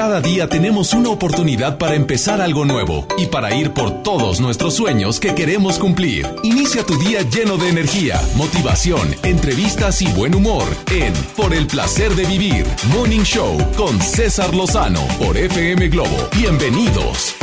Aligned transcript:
Cada 0.00 0.22
día 0.22 0.48
tenemos 0.48 0.94
una 0.94 1.10
oportunidad 1.10 1.76
para 1.76 1.94
empezar 1.94 2.40
algo 2.40 2.64
nuevo 2.64 3.06
y 3.18 3.26
para 3.26 3.54
ir 3.54 3.72
por 3.72 4.02
todos 4.02 4.40
nuestros 4.40 4.72
sueños 4.72 5.20
que 5.20 5.34
queremos 5.34 5.78
cumplir. 5.78 6.26
Inicia 6.42 6.86
tu 6.86 6.96
día 6.96 7.20
lleno 7.20 7.58
de 7.58 7.68
energía, 7.68 8.18
motivación, 8.34 9.14
entrevistas 9.24 10.00
y 10.00 10.10
buen 10.10 10.34
humor 10.34 10.64
en 10.90 11.12
Por 11.36 11.52
el 11.52 11.66
placer 11.66 12.14
de 12.14 12.24
vivir, 12.24 12.64
Morning 12.94 13.24
Show 13.24 13.58
con 13.76 14.00
César 14.00 14.54
Lozano 14.54 15.06
por 15.18 15.36
FM 15.36 15.90
Globo. 15.90 16.30
Bienvenidos. 16.34 17.34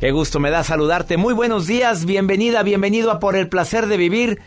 Qué 0.00 0.10
gusto 0.10 0.40
me 0.40 0.50
da 0.50 0.64
saludarte. 0.64 1.16
Muy 1.16 1.32
buenos 1.32 1.68
días, 1.68 2.06
bienvenida, 2.06 2.64
bienvenido 2.64 3.12
a 3.12 3.20
Por 3.20 3.36
el 3.36 3.48
placer 3.48 3.86
de 3.86 3.98
vivir. 3.98 4.40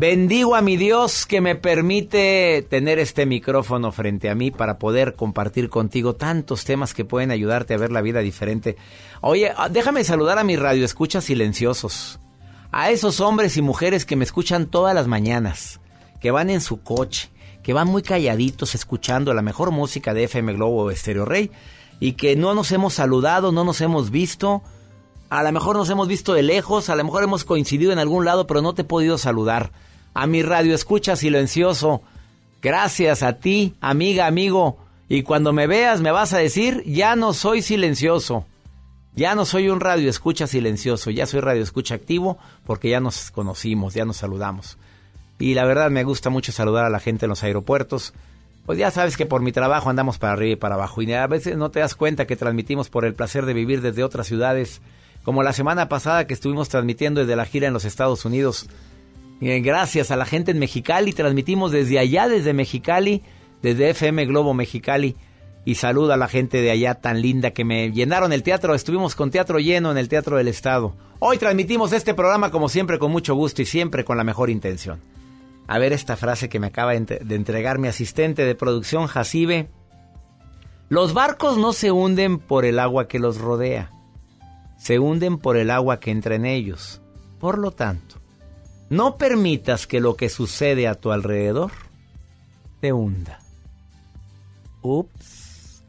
Bendigo 0.00 0.56
a 0.56 0.62
mi 0.62 0.78
Dios 0.78 1.26
que 1.26 1.42
me 1.42 1.56
permite 1.56 2.66
tener 2.70 2.98
este 2.98 3.26
micrófono 3.26 3.92
frente 3.92 4.30
a 4.30 4.34
mí 4.34 4.50
para 4.50 4.78
poder 4.78 5.14
compartir 5.14 5.68
contigo 5.68 6.14
tantos 6.14 6.64
temas 6.64 6.94
que 6.94 7.04
pueden 7.04 7.30
ayudarte 7.30 7.74
a 7.74 7.76
ver 7.76 7.92
la 7.92 8.00
vida 8.00 8.20
diferente. 8.20 8.78
Oye, 9.20 9.52
ah, 9.54 9.68
déjame 9.68 10.02
saludar 10.02 10.38
a 10.38 10.42
mis 10.42 10.58
radioescuchas 10.58 11.24
silenciosos. 11.24 12.18
A 12.72 12.88
esos 12.88 13.20
hombres 13.20 13.58
y 13.58 13.60
mujeres 13.60 14.06
que 14.06 14.16
me 14.16 14.24
escuchan 14.24 14.68
todas 14.68 14.94
las 14.94 15.06
mañanas, 15.06 15.80
que 16.18 16.30
van 16.30 16.48
en 16.48 16.62
su 16.62 16.80
coche, 16.80 17.28
que 17.62 17.74
van 17.74 17.86
muy 17.86 18.00
calladitos 18.00 18.74
escuchando 18.74 19.34
la 19.34 19.42
mejor 19.42 19.70
música 19.70 20.14
de 20.14 20.24
FM 20.24 20.54
Globo 20.54 20.84
o 20.84 20.96
Stereo 20.96 21.26
Rey 21.26 21.50
y 22.00 22.12
que 22.12 22.36
no 22.36 22.54
nos 22.54 22.72
hemos 22.72 22.94
saludado, 22.94 23.52
no 23.52 23.64
nos 23.64 23.82
hemos 23.82 24.10
visto. 24.10 24.62
A 25.28 25.42
lo 25.42 25.52
mejor 25.52 25.76
nos 25.76 25.90
hemos 25.90 26.08
visto 26.08 26.32
de 26.32 26.42
lejos, 26.42 26.88
a 26.88 26.96
lo 26.96 27.04
mejor 27.04 27.22
hemos 27.22 27.44
coincidido 27.44 27.92
en 27.92 27.98
algún 27.98 28.24
lado, 28.24 28.46
pero 28.46 28.62
no 28.62 28.72
te 28.72 28.80
he 28.80 28.86
podido 28.86 29.18
saludar 29.18 29.72
a 30.14 30.26
mi 30.26 30.42
radio 30.42 30.74
escucha 30.74 31.16
silencioso. 31.16 32.02
Gracias 32.62 33.22
a 33.22 33.34
ti, 33.34 33.74
amiga, 33.80 34.26
amigo. 34.26 34.78
Y 35.08 35.22
cuando 35.22 35.52
me 35.52 35.66
veas 35.66 36.00
me 36.00 36.10
vas 36.10 36.32
a 36.32 36.38
decir, 36.38 36.82
ya 36.84 37.16
no 37.16 37.32
soy 37.32 37.62
silencioso. 37.62 38.44
Ya 39.14 39.34
no 39.34 39.44
soy 39.44 39.68
un 39.68 39.80
radio 39.80 40.08
escucha 40.08 40.46
silencioso, 40.46 41.10
ya 41.10 41.26
soy 41.26 41.40
radio 41.40 41.62
escucha 41.62 41.96
activo 41.96 42.38
porque 42.64 42.90
ya 42.90 43.00
nos 43.00 43.32
conocimos, 43.32 43.92
ya 43.92 44.04
nos 44.04 44.18
saludamos. 44.18 44.78
Y 45.38 45.54
la 45.54 45.64
verdad 45.64 45.90
me 45.90 46.04
gusta 46.04 46.30
mucho 46.30 46.52
saludar 46.52 46.84
a 46.84 46.90
la 46.90 47.00
gente 47.00 47.26
en 47.26 47.30
los 47.30 47.42
aeropuertos. 47.42 48.12
Pues 48.66 48.78
ya 48.78 48.90
sabes 48.90 49.16
que 49.16 49.26
por 49.26 49.42
mi 49.42 49.50
trabajo 49.52 49.90
andamos 49.90 50.18
para 50.18 50.34
arriba 50.34 50.52
y 50.52 50.56
para 50.56 50.76
abajo 50.76 51.02
y 51.02 51.12
a 51.12 51.26
veces 51.26 51.56
no 51.56 51.70
te 51.70 51.80
das 51.80 51.96
cuenta 51.96 52.26
que 52.26 52.36
transmitimos 52.36 52.88
por 52.88 53.04
el 53.04 53.14
placer 53.14 53.46
de 53.46 53.54
vivir 53.54 53.80
desde 53.80 54.04
otras 54.04 54.28
ciudades, 54.28 54.80
como 55.24 55.42
la 55.42 55.52
semana 55.52 55.88
pasada 55.88 56.26
que 56.26 56.34
estuvimos 56.34 56.68
transmitiendo 56.68 57.20
desde 57.20 57.36
la 57.36 57.46
gira 57.46 57.66
en 57.66 57.72
los 57.72 57.84
Estados 57.84 58.24
Unidos 58.24 58.68
gracias 59.40 60.10
a 60.10 60.16
la 60.16 60.26
gente 60.26 60.50
en 60.50 60.58
Mexicali, 60.58 61.12
transmitimos 61.12 61.72
desde 61.72 61.98
allá, 61.98 62.28
desde 62.28 62.52
Mexicali, 62.52 63.22
desde 63.62 63.90
FM 63.90 64.26
Globo 64.26 64.54
Mexicali. 64.54 65.16
Y 65.64 65.74
saluda 65.74 66.14
a 66.14 66.16
la 66.16 66.28
gente 66.28 66.62
de 66.62 66.70
allá 66.70 66.94
tan 66.94 67.20
linda 67.20 67.50
que 67.50 67.64
me 67.64 67.92
llenaron 67.92 68.32
el 68.32 68.42
teatro. 68.42 68.74
Estuvimos 68.74 69.14
con 69.14 69.30
teatro 69.30 69.58
lleno 69.58 69.90
en 69.90 69.98
el 69.98 70.08
Teatro 70.08 70.38
del 70.38 70.48
Estado. 70.48 70.94
Hoy 71.18 71.36
transmitimos 71.36 71.92
este 71.92 72.14
programa 72.14 72.50
como 72.50 72.68
siempre 72.70 72.98
con 72.98 73.12
mucho 73.12 73.34
gusto 73.34 73.60
y 73.60 73.66
siempre 73.66 74.04
con 74.04 74.16
la 74.16 74.24
mejor 74.24 74.48
intención. 74.48 75.00
A 75.66 75.78
ver 75.78 75.92
esta 75.92 76.16
frase 76.16 76.48
que 76.48 76.58
me 76.58 76.68
acaba 76.68 76.92
de 76.94 77.34
entregar 77.34 77.78
mi 77.78 77.88
asistente 77.88 78.44
de 78.44 78.54
producción, 78.54 79.06
Jacibe. 79.06 79.68
Los 80.88 81.14
barcos 81.14 81.56
no 81.56 81.72
se 81.72 81.92
hunden 81.92 82.38
por 82.38 82.64
el 82.64 82.80
agua 82.80 83.06
que 83.06 83.20
los 83.20 83.38
rodea, 83.38 83.92
se 84.76 84.98
hunden 84.98 85.38
por 85.38 85.56
el 85.56 85.70
agua 85.70 86.00
que 86.00 86.10
entra 86.10 86.34
en 86.34 86.46
ellos. 86.46 87.00
Por 87.38 87.58
lo 87.58 87.70
tanto, 87.70 88.19
no 88.90 89.16
permitas 89.16 89.86
que 89.86 90.00
lo 90.00 90.16
que 90.16 90.28
sucede 90.28 90.88
a 90.88 90.96
tu 90.96 91.12
alrededor 91.12 91.70
te 92.80 92.92
hunda. 92.92 93.38
Ups. 94.82 95.84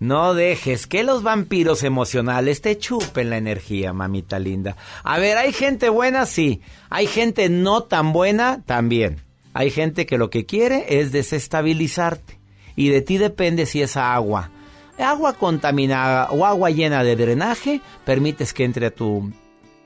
No 0.00 0.34
dejes 0.34 0.88
que 0.88 1.04
los 1.04 1.22
vampiros 1.22 1.84
emocionales 1.84 2.60
te 2.60 2.76
chupen 2.76 3.30
la 3.30 3.36
energía, 3.36 3.92
mamita 3.92 4.40
linda. 4.40 4.76
A 5.04 5.20
ver, 5.20 5.38
hay 5.38 5.52
gente 5.52 5.88
buena, 5.88 6.26
sí. 6.26 6.60
Hay 6.90 7.06
gente 7.06 7.48
no 7.48 7.84
tan 7.84 8.12
buena, 8.12 8.62
también. 8.66 9.22
Hay 9.54 9.70
gente 9.70 10.04
que 10.04 10.18
lo 10.18 10.28
que 10.28 10.44
quiere 10.44 11.00
es 11.00 11.12
desestabilizarte. 11.12 12.40
Y 12.74 12.88
de 12.88 13.02
ti 13.02 13.18
depende 13.18 13.66
si 13.66 13.82
esa 13.82 14.12
agua, 14.14 14.50
agua 14.98 15.34
contaminada 15.34 16.32
o 16.32 16.44
agua 16.44 16.70
llena 16.70 17.04
de 17.04 17.14
drenaje, 17.14 17.80
permites 18.04 18.52
que 18.52 18.64
entre 18.64 18.86
a 18.86 18.90
tu, 18.90 19.30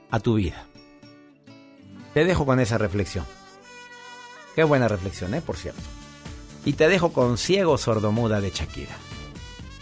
a 0.09 0.19
tu 0.19 0.35
vida. 0.35 0.67
Te 2.17 2.25
dejo 2.25 2.47
con 2.47 2.59
esa 2.59 2.79
reflexión. 2.79 3.25
Qué 4.55 4.63
buena 4.63 4.87
reflexión, 4.87 5.35
¿eh? 5.35 5.41
Por 5.41 5.55
cierto. 5.55 5.83
Y 6.65 6.73
te 6.73 6.87
dejo 6.87 7.13
con 7.13 7.37
Ciego 7.37 7.77
Sordomuda 7.77 8.41
de 8.41 8.49
Shakira. 8.49 8.97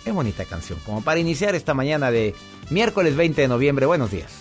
Qué 0.04 0.12
bonita 0.12 0.44
canción. 0.44 0.78
Como 0.86 1.02
para 1.02 1.22
iniciar 1.22 1.56
esta 1.56 1.74
mañana 1.74 2.12
de 2.12 2.36
miércoles 2.70 3.16
20 3.16 3.44
de 3.44 3.48
noviembre. 3.48 3.86
Buenos 3.86 4.12
días. 4.12 4.34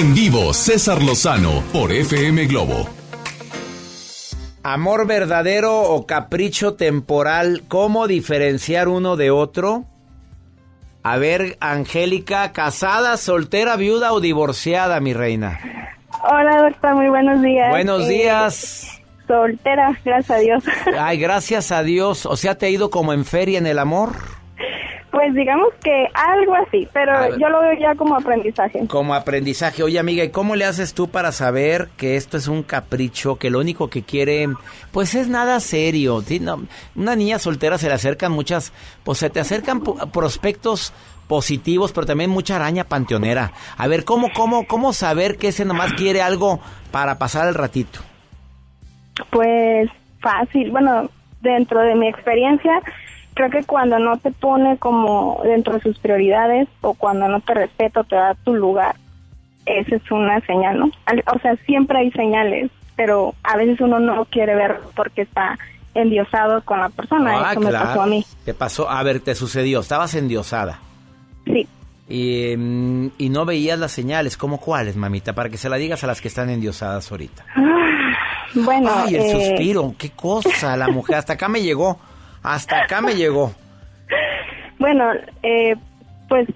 En 0.00 0.14
vivo, 0.14 0.54
César 0.54 1.02
Lozano 1.02 1.62
por 1.74 1.92
FM 1.92 2.46
Globo. 2.46 2.88
Amor 4.62 5.06
verdadero 5.06 5.78
o 5.78 6.06
capricho 6.06 6.72
temporal, 6.72 7.64
¿cómo 7.68 8.06
diferenciar 8.06 8.88
uno 8.88 9.16
de 9.16 9.30
otro? 9.30 9.84
A 11.02 11.18
ver, 11.18 11.58
Angélica, 11.60 12.52
¿casada, 12.52 13.18
soltera, 13.18 13.76
viuda 13.76 14.14
o 14.14 14.20
divorciada, 14.20 15.00
mi 15.00 15.12
reina? 15.12 15.60
Hola, 16.32 16.62
doctor, 16.62 16.94
muy 16.94 17.10
buenos 17.10 17.42
días. 17.42 17.68
Buenos 17.68 18.04
eh, 18.04 18.08
días. 18.08 19.02
Soltera, 19.26 20.00
gracias 20.02 20.30
a 20.30 20.40
Dios. 20.40 20.64
Ay, 20.98 21.18
gracias 21.18 21.72
a 21.72 21.82
Dios. 21.82 22.24
O 22.24 22.36
sea, 22.36 22.54
¿te 22.54 22.64
ha 22.64 22.70
ido 22.70 22.88
como 22.88 23.12
en 23.12 23.26
feria 23.26 23.58
en 23.58 23.66
el 23.66 23.78
amor? 23.78 24.12
Pues 25.30 25.38
digamos 25.38 25.72
que 25.84 26.08
algo 26.12 26.56
así, 26.56 26.88
pero 26.92 27.38
yo 27.38 27.48
lo 27.50 27.60
veo 27.60 27.78
ya 27.78 27.94
como 27.94 28.16
aprendizaje. 28.16 28.84
Como 28.88 29.14
aprendizaje. 29.14 29.84
Oye, 29.84 30.00
amiga, 30.00 30.24
¿y 30.24 30.30
cómo 30.30 30.56
le 30.56 30.64
haces 30.64 30.92
tú 30.92 31.06
para 31.06 31.30
saber 31.30 31.88
que 31.96 32.16
esto 32.16 32.36
es 32.36 32.48
un 32.48 32.64
capricho, 32.64 33.36
que 33.36 33.48
lo 33.48 33.60
único 33.60 33.88
que 33.88 34.02
quiere, 34.02 34.48
pues 34.90 35.14
es 35.14 35.28
nada 35.28 35.60
serio? 35.60 36.24
una 36.96 37.14
niña 37.14 37.38
soltera 37.38 37.78
se 37.78 37.86
le 37.86 37.94
acercan 37.94 38.32
muchas, 38.32 38.72
pues 39.04 39.18
se 39.18 39.30
te 39.30 39.38
acercan 39.38 39.82
prospectos 40.12 40.92
positivos, 41.28 41.92
pero 41.92 42.08
también 42.08 42.30
mucha 42.30 42.56
araña 42.56 42.82
panteonera. 42.82 43.52
A 43.76 43.86
ver, 43.86 44.04
¿cómo, 44.04 44.30
cómo, 44.34 44.66
cómo 44.66 44.92
saber 44.92 45.36
que 45.36 45.48
ese 45.48 45.64
nomás 45.64 45.92
quiere 45.92 46.22
algo 46.22 46.58
para 46.90 47.18
pasar 47.18 47.46
el 47.46 47.54
ratito? 47.54 48.00
Pues 49.30 49.88
fácil, 50.20 50.72
bueno, 50.72 51.08
dentro 51.40 51.80
de 51.82 51.94
mi 51.94 52.08
experiencia, 52.08 52.82
creo 53.34 53.50
que 53.50 53.64
cuando 53.64 53.98
no 53.98 54.18
te 54.18 54.30
pone 54.30 54.76
como 54.78 55.40
dentro 55.44 55.74
de 55.74 55.80
sus 55.80 55.98
prioridades 55.98 56.68
o 56.80 56.94
cuando 56.94 57.28
no 57.28 57.40
te 57.40 57.54
respeta 57.54 58.00
o 58.00 58.04
te 58.04 58.16
da 58.16 58.34
tu 58.44 58.54
lugar, 58.54 58.96
esa 59.66 59.96
es 59.96 60.10
una 60.10 60.40
señal, 60.40 60.78
¿no? 60.78 60.86
O 60.86 61.38
sea, 61.40 61.56
siempre 61.66 61.98
hay 61.98 62.10
señales, 62.12 62.70
pero 62.96 63.34
a 63.42 63.56
veces 63.56 63.80
uno 63.80 63.98
no 64.00 64.24
quiere 64.26 64.54
ver 64.54 64.80
porque 64.94 65.22
está 65.22 65.58
endiosado 65.94 66.62
con 66.62 66.80
la 66.80 66.88
persona. 66.88 67.32
Ah, 67.34 67.52
Eso 67.52 67.60
me 67.60 67.72
pasó 67.72 68.02
a 68.02 68.06
mí. 68.06 68.24
¿Te 68.44 68.54
pasó? 68.54 68.88
A 68.90 69.02
ver, 69.02 69.20
te 69.20 69.34
sucedió. 69.34 69.80
Estabas 69.80 70.14
endiosada. 70.14 70.78
Sí. 71.44 71.66
Y, 72.08 72.56
mm, 72.56 73.10
y 73.18 73.28
no 73.28 73.44
veías 73.44 73.78
las 73.78 73.92
señales. 73.92 74.36
¿Cómo 74.36 74.58
cuáles, 74.58 74.96
mamita? 74.96 75.32
Para 75.32 75.48
que 75.48 75.56
se 75.56 75.68
la 75.68 75.76
digas 75.76 76.02
a 76.04 76.06
las 76.06 76.20
que 76.20 76.28
están 76.28 76.50
endiosadas 76.50 77.10
ahorita. 77.10 77.44
Ah, 77.54 78.14
bueno. 78.54 78.90
Ay, 78.92 79.14
el 79.16 79.22
eh, 79.22 79.30
suspiro. 79.30 79.94
Qué 79.96 80.10
cosa, 80.10 80.76
la 80.76 80.88
mujer. 80.88 81.16
Hasta 81.16 81.34
acá 81.34 81.48
me 81.48 81.62
llegó. 81.62 81.98
Hasta 82.42 82.82
acá 82.82 83.00
me 83.00 83.14
llegó. 83.14 83.52
Bueno, 84.78 85.10
eh, 85.42 85.76
pues 86.28 86.48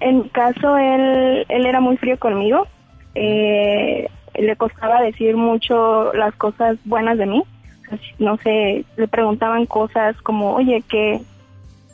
en 0.00 0.18
mi 0.18 0.28
caso 0.30 0.76
él, 0.76 1.46
él 1.48 1.66
era 1.66 1.80
muy 1.80 1.96
frío 1.96 2.18
conmigo. 2.18 2.66
Eh, 3.14 4.08
le 4.34 4.56
costaba 4.56 5.00
decir 5.02 5.36
mucho 5.36 6.12
las 6.14 6.34
cosas 6.34 6.76
buenas 6.84 7.18
de 7.18 7.26
mí. 7.26 7.42
No 8.18 8.38
sé, 8.38 8.84
le 8.96 9.08
preguntaban 9.08 9.66
cosas 9.66 10.16
como, 10.22 10.54
oye, 10.54 10.82
¿qué, 10.88 11.20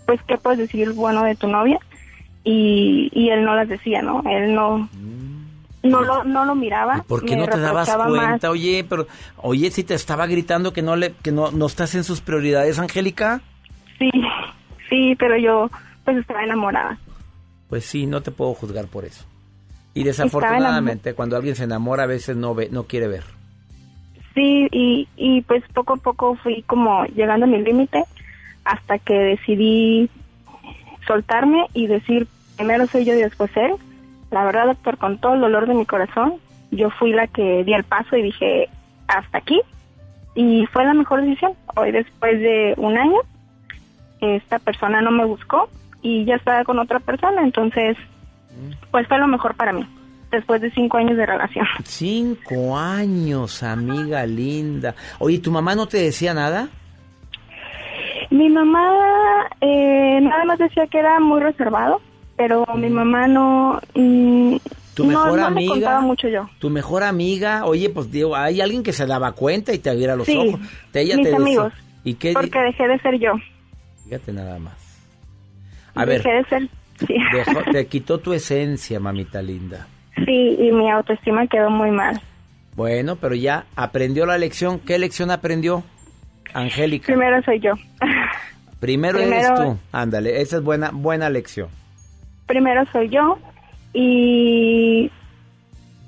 pues, 0.07 0.23
¿qué 0.29 0.39
puedes 0.39 0.61
decir 0.61 0.93
bueno 0.93 1.25
de 1.25 1.35
tu 1.35 1.49
novia? 1.49 1.79
Y, 2.45 3.11
y 3.13 3.31
él 3.31 3.45
no 3.45 3.57
las 3.57 3.69
decía, 3.69 4.01
¿no? 4.01 4.23
Él 4.25 4.55
no. 4.55 4.89
No 5.89 6.03
lo, 6.03 6.25
no 6.25 6.45
lo 6.45 6.55
miraba. 6.55 7.05
¿Por 7.07 7.25
qué 7.25 7.37
no 7.37 7.47
te 7.47 7.59
dabas 7.59 7.89
cuenta? 7.95 8.51
Oye, 8.51 8.85
pero, 8.89 9.07
oye, 9.39 9.71
si 9.71 9.85
te 9.85 9.95
estaba 9.95 10.27
gritando 10.27 10.73
que 10.73 10.83
no 10.83 10.97
le, 10.97 11.13
que 11.13 11.33
no, 11.33 11.51
no 11.51 11.67
estás 11.67 11.95
en 11.95 12.05
sus 12.05 12.21
prioridades, 12.21 12.79
Angélica. 12.79 13.41
Sí, 13.99 14.11
sí, 14.89 15.15
pero 15.19 15.37
yo, 15.37 15.71
pues 16.05 16.19
estaba 16.19 16.45
enamorada. 16.45 16.99
Pues 17.69 17.85
sí, 17.85 18.07
no 18.07 18.23
te 18.23 18.31
puedo 18.31 18.55
juzgar 18.55 18.87
por 18.87 19.05
eso. 19.05 19.25
Y 19.95 20.05
desafortunadamente, 20.05 21.15
cuando 21.15 21.37
alguien 21.37 21.57
se 21.57 21.65
enamora, 21.65 22.05
a 22.05 22.07
veces 22.07 22.37
no 22.37 22.55
ve, 22.55 22.69
no 22.71 22.85
quiere 22.85 23.09
ver. 23.09 23.25
Sí, 24.35 24.69
y, 24.71 25.09
y 25.17 25.43
pues 25.43 25.65
poco 25.75 25.95
a 25.95 25.97
poco 25.97 26.37
fui 26.37 26.63
como 26.63 27.05
llegando 27.07 27.47
a 27.47 27.49
mi 27.49 27.61
límite 27.61 28.05
hasta 28.65 28.99
que 28.99 29.15
decidí 29.15 30.09
soltarme 31.07 31.67
y 31.75 31.89
decir 31.89 32.29
primero 32.57 32.87
soy 32.87 33.05
yo 33.05 33.15
y 33.15 33.23
después 33.23 33.51
él 33.57 33.73
la 34.31 34.45
verdad, 34.45 34.67
doctor, 34.67 34.99
con 34.99 35.19
todo 35.19 35.35
el 35.35 35.41
dolor 35.41 35.67
de 35.67 35.75
mi 35.75 35.87
corazón, 35.87 36.35
yo 36.71 36.91
fui 36.91 37.13
la 37.13 37.27
que 37.27 37.65
di 37.65 37.73
el 37.73 37.85
paso 37.85 38.17
y 38.17 38.23
dije, 38.23 38.69
hasta 39.07 39.39
aquí. 39.39 39.61
Y 40.35 40.67
fue 40.67 40.85
la 40.85 40.95
mejor 40.95 41.23
decisión. 41.23 41.53
Hoy, 41.77 41.93
después 41.93 42.39
de 42.41 42.75
un 42.77 42.97
año, 42.99 43.19
esta 44.21 44.59
persona 44.59 45.01
no 45.01 45.11
me 45.11 45.25
buscó 45.25 45.69
y 46.03 46.25
ya 46.25 46.37
estaba 46.37 46.65
con 46.65 46.79
otra 46.79 47.01
persona. 47.01 47.43
Entonces, 47.43 47.97
pues 48.91 49.07
fue 49.09 49.19
lo 49.19 49.27
mejor 49.27 49.55
para 49.55 49.73
mí, 49.73 49.87
después 50.31 50.61
de 50.61 50.71
cinco 50.73 50.99
años 50.99 51.17
de 51.17 51.27
relación. 51.27 51.67
Cinco 51.85 52.77
años, 52.77 53.63
amiga 53.63 54.27
linda. 54.27 54.95
Oye, 55.19 55.39
¿tu 55.39 55.51
mamá 55.51 55.75
no 55.75 55.87
te 55.87 55.99
decía 55.99 56.35
nada? 56.35 56.69
Mi 58.31 58.51
mamá 58.51 59.49
eh, 59.63 60.21
nada 60.21 60.45
más 60.45 60.59
decía 60.59 60.87
que 60.87 60.99
era 60.99 61.19
muy 61.19 61.41
reservado 61.41 62.01
pero 62.39 62.65
mi 62.77 62.89
mamá 62.89 63.27
no... 63.27 63.81
Mm, 63.95 64.57
tu 64.95 65.05
mejor 65.05 65.41
amiga, 65.41 65.73
contaba 65.75 66.01
mucho 66.01 66.29
yo. 66.29 66.49
Tu 66.61 66.71
mejor 66.71 67.03
amiga, 67.03 67.65
oye, 67.67 67.91
pues 67.91 68.11
digo, 68.11 68.35
hay 68.35 68.61
alguien 68.61 68.83
que 68.83 68.93
se 68.93 69.07
daba 69.07 69.33
cuenta 69.33 69.75
y 69.75 69.79
te 69.79 69.91
abriera 69.91 70.17
los 70.17 70.29
ojos. 70.29 70.61
Te, 70.93 71.03
ella 71.03 71.17
mis 71.17 71.33
amigos. 71.33 71.73
¿Y 72.05 72.15
qué 72.15 72.33
porque 72.33 72.59
dejé 72.59 72.89
de 72.89 72.99
ser 73.01 73.19
yo. 73.19 73.33
Fíjate 74.05 74.33
nada 74.33 74.59
más. 74.59 74.75
A 75.95 76.07
dejé 76.07 76.31
de 76.31 76.45
ser, 76.45 76.69
sí. 77.07 77.15
te 77.73 77.87
quitó 77.87 78.19
tu 78.19 78.33
esencia, 78.33 78.99
mamita 78.99 79.43
linda. 79.43 79.87
Sí, 80.25 80.57
y 80.59 80.73
mi 80.73 80.91
autoestima 80.91 81.47
quedó 81.49 81.71
muy 81.71 81.91
mal. 81.91 82.21
Bueno, 82.75 83.17
pero 83.17 83.35
ya 83.35 83.67
aprendió 83.75 84.27
la 84.27 84.39
lección. 84.39 84.79
¿Qué 84.79 84.99
lección 84.99 85.31
aprendió, 85.33 85.83
Angélica? 86.55 87.07
Primero 87.07 87.43
soy 87.43 87.61
yo. 87.61 87.75
Primero, 88.81 89.19
Primero 89.19 89.19
eres 89.19 89.55
tú. 89.55 89.79
Ándale, 89.91 90.41
esa 90.41 90.59
es 90.59 90.63
buena, 90.63 90.91
buena 90.93 91.31
lección 91.31 91.69
primero 92.49 92.85
soy 92.91 93.09
yo 93.11 93.39
y 93.93 95.13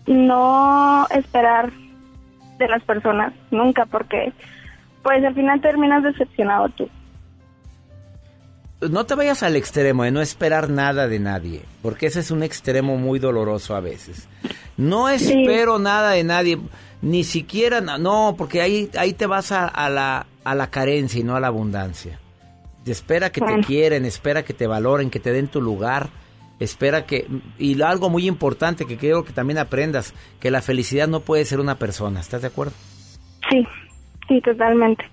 no 0.06 1.06
esperar 1.11 1.70
de 2.59 2.66
las 2.66 2.82
personas 2.82 3.32
nunca 3.52 3.87
porque 3.87 4.32
pues 5.02 5.25
al 5.25 5.35
final 5.35 5.61
terminas 5.61 6.02
decepcionado 6.02 6.68
tú. 6.70 6.88
No 8.88 9.04
te 9.04 9.14
vayas 9.14 9.42
al 9.42 9.56
extremo 9.56 10.04
de 10.04 10.11
no 10.11 10.23
esperar 10.23 10.70
nada 10.70 11.06
de 11.06 11.18
nadie, 11.18 11.62
porque 11.82 12.06
ese 12.06 12.20
es 12.20 12.30
un 12.30 12.42
extremo 12.42 12.97
muy 12.97 13.18
doloroso 13.18 13.76
a 13.76 13.80
veces. 13.80 14.26
No 14.78 15.11
espero 15.11 15.78
nada 15.78 16.12
de 16.12 16.25
nadie, 16.25 16.59
ni 17.02 17.23
siquiera, 17.25 17.82
no, 17.82 18.35
porque 18.38 18.62
ahí, 18.62 18.90
ahí 18.99 19.12
te 19.12 19.26
vas 19.26 19.52
a, 19.52 19.90
la, 19.90 20.26
a 20.44 20.54
la 20.54 20.70
carencia 20.70 21.20
y 21.20 21.25
no 21.25 21.37
a 21.37 21.40
la 21.40 21.49
abundancia. 21.49 22.18
Espera 22.87 23.30
que 23.30 23.42
te 23.42 23.61
quieren, 23.61 24.06
espera 24.06 24.42
que 24.42 24.54
te 24.54 24.66
valoren, 24.66 25.11
que 25.11 25.20
te 25.20 25.32
den 25.32 25.49
tu 25.49 25.61
lugar 25.61 26.09
espera 26.61 27.07
que, 27.07 27.26
y 27.59 27.81
algo 27.83 28.11
muy 28.11 28.29
importante 28.29 28.87
que 28.87 28.97
quiero 28.97 29.25
que 29.25 29.33
también 29.33 29.59
aprendas, 29.59 30.14
que 30.38 30.50
la 30.50 30.62
felicidad 30.62 31.09
no 31.09 31.21
puede 31.21 31.45
ser 31.45 31.59
una 31.59 31.76
persona, 31.76 32.21
¿estás 32.21 32.43
de 32.43 32.49
acuerdo? 32.49 32.75
Sí, 33.50 33.67
sí, 34.29 34.40
totalmente. 34.43 35.05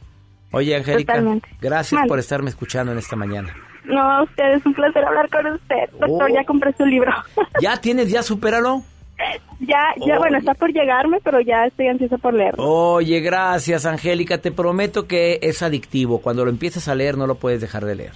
Oye, 0.52 0.76
Angélica, 0.76 1.22
gracias 1.60 2.02
por 2.08 2.20
estarme 2.20 2.50
escuchando 2.50 2.92
en 2.92 2.98
esta 2.98 3.16
mañana. 3.16 3.54
No, 3.86 4.02
a 4.02 4.24
usted 4.24 4.54
es 4.54 4.66
un 4.66 4.74
placer 4.74 5.04
hablar 5.04 5.30
con 5.30 5.46
usted. 5.48 5.90
Doctor, 6.00 6.32
ya 6.32 6.42
oh. 6.42 6.46
compré 6.46 6.74
su 6.74 6.86
libro. 6.86 7.12
¿Ya 7.62 7.78
tienes? 7.78 8.12
¿Ya 8.12 8.22
supéralo? 8.22 8.84
Ya, 9.60 9.94
ya, 10.06 10.20
bueno, 10.20 10.38
está 10.38 10.54
por 10.54 10.72
llegarme, 10.72 11.20
pero 11.24 11.42
ya 11.42 11.66
estoy 11.66 11.88
ansiosa 11.88 12.18
por 12.18 12.34
leerlo. 12.34 12.64
Oye, 12.64 13.20
gracias, 13.22 13.86
Angélica. 13.86 14.38
Te 14.38 14.52
prometo 14.52 15.08
que 15.08 15.40
es 15.42 15.64
adictivo. 15.64 16.22
Cuando 16.22 16.46
lo 16.46 16.52
empieces 16.52 16.88
a 16.88 16.96
leer, 16.96 17.18
no 17.18 17.26
lo 17.26 17.36
puedes 17.36 17.60
dejar 17.62 17.86
de 17.86 17.96
leer. 17.96 18.14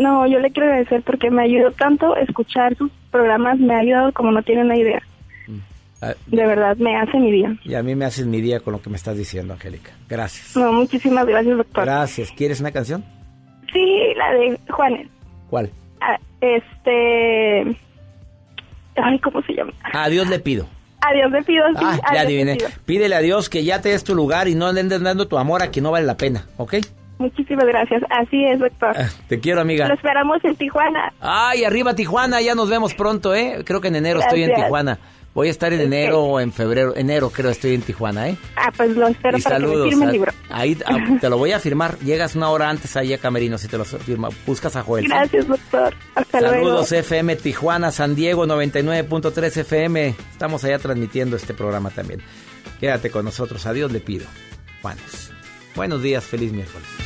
No, 0.00 0.26
yo 0.26 0.38
le 0.38 0.50
quiero 0.50 0.68
agradecer 0.68 1.02
porque 1.02 1.30
me 1.30 1.42
ayudó 1.42 1.70
tanto 1.72 2.16
escuchar 2.16 2.76
sus 2.76 2.90
programas, 3.10 3.58
me 3.58 3.74
ha 3.74 3.78
ayudado 3.78 4.12
como 4.12 4.30
no 4.32 4.42
tiene 4.42 4.62
una 4.62 4.76
idea. 4.76 5.02
Mm. 5.46 5.58
Ah, 6.02 6.14
de 6.26 6.46
verdad, 6.46 6.76
me 6.76 6.96
hace 6.96 7.18
mi 7.18 7.32
día. 7.32 7.56
Y 7.64 7.74
a 7.74 7.82
mí 7.82 7.94
me 7.94 8.04
haces 8.04 8.26
mi 8.26 8.40
día 8.40 8.60
con 8.60 8.72
lo 8.72 8.82
que 8.82 8.90
me 8.90 8.96
estás 8.96 9.16
diciendo, 9.16 9.54
Angélica. 9.54 9.92
Gracias. 10.08 10.56
No, 10.56 10.72
muchísimas 10.72 11.26
gracias, 11.26 11.56
doctor. 11.56 11.84
Gracias. 11.84 12.30
¿Quieres 12.32 12.60
una 12.60 12.72
canción? 12.72 13.04
Sí, 13.72 14.14
la 14.16 14.32
de 14.32 14.58
Juanes. 14.70 15.08
¿Cuál? 15.48 15.70
Ah, 16.00 16.18
este... 16.40 17.76
Ay, 18.96 19.18
¿cómo 19.20 19.42
se 19.42 19.54
llama? 19.54 19.72
A 19.92 20.08
Dios 20.08 20.28
le 20.28 20.38
pido. 20.38 20.66
A 21.02 21.12
Dios 21.12 21.30
le 21.30 21.42
pido, 21.42 21.64
sí. 21.68 21.84
Ah, 21.84 22.14
ya 22.14 22.20
adiviné. 22.22 22.58
Pídele 22.84 23.14
a 23.14 23.20
Dios 23.20 23.48
que 23.48 23.62
ya 23.62 23.80
te 23.80 23.90
des 23.90 24.02
tu 24.02 24.14
lugar 24.14 24.48
y 24.48 24.54
no 24.54 24.72
le 24.72 24.80
andes 24.80 25.00
dando 25.02 25.28
tu 25.28 25.38
amor 25.38 25.62
a 25.62 25.68
quien 25.68 25.84
no 25.84 25.90
vale 25.90 26.06
la 26.06 26.16
pena, 26.16 26.46
¿ok? 26.56 26.76
Muchísimas 27.18 27.66
gracias. 27.66 28.02
Así 28.10 28.44
es, 28.44 28.58
doctor. 28.58 28.94
Ah, 28.96 29.08
te 29.28 29.40
quiero, 29.40 29.60
amiga. 29.60 29.88
Lo 29.88 29.94
esperamos 29.94 30.44
en 30.44 30.54
Tijuana. 30.56 31.12
Ay, 31.20 31.64
arriba 31.64 31.94
Tijuana. 31.94 32.40
Ya 32.40 32.54
nos 32.54 32.68
vemos 32.68 32.94
pronto, 32.94 33.34
¿eh? 33.34 33.62
Creo 33.64 33.80
que 33.80 33.88
en 33.88 33.96
enero 33.96 34.20
estoy 34.20 34.42
en 34.42 34.54
Tijuana. 34.54 34.98
Voy 35.36 35.48
a 35.48 35.50
estar 35.50 35.70
en 35.70 35.82
enero 35.82 36.22
o 36.22 36.40
en 36.40 36.50
febrero, 36.50 36.96
enero 36.96 37.28
creo, 37.28 37.50
estoy 37.50 37.74
en 37.74 37.82
Tijuana, 37.82 38.30
¿eh? 38.30 38.38
Ah, 38.56 38.72
pues 38.74 38.96
lo 38.96 39.06
espero 39.06 39.36
para 39.38 39.58
que 39.58 39.66
me 39.66 39.90
firme 39.90 40.04
el 40.06 40.12
libro. 40.12 40.32
Ahí 40.48 40.78
ah, 40.86 40.96
te 41.20 41.28
lo 41.28 41.36
voy 41.36 41.52
a 41.52 41.60
firmar. 41.60 41.98
Llegas 41.98 42.36
una 42.36 42.48
hora 42.48 42.70
antes 42.70 42.96
ahí 42.96 43.12
a 43.12 43.18
Camerino 43.18 43.58
si 43.58 43.68
te 43.68 43.76
lo 43.76 43.84
firma. 43.84 44.30
Buscas 44.46 44.76
a 44.76 44.82
Joel. 44.82 45.06
Gracias, 45.06 45.46
doctor. 45.46 45.94
Hasta 46.14 46.40
Saludos 46.40 46.90
FM 46.90 47.36
Tijuana, 47.36 47.90
San 47.90 48.14
Diego 48.14 48.46
99.3 48.46 49.58
FM. 49.58 50.14
Estamos 50.32 50.64
allá 50.64 50.78
transmitiendo 50.78 51.36
este 51.36 51.52
programa 51.52 51.90
también. 51.90 52.22
Quédate 52.80 53.10
con 53.10 53.26
nosotros. 53.26 53.66
Adiós 53.66 53.92
le 53.92 54.00
pido. 54.00 54.24
Juanes. 54.80 55.32
Buenos 55.74 56.00
días, 56.00 56.24
feliz 56.24 56.50
miércoles. 56.50 57.05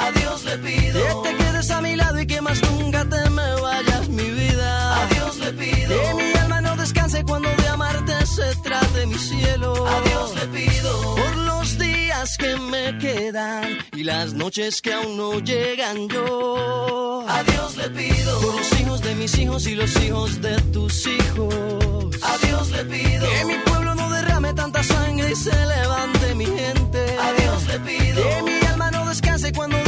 A 0.00 0.12
Dios 0.12 0.44
le 0.44 0.58
pido 0.58 1.22
que 1.22 1.28
te 1.28 1.36
quedes 1.36 1.70
a 1.70 1.80
mi 1.80 1.96
lado 1.96 2.20
y 2.20 2.26
que 2.26 2.40
más 2.40 2.60
nunca 2.70 3.04
te 3.04 3.30
me 3.30 3.60
vayas, 3.60 4.08
mi 4.08 4.30
vida. 4.30 5.02
A 5.02 5.06
Dios 5.14 5.36
le 5.38 5.52
pido 5.52 6.00
que 6.02 6.14
mi 6.14 6.32
alma 6.38 6.60
no 6.60 6.76
descanse 6.76 7.24
cuando 7.24 7.48
de 7.50 7.68
amarte 7.68 8.14
se 8.26 8.54
trate 8.62 9.06
mi 9.06 9.18
cielo. 9.18 9.86
A 9.86 10.00
Dios 10.08 10.34
le 10.34 10.46
pido 10.58 11.14
por 11.16 11.36
los 11.36 11.78
días 11.78 12.36
que 12.38 12.56
me 12.56 12.98
quedan 12.98 13.78
y 13.92 14.04
las 14.04 14.34
noches 14.34 14.80
que 14.80 14.92
aún 14.92 15.16
no 15.16 15.40
llegan 15.40 16.08
yo. 16.08 17.24
A 17.28 17.42
Dios 17.42 17.76
le 17.76 17.90
pido 17.90 18.40
por 18.40 18.54
los 18.54 18.80
hijos 18.80 19.00
de 19.02 19.14
mis 19.14 19.38
hijos 19.38 19.66
y 19.66 19.74
los 19.74 19.96
hijos 20.02 20.40
de 20.40 20.60
tus 20.72 21.06
hijos. 21.06 22.16
A 22.22 22.38
Dios 22.46 22.70
le 22.70 22.84
pido 22.84 23.26
que 23.28 23.44
mi 23.44 23.54
pueblo 23.66 23.94
no 23.94 24.10
derrame 24.10 24.54
tanta 24.54 24.82
sangre 24.82 25.30
y 25.30 25.36
se 25.36 25.54
levante 25.66 26.34
mi 26.34 26.46
gente. 26.46 27.00
A 27.18 27.32
Dios 27.32 27.66
le 27.66 27.80
pido 27.80 28.22
que 28.22 28.42
mi 28.42 28.66
alma 28.66 28.90
no 28.90 29.08
descanse 29.08 29.52
cuando 29.52 29.87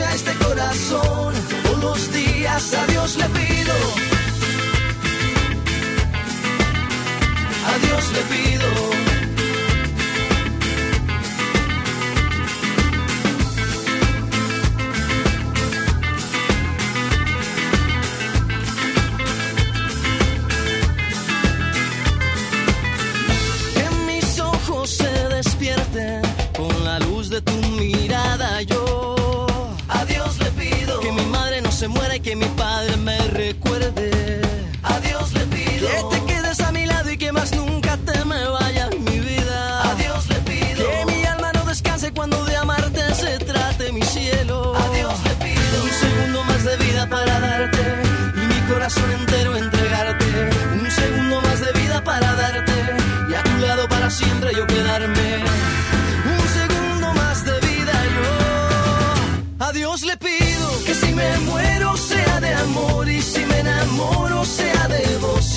sea 0.00 0.14
este 0.14 0.34
corazón. 0.44 1.34
Todos 1.62 1.78
los 1.82 2.12
días 2.12 2.74
a 2.74 2.86
Dios 2.86 3.16
le 3.16 3.28
pido. 3.38 3.74
A 7.70 7.78
Dios 7.86 8.04
le 8.14 8.22
pido. 8.32 9.09
Que 32.22 32.36
mi 32.36 32.44
padre 32.56 32.99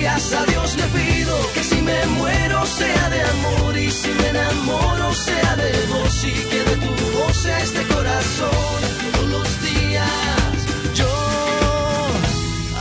Días 0.00 0.32
a 0.32 0.46
Dios 0.46 0.76
le 0.78 0.84
pido 0.98 1.36
que 1.52 1.62
si 1.62 1.74
me 1.82 2.06
muero 2.06 2.64
sea 2.64 3.10
de 3.10 3.20
amor 3.20 3.76
y 3.76 3.90
si 3.90 4.08
me 4.08 4.28
enamoro 4.28 5.12
sea 5.12 5.56
de 5.56 5.72
vos 5.88 6.24
y 6.24 6.32
que 6.48 6.58
de 6.70 6.76
tu 6.76 7.18
voz 7.18 7.44
este 7.44 7.82
corazón. 7.94 8.80
Todos 9.12 9.28
los 9.28 9.62
días 9.62 10.94
yo 10.94 11.12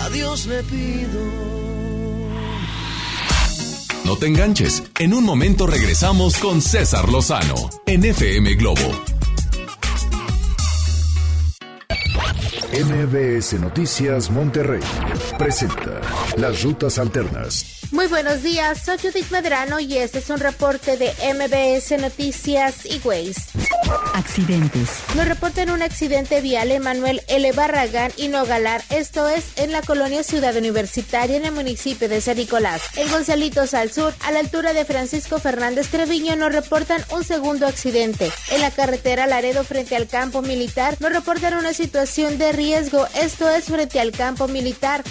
a 0.01 0.09
Dios 0.11 0.45
le 0.45 0.63
pido. 0.63 1.19
No 4.05 4.15
te 4.15 4.27
enganches. 4.27 4.83
En 4.97 5.13
un 5.13 5.25
momento 5.25 5.67
regresamos 5.67 6.37
con 6.37 6.61
César 6.61 7.09
Lozano 7.09 7.69
en 7.85 8.05
FM 8.05 8.53
Globo. 8.53 9.18
MBS 12.71 13.59
Noticias 13.59 14.29
Monterrey 14.29 14.83
presenta 15.39 15.99
Las 16.37 16.61
Rutas 16.61 16.99
Alternas. 16.99 17.79
Muy 17.91 18.05
buenos 18.05 18.43
días, 18.43 18.83
soy 18.85 18.99
Judith 18.99 19.31
Medrano 19.31 19.79
y 19.79 19.97
este 19.97 20.19
es 20.19 20.29
un 20.29 20.39
reporte 20.39 20.95
de 20.95 21.11
MBS 21.33 21.99
Noticias 21.99 22.85
y 22.85 23.01
Ways. 23.03 23.37
Accidentes. 24.13 24.99
Nos 25.15 25.27
reportan 25.27 25.71
un 25.71 25.81
accidente 25.81 26.41
vial 26.41 26.71
en 26.71 26.83
Manuel 26.83 27.23
L. 27.27 27.51
Barragán 27.53 28.11
y 28.15 28.27
Nogalar, 28.27 28.83
esto 28.91 29.27
es 29.27 29.45
en 29.55 29.71
la 29.71 29.81
colonia 29.81 30.21
Ciudad 30.21 30.55
Universitaria 30.55 31.37
en 31.37 31.45
el 31.45 31.51
municipio 31.51 32.07
de 32.07 32.21
San 32.21 32.37
Nicolás. 32.37 32.83
En 32.95 33.09
Gonzalitos 33.09 33.73
al 33.73 33.91
sur, 33.91 34.13
a 34.23 34.31
la 34.31 34.39
altura 34.39 34.73
de 34.73 34.85
Francisco 34.85 35.39
Fernández 35.39 35.87
Treviño, 35.87 36.35
nos 36.35 36.53
reportan 36.53 37.03
un 37.11 37.23
segundo 37.23 37.65
accidente. 37.65 38.31
En 38.51 38.61
la 38.61 38.69
carretera 38.69 39.25
Laredo 39.25 39.63
frente 39.63 39.95
al 39.95 40.07
campo 40.07 40.43
militar, 40.43 40.95
nos 40.99 41.11
reportan 41.11 41.55
una 41.55 41.73
situación 41.73 42.37
de 42.37 42.51
riesgo, 42.59 43.07
esto 43.15 43.49
es 43.49 43.65
frente 43.65 44.01
al 44.01 44.11
campo 44.11 44.49
militar. 44.49 45.01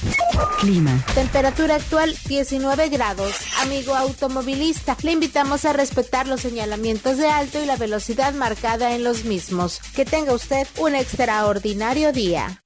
Clima. 0.61 1.03
Temperatura 1.15 1.77
actual 1.77 2.15
19 2.27 2.91
grados. 2.91 3.33
Amigo 3.63 3.95
automovilista, 3.95 4.99
le 5.03 5.13
invitamos 5.13 5.65
a 5.65 5.73
respetar 5.73 6.29
los 6.29 6.43
señalamientos 6.43 7.17
de 7.17 7.27
alto 7.27 7.63
y 7.63 7.65
la 7.65 7.77
velocidad 7.77 8.35
marcada 8.35 8.95
en 8.95 9.03
los 9.03 9.25
mismos. 9.25 9.81
Que 9.97 10.05
tenga 10.05 10.35
usted 10.35 10.67
un 10.77 10.95
extraordinario 10.95 12.13
día. 12.13 12.61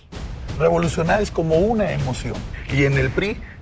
Revolucionar 0.60 1.20
es 1.24 1.32
como 1.32 1.56
una 1.56 1.92
emoción. 1.92 2.36
Y 2.72 2.84
en 2.84 3.00
el 3.00 3.10
PRI 3.10 3.38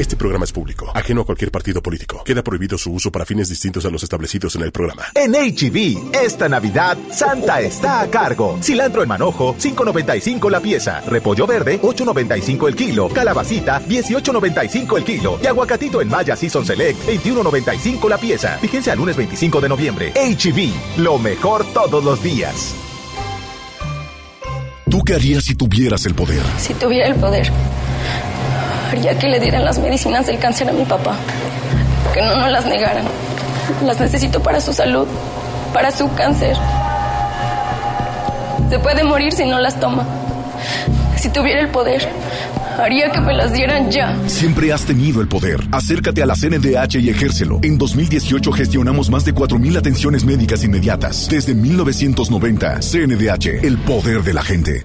Este 0.00 0.16
programa 0.16 0.46
es 0.46 0.52
público, 0.52 0.90
ajeno 0.94 1.20
a 1.20 1.24
cualquier 1.26 1.50
partido 1.50 1.82
político. 1.82 2.24
Queda 2.24 2.42
prohibido 2.42 2.78
su 2.78 2.90
uso 2.90 3.12
para 3.12 3.26
fines 3.26 3.50
distintos 3.50 3.84
a 3.84 3.90
los 3.90 4.02
establecidos 4.02 4.56
en 4.56 4.62
el 4.62 4.72
programa. 4.72 5.04
En 5.14 5.32
HB, 5.32 6.14
e 6.14 6.24
esta 6.24 6.48
Navidad, 6.48 6.96
Santa 7.12 7.60
está 7.60 8.00
a 8.00 8.08
cargo. 8.08 8.58
Cilantro 8.62 9.02
en 9.02 9.10
manojo, 9.10 9.54
5.95 9.56 10.50
la 10.50 10.60
pieza. 10.60 11.02
Repollo 11.02 11.46
verde, 11.46 11.82
8.95 11.82 12.68
el 12.68 12.76
kilo. 12.76 13.10
Calabacita, 13.10 13.82
18.95 13.86 14.96
el 14.96 15.04
kilo. 15.04 15.38
Y 15.42 15.46
aguacatito 15.46 16.00
en 16.00 16.08
Maya 16.08 16.34
Season 16.34 16.64
Select, 16.64 17.06
21.95 17.06 18.08
la 18.08 18.16
pieza. 18.16 18.56
Fíjense 18.56 18.90
al 18.90 18.96
lunes 18.96 19.18
25 19.18 19.60
de 19.60 19.68
noviembre. 19.68 20.12
HB, 20.14 20.58
e 20.96 21.00
lo 21.02 21.18
mejor 21.18 21.70
todos 21.74 22.02
los 22.02 22.22
días. 22.22 22.74
¿Tú 24.90 25.02
qué 25.02 25.16
harías 25.16 25.44
si 25.44 25.54
tuvieras 25.56 26.06
el 26.06 26.14
poder? 26.14 26.40
Si 26.56 26.72
tuviera 26.72 27.06
el 27.06 27.16
poder 27.16 27.52
Haría 28.90 29.16
que 29.16 29.28
le 29.28 29.38
dieran 29.38 29.64
las 29.64 29.78
medicinas 29.78 30.26
del 30.26 30.40
cáncer 30.40 30.68
a 30.68 30.72
mi 30.72 30.84
papá. 30.84 31.16
Que 32.12 32.20
no 32.22 32.34
nos 32.34 32.50
las 32.50 32.66
negaran. 32.66 33.04
Las 33.84 34.00
necesito 34.00 34.42
para 34.42 34.60
su 34.60 34.72
salud, 34.72 35.06
para 35.72 35.92
su 35.92 36.12
cáncer. 36.14 36.56
Se 38.68 38.80
puede 38.80 39.04
morir 39.04 39.32
si 39.32 39.44
no 39.44 39.60
las 39.60 39.78
toma. 39.78 40.04
Si 41.16 41.28
tuviera 41.28 41.60
el 41.60 41.68
poder, 41.68 42.08
haría 42.78 43.12
que 43.12 43.20
me 43.20 43.32
las 43.32 43.52
dieran 43.52 43.92
ya. 43.92 44.16
Siempre 44.26 44.72
has 44.72 44.84
tenido 44.84 45.20
el 45.20 45.28
poder. 45.28 45.60
Acércate 45.70 46.22
a 46.22 46.26
la 46.26 46.34
CNDH 46.34 46.96
y 46.96 47.10
ejércelo. 47.10 47.60
En 47.62 47.78
2018 47.78 48.50
gestionamos 48.50 49.08
más 49.08 49.24
de 49.24 49.32
4.000 49.32 49.78
atenciones 49.78 50.24
médicas 50.24 50.64
inmediatas. 50.64 51.28
Desde 51.30 51.54
1990, 51.54 52.80
CNDH, 52.80 53.64
el 53.64 53.78
poder 53.78 54.24
de 54.24 54.34
la 54.34 54.42
gente. 54.42 54.84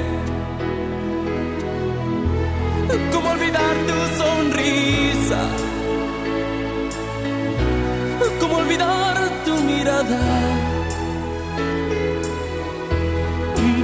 ¿Cómo 3.11 3.29
olvidar 3.31 3.75
tu 3.87 3.97
sonrisa? 4.21 5.41
¿Cómo 8.39 8.57
olvidar 8.57 9.43
tu 9.45 9.55
mirada? 9.63 10.19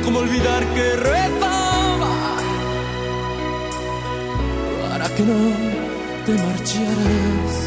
¿Cómo 0.04 0.20
olvidar 0.20 0.66
que 0.76 0.96
rezaba 0.96 2.14
para 4.82 5.08
que 5.16 5.24
no 5.24 5.40
te 6.26 6.34
marcharas? 6.34 7.67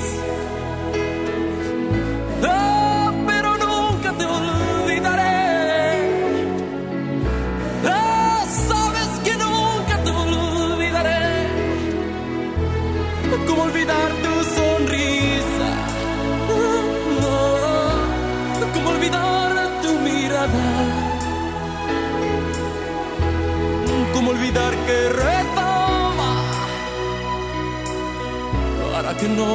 Que 29.21 29.27
no 29.29 29.53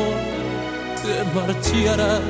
te 1.03 1.15
marcharas? 1.35 2.23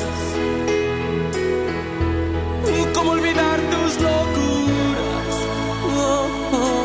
¿Cómo 2.94 3.11
olvidar 3.12 3.59
tus 3.72 3.92
locuras? 4.07 5.35
Oh, 5.99 6.27
oh. 6.61 6.85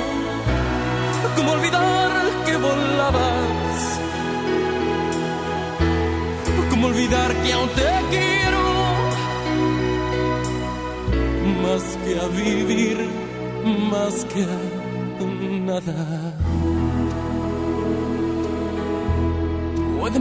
¿Cómo 1.38 1.52
olvidar 1.54 2.12
que 2.46 2.58
volabas? 2.58 4.00
¿Cómo 6.70 6.88
olvidar 6.88 7.34
que 7.44 7.54
aún 7.54 7.70
te 7.70 7.90
quiero? 8.12 8.64
Más 11.64 11.84
que 12.04 12.20
a 12.20 12.28
vivir, 12.28 12.98
más 13.90 14.26
que 14.26 14.44
a 14.44 14.82
nada. 15.66 16.21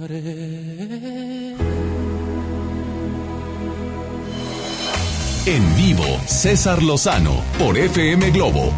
En 0.00 1.56
vivo, 5.76 6.04
César 6.26 6.80
Lozano 6.84 7.42
por 7.58 7.76
FM 7.76 8.30
Globo. 8.30 8.72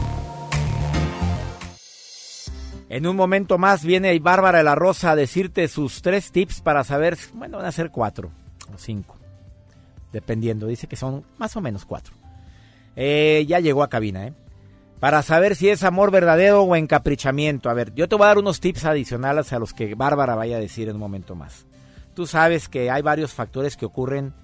En 2.88 3.06
un 3.06 3.16
momento 3.16 3.58
más 3.58 3.84
viene 3.84 4.18
Bárbara 4.18 4.56
de 4.58 4.64
la 4.64 4.74
Rosa 4.74 5.10
a 5.10 5.16
decirte 5.16 5.68
sus 5.68 6.00
tres 6.00 6.32
tips 6.32 6.62
para 6.62 6.84
saber, 6.84 7.18
bueno, 7.34 7.58
van 7.58 7.66
a 7.66 7.72
ser 7.72 7.90
cuatro 7.90 8.30
o 8.74 8.78
cinco, 8.78 9.14
dependiendo, 10.12 10.68
dice 10.68 10.86
que 10.86 10.96
son 10.96 11.22
más 11.36 11.54
o 11.54 11.60
menos 11.60 11.84
cuatro. 11.84 12.14
Eh, 12.96 13.44
ya 13.46 13.60
llegó 13.60 13.82
a 13.82 13.90
cabina, 13.90 14.26
¿eh? 14.26 14.32
Para 15.00 15.22
saber 15.22 15.56
si 15.56 15.70
es 15.70 15.82
amor 15.82 16.10
verdadero 16.10 16.62
o 16.62 16.76
encaprichamiento. 16.76 17.70
A 17.70 17.74
ver, 17.74 17.94
yo 17.94 18.06
te 18.06 18.16
voy 18.16 18.24
a 18.24 18.28
dar 18.28 18.38
unos 18.38 18.60
tips 18.60 18.84
adicionales 18.84 19.52
a 19.52 19.58
los 19.58 19.72
que 19.72 19.94
Bárbara 19.94 20.34
vaya 20.34 20.58
a 20.58 20.60
decir 20.60 20.88
en 20.88 20.96
un 20.96 21.00
momento 21.00 21.34
más. 21.34 21.66
Tú 22.14 22.26
sabes 22.26 22.68
que 22.68 22.90
hay 22.90 23.00
varios 23.00 23.32
factores 23.32 23.78
que 23.78 23.86
ocurren 23.86 24.34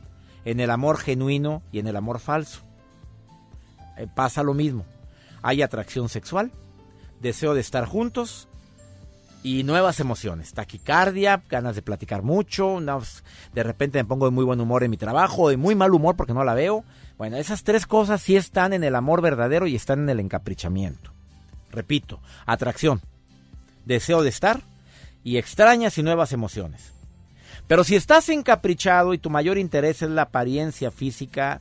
en 0.46 0.60
el 0.60 0.70
amor 0.70 0.96
genuino 0.96 1.62
y 1.72 1.78
en 1.78 1.88
el 1.88 1.96
amor 1.96 2.20
falso. 2.20 2.62
Eh, 3.98 4.06
pasa 4.14 4.42
lo 4.42 4.54
mismo. 4.54 4.86
Hay 5.42 5.60
atracción 5.60 6.08
sexual, 6.08 6.50
deseo 7.20 7.52
de 7.52 7.60
estar 7.60 7.84
juntos 7.84 8.48
y 9.42 9.62
nuevas 9.62 10.00
emociones. 10.00 10.54
Taquicardia, 10.54 11.42
ganas 11.50 11.76
de 11.76 11.82
platicar 11.82 12.22
mucho, 12.22 12.80
de 13.52 13.62
repente 13.62 13.98
me 13.98 14.08
pongo 14.08 14.24
de 14.24 14.32
muy 14.32 14.44
buen 14.44 14.60
humor 14.60 14.84
en 14.84 14.90
mi 14.90 14.96
trabajo, 14.96 15.50
de 15.50 15.58
muy 15.58 15.74
mal 15.74 15.92
humor 15.92 16.16
porque 16.16 16.32
no 16.32 16.44
la 16.44 16.54
veo. 16.54 16.82
Bueno, 17.18 17.38
esas 17.38 17.64
tres 17.64 17.86
cosas 17.86 18.20
sí 18.20 18.36
están 18.36 18.72
en 18.72 18.84
el 18.84 18.94
amor 18.94 19.22
verdadero 19.22 19.66
y 19.66 19.74
están 19.74 20.00
en 20.00 20.10
el 20.10 20.20
encaprichamiento. 20.20 21.12
Repito, 21.70 22.20
atracción, 22.44 23.00
deseo 23.86 24.22
de 24.22 24.28
estar 24.28 24.60
y 25.24 25.38
extrañas 25.38 25.96
y 25.98 26.02
nuevas 26.02 26.32
emociones. 26.32 26.92
Pero 27.66 27.84
si 27.84 27.96
estás 27.96 28.28
encaprichado 28.28 29.14
y 29.14 29.18
tu 29.18 29.30
mayor 29.30 29.58
interés 29.58 30.02
es 30.02 30.10
la 30.10 30.22
apariencia 30.22 30.90
física 30.90 31.60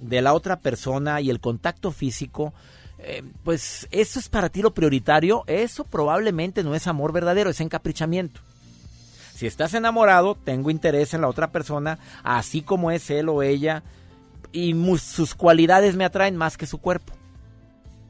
de 0.00 0.22
la 0.22 0.32
otra 0.32 0.56
persona 0.56 1.20
y 1.20 1.30
el 1.30 1.40
contacto 1.40 1.92
físico, 1.92 2.52
eh, 2.98 3.22
pues 3.44 3.86
eso 3.90 4.18
es 4.18 4.28
para 4.28 4.48
ti 4.48 4.62
lo 4.62 4.74
prioritario, 4.74 5.44
eso 5.46 5.84
probablemente 5.84 6.64
no 6.64 6.74
es 6.74 6.86
amor 6.86 7.12
verdadero, 7.12 7.50
es 7.50 7.60
encaprichamiento. 7.60 8.40
Si 9.34 9.46
estás 9.46 9.74
enamorado, 9.74 10.34
tengo 10.34 10.70
interés 10.70 11.14
en 11.14 11.20
la 11.20 11.28
otra 11.28 11.52
persona, 11.52 11.98
así 12.24 12.62
como 12.62 12.90
es 12.90 13.08
él 13.10 13.28
o 13.28 13.44
ella, 13.44 13.84
y 14.52 14.74
sus 14.98 15.34
cualidades 15.34 15.96
me 15.96 16.04
atraen 16.04 16.36
más 16.36 16.56
que 16.56 16.66
su 16.66 16.78
cuerpo. 16.78 17.12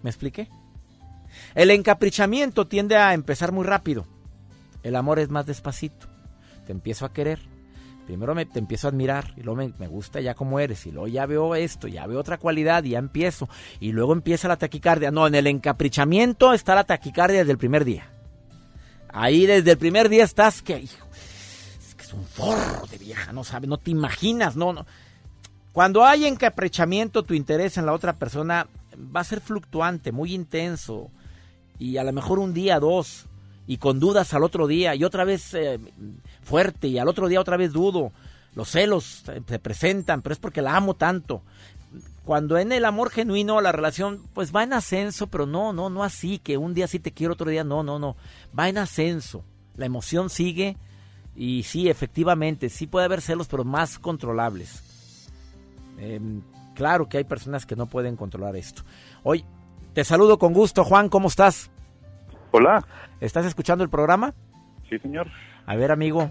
¿Me 0.02 0.10
expliqué? 0.10 0.48
El 1.54 1.70
encaprichamiento 1.70 2.66
tiende 2.66 2.96
a 2.96 3.14
empezar 3.14 3.52
muy 3.52 3.64
rápido. 3.64 4.06
El 4.82 4.96
amor 4.96 5.18
es 5.18 5.28
más 5.28 5.46
despacito. 5.46 6.06
Te 6.66 6.72
empiezo 6.72 7.04
a 7.04 7.12
querer. 7.12 7.40
Primero 8.06 8.34
me, 8.34 8.46
te 8.46 8.58
empiezo 8.58 8.86
a 8.86 8.90
admirar 8.90 9.34
y 9.36 9.42
luego 9.42 9.56
me, 9.56 9.72
me, 9.78 9.86
gusta 9.86 10.20
ya 10.20 10.34
como 10.34 10.60
eres 10.60 10.86
y 10.86 10.92
luego 10.92 11.08
ya 11.08 11.26
veo 11.26 11.54
esto, 11.54 11.88
ya 11.88 12.06
veo 12.06 12.18
otra 12.18 12.38
cualidad 12.38 12.82
y 12.84 12.90
ya 12.90 12.98
empiezo. 12.98 13.48
Y 13.80 13.92
luego 13.92 14.14
empieza 14.14 14.48
la 14.48 14.56
taquicardia. 14.56 15.10
No, 15.10 15.26
en 15.26 15.34
el 15.34 15.46
encaprichamiento 15.46 16.54
está 16.54 16.74
la 16.74 16.84
taquicardia 16.84 17.40
desde 17.40 17.52
el 17.52 17.58
primer 17.58 17.84
día. 17.84 18.08
Ahí 19.10 19.46
desde 19.46 19.72
el 19.72 19.78
primer 19.78 20.08
día 20.08 20.24
estás 20.24 20.62
que, 20.62 20.78
hijo, 20.78 21.06
es 21.86 21.94
que 21.94 22.04
es 22.04 22.12
un 22.12 22.24
forro 22.24 22.86
de 22.86 22.98
vieja, 22.98 23.32
no 23.32 23.44
sabes, 23.44 23.68
no 23.68 23.78
te 23.78 23.90
imaginas, 23.90 24.56
no, 24.56 24.72
no. 24.72 24.86
Cuando 25.78 26.04
hay 26.04 26.26
encaprichamiento, 26.26 27.22
tu 27.22 27.34
interés 27.34 27.78
en 27.78 27.86
la 27.86 27.92
otra 27.92 28.14
persona 28.14 28.66
va 29.14 29.20
a 29.20 29.24
ser 29.24 29.40
fluctuante, 29.40 30.10
muy 30.10 30.34
intenso. 30.34 31.08
Y 31.78 31.98
a 31.98 32.02
lo 32.02 32.12
mejor 32.12 32.40
un 32.40 32.52
día, 32.52 32.80
dos, 32.80 33.26
y 33.64 33.76
con 33.76 34.00
dudas 34.00 34.34
al 34.34 34.42
otro 34.42 34.66
día, 34.66 34.96
y 34.96 35.04
otra 35.04 35.22
vez 35.22 35.54
eh, 35.54 35.78
fuerte, 36.42 36.88
y 36.88 36.98
al 36.98 37.06
otro 37.06 37.28
día 37.28 37.40
otra 37.40 37.56
vez 37.56 37.72
dudo. 37.72 38.10
Los 38.56 38.70
celos 38.70 39.22
se 39.24 39.58
presentan, 39.60 40.20
pero 40.20 40.32
es 40.32 40.40
porque 40.40 40.62
la 40.62 40.74
amo 40.74 40.94
tanto. 40.94 41.42
Cuando 42.24 42.58
en 42.58 42.72
el 42.72 42.84
amor 42.84 43.10
genuino 43.10 43.60
la 43.60 43.70
relación 43.70 44.24
pues 44.34 44.52
va 44.52 44.64
en 44.64 44.72
ascenso, 44.72 45.28
pero 45.28 45.46
no, 45.46 45.72
no, 45.72 45.90
no 45.90 46.02
así, 46.02 46.40
que 46.40 46.56
un 46.56 46.74
día 46.74 46.88
sí 46.88 46.98
te 46.98 47.12
quiero, 47.12 47.34
otro 47.34 47.50
día 47.50 47.62
no, 47.62 47.84
no, 47.84 48.00
no. 48.00 48.16
Va 48.58 48.68
en 48.68 48.78
ascenso. 48.78 49.44
La 49.76 49.86
emoción 49.86 50.28
sigue 50.28 50.76
y 51.36 51.62
sí, 51.62 51.88
efectivamente, 51.88 52.68
sí 52.68 52.88
puede 52.88 53.04
haber 53.06 53.20
celos, 53.20 53.46
pero 53.46 53.62
más 53.62 54.00
controlables. 54.00 54.87
Eh, 55.98 56.20
claro 56.74 57.08
que 57.08 57.18
hay 57.18 57.24
personas 57.24 57.66
que 57.66 57.76
no 57.76 57.86
pueden 57.86 58.16
controlar 58.16 58.56
esto. 58.56 58.82
Hoy 59.22 59.44
te 59.94 60.04
saludo 60.04 60.38
con 60.38 60.52
gusto, 60.52 60.84
Juan, 60.84 61.08
¿cómo 61.08 61.28
estás? 61.28 61.70
Hola. 62.50 62.84
¿Estás 63.20 63.46
escuchando 63.46 63.84
el 63.84 63.90
programa? 63.90 64.34
Sí, 64.88 64.98
señor. 64.98 65.28
A 65.66 65.76
ver, 65.76 65.90
amigo, 65.90 66.30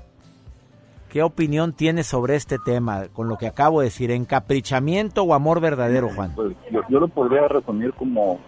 ¿qué 1.09 1.21
opinión 1.21 1.73
tienes 1.73 2.07
sobre 2.07 2.35
este 2.35 2.57
tema, 2.63 3.07
con 3.13 3.27
lo 3.27 3.37
que 3.37 3.47
acabo 3.47 3.81
de 3.81 3.87
decir, 3.87 4.09
encaprichamiento 4.11 5.23
o 5.23 5.33
amor 5.33 5.59
verdadero, 5.59 6.09
Juan? 6.09 6.33
Pues 6.33 6.53
yo, 6.71 6.81
yo 6.89 6.99
lo 6.99 7.07
podría 7.07 7.47
resumir 7.47 7.93
como 7.93 8.39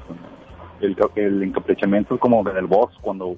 el, 0.81 0.95
el 1.15 1.43
encaprichamiento 1.43 2.15
es 2.15 2.21
como 2.21 2.47
en 2.49 2.57
el 2.57 2.65
boss 2.65 2.91
cuando 3.01 3.35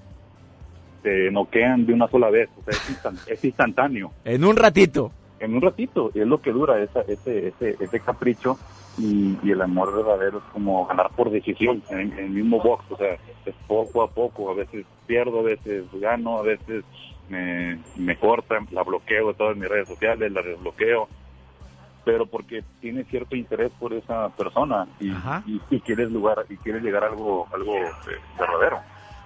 te 1.02 1.32
noquean 1.32 1.86
de 1.86 1.94
una 1.94 2.08
sola 2.08 2.30
vez, 2.30 2.50
o 2.58 2.62
sea, 2.62 2.72
es, 2.72 2.90
instant, 2.90 3.20
es 3.28 3.44
instantáneo. 3.44 4.12
En 4.24 4.46
un 4.46 4.56
ratito. 4.56 5.12
En 5.42 5.56
un 5.56 5.62
ratito, 5.62 6.12
es 6.14 6.28
lo 6.28 6.40
que 6.40 6.52
dura 6.52 6.82
esa, 6.82 7.02
ese, 7.02 7.48
ese, 7.48 7.76
ese 7.80 8.00
capricho 8.00 8.58
y, 8.98 9.38
y 9.44 9.52
el 9.52 9.62
amor 9.62 9.96
verdadero 9.96 10.38
es 10.38 10.44
como 10.54 10.86
ganar 10.86 11.10
por 11.16 11.32
decisión 11.32 11.82
en, 11.90 12.14
en 12.14 12.20
el 12.20 12.30
mismo 12.30 12.62
box, 12.62 12.86
o 12.92 12.98
sea, 12.98 13.14
es 13.46 13.56
poco 13.68 14.04
a 14.04 14.08
poco, 14.08 14.52
a 14.52 14.54
veces 14.54 14.86
pierdo, 15.08 15.40
a 15.40 15.44
veces 15.44 15.86
gano, 15.94 16.38
a 16.38 16.44
veces 16.44 16.84
me, 17.28 17.80
me 17.96 18.16
cortan, 18.18 18.68
la 18.72 18.84
bloqueo 18.84 19.30
de 19.30 19.34
todas 19.34 19.58
mis 19.58 19.68
redes 19.68 19.88
sociales, 19.88 20.32
la 20.32 20.42
desbloqueo, 20.42 21.08
pero 22.06 22.26
porque 22.26 22.64
tienes 22.80 23.08
cierto 23.08 23.36
interés 23.36 23.72
por 23.80 23.94
esa 23.94 24.30
persona 24.30 24.88
y, 25.00 25.10
y, 25.10 25.62
y 25.70 25.80
quieres 25.80 26.12
lugar 26.12 26.46
y 26.50 26.58
quieres 26.58 26.84
llegar 26.84 27.04
a 27.04 27.08
algo 27.08 27.48
algo 27.54 27.76
eh, 27.76 27.92
verdadero. 28.40 28.80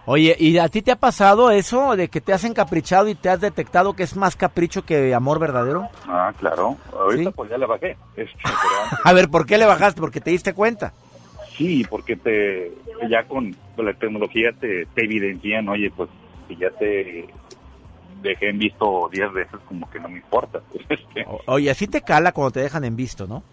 Oye, 0.07 0.35
¿y 0.37 0.57
a 0.59 0.69
ti 0.69 0.83
te 0.83 0.91
ha 0.91 0.95
pasado 0.97 1.49
eso 1.49 1.95
de 1.95 2.09
que 2.09 2.21
te 2.21 2.31
has 2.31 2.43
encaprichado 2.43 3.07
y 3.07 3.15
te 3.15 3.29
has 3.29 3.41
detectado 3.41 3.95
que 3.95 4.03
es 4.03 4.15
más 4.15 4.35
capricho 4.35 4.85
que 4.85 5.15
amor 5.15 5.39
verdadero? 5.39 5.89
Ah, 6.07 6.31
claro. 6.37 6.77
Ahorita 6.93 7.31
pues 7.31 7.49
ya 7.49 7.57
le 7.57 7.65
bajé. 7.65 7.97
Este, 8.15 8.37
A 9.03 9.13
ver, 9.13 9.29
¿por 9.29 9.47
qué 9.47 9.57
le 9.57 9.65
bajaste? 9.65 9.99
Porque 9.99 10.21
te 10.21 10.29
diste 10.29 10.53
cuenta. 10.53 10.93
Sí, 11.57 11.83
porque 11.89 12.15
te 12.15 12.71
ya 13.09 13.23
con, 13.23 13.55
la 13.77 13.93
tecnología 13.93 14.51
te, 14.59 14.85
te 14.87 15.05
evidencian, 15.05 15.67
oye, 15.69 15.89
pues 15.95 16.09
si 16.47 16.55
ya 16.57 16.69
te 16.69 17.27
dejé 18.21 18.49
en 18.49 18.59
visto 18.59 19.09
10 19.11 19.33
veces, 19.33 19.59
como 19.67 19.89
que 19.89 19.99
no 19.99 20.09
me 20.09 20.17
importa. 20.17 20.59
Este, 20.89 21.25
Oye, 21.47 21.71
así 21.71 21.87
te 21.87 22.01
cala 22.01 22.31
cuando 22.31 22.51
te 22.51 22.59
dejan 22.59 22.83
en 22.83 22.95
visto, 22.95 23.25
¿no? 23.25 23.43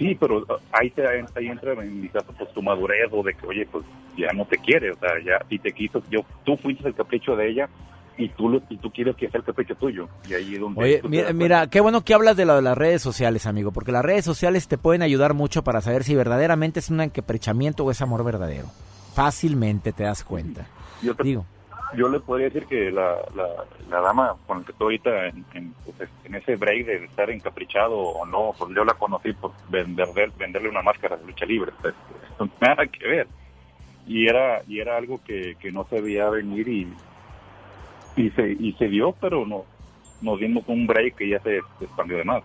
Sí, 0.00 0.16
pero 0.18 0.44
ahí, 0.72 0.90
te, 0.90 1.06
ahí 1.06 1.46
entra 1.46 1.74
en 1.74 2.00
mi 2.00 2.08
caso 2.08 2.32
pues 2.36 2.52
tu 2.52 2.60
madurez 2.62 3.08
o 3.12 3.22
de 3.22 3.34
que, 3.34 3.46
oye, 3.46 3.68
pues 3.70 3.84
ya 4.16 4.32
no 4.32 4.44
te 4.46 4.56
quiere, 4.58 4.90
o 4.90 4.96
sea, 4.96 5.10
ya 5.24 5.44
y 5.48 5.58
te 5.58 5.70
quiso, 5.72 6.02
yo, 6.10 6.20
tú 6.44 6.56
fuiste 6.56 6.88
el 6.88 6.94
capricho 6.94 7.36
de 7.36 7.50
ella 7.50 7.68
y 8.16 8.28
tú, 8.30 8.48
lo- 8.48 8.62
y 8.68 8.76
tú 8.78 8.90
quieres 8.90 9.14
que 9.16 9.28
sea 9.30 9.38
el 9.38 9.44
capricho 9.44 9.74
tuyo. 9.76 10.08
Y 10.28 10.34
ahí 10.34 10.54
es 10.54 10.60
donde... 10.60 10.80
Oye, 10.82 11.00
mira, 11.08 11.32
mira, 11.32 11.66
qué 11.68 11.80
bueno 11.80 12.00
que 12.02 12.14
hablas 12.14 12.36
de 12.36 12.44
lo 12.46 12.56
de 12.56 12.62
las 12.62 12.76
redes 12.76 13.00
sociales, 13.02 13.46
amigo, 13.46 13.70
porque 13.72 13.92
las 13.92 14.04
redes 14.04 14.24
sociales 14.24 14.66
te 14.68 14.76
pueden 14.78 15.02
ayudar 15.02 15.34
mucho 15.34 15.62
para 15.62 15.80
saber 15.82 16.02
si 16.04 16.14
verdaderamente 16.14 16.80
es 16.80 16.90
un 16.90 17.00
encaprichamiento 17.02 17.84
o 17.84 17.90
es 17.90 18.00
amor 18.02 18.24
verdadero. 18.24 18.66
Fácilmente 19.14 19.92
te 19.92 20.04
das 20.04 20.24
cuenta. 20.24 20.66
Yo, 21.02 21.14
te- 21.14 21.24
Digo, 21.24 21.44
yo 21.96 22.08
le 22.08 22.20
podría 22.20 22.46
decir 22.48 22.66
que 22.66 22.90
la, 22.90 23.16
la, 23.34 23.48
la 23.88 24.00
dama 24.00 24.36
con 24.46 24.58
la 24.60 24.64
que 24.64 24.72
estoy 24.72 24.84
ahorita 24.86 25.26
en, 25.28 25.44
en, 25.54 25.74
pues, 25.96 26.08
en 26.24 26.34
ese 26.34 26.56
break 26.56 26.86
de 26.86 27.04
estar 27.04 27.30
encaprichado 27.30 27.96
o 27.98 28.24
no, 28.26 28.54
pues 28.58 28.70
yo 28.74 28.84
la 28.84 28.94
conocí 28.94 29.32
por 29.32 29.52
vender, 29.68 30.08
venderle 30.38 30.68
una 30.68 30.82
máscara 30.82 31.16
de 31.16 31.26
lucha 31.26 31.44
libre, 31.46 31.72
pues, 31.80 31.94
no 32.38 32.46
tiene 32.48 32.74
nada 32.74 32.86
que 32.86 33.06
ver. 33.06 33.26
Y 34.06 34.26
era 34.28 34.62
y 34.66 34.80
era 34.80 34.96
algo 34.96 35.20
que, 35.24 35.56
que 35.60 35.70
no 35.70 35.84
se 35.90 36.00
veía 36.00 36.28
venir 36.30 36.66
y, 36.68 36.92
y, 38.16 38.30
se, 38.30 38.50
y 38.58 38.72
se 38.74 38.88
dio, 38.88 39.12
pero 39.12 39.46
no 39.46 39.64
nos 40.20 40.38
dimos 40.38 40.64
un 40.66 40.86
break 40.86 41.16
que 41.16 41.28
ya 41.28 41.40
se, 41.40 41.60
se 41.78 41.84
expandió 41.84 42.16
de 42.18 42.24
más. 42.24 42.42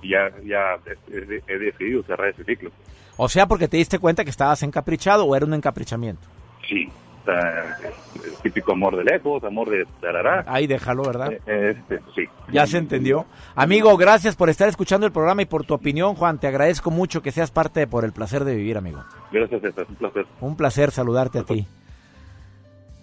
Y 0.00 0.10
ya, 0.10 0.30
ya 0.44 0.78
he, 1.10 1.40
he- 1.46 1.58
decidido 1.58 2.02
cerrar 2.04 2.28
ese 2.28 2.44
ciclo. 2.44 2.70
o 3.16 3.28
sea, 3.28 3.46
porque 3.46 3.66
te 3.68 3.76
diste 3.78 3.98
cuenta 3.98 4.22
que 4.24 4.30
estabas 4.30 4.62
encaprichado 4.62 5.24
o 5.24 5.34
era 5.34 5.44
un 5.44 5.54
encaprichamiento. 5.54 6.26
Sí, 6.68 6.88
sea, 7.32 7.78
el 8.24 8.34
típico 8.42 8.72
amor 8.72 8.96
de 8.96 9.04
lejos, 9.04 9.42
amor 9.44 9.70
de 9.70 9.86
tarará. 10.00 10.44
Ahí 10.46 10.66
déjalo, 10.66 11.02
¿verdad? 11.04 11.32
Eh, 11.46 11.76
Este, 11.76 12.00
sí. 12.14 12.22
Ya 12.52 12.66
se 12.66 12.78
entendió. 12.78 13.26
Amigo, 13.54 13.96
gracias 13.96 14.36
por 14.36 14.48
estar 14.50 14.68
escuchando 14.68 15.06
el 15.06 15.12
programa 15.12 15.42
y 15.42 15.46
por 15.46 15.64
tu 15.64 15.74
opinión, 15.74 16.14
Juan. 16.14 16.38
Te 16.38 16.46
agradezco 16.46 16.90
mucho 16.90 17.22
que 17.22 17.32
seas 17.32 17.50
parte 17.50 17.80
de 17.80 17.86
Por 17.86 18.04
el 18.04 18.12
Placer 18.12 18.44
de 18.44 18.54
Vivir, 18.54 18.76
amigo. 18.78 19.04
Gracias, 19.32 19.60
César. 19.60 19.86
Un 19.88 19.96
placer. 19.96 20.26
Un 20.40 20.56
placer 20.56 20.90
saludarte 20.90 21.38
a 21.40 21.44
ti. 21.44 21.66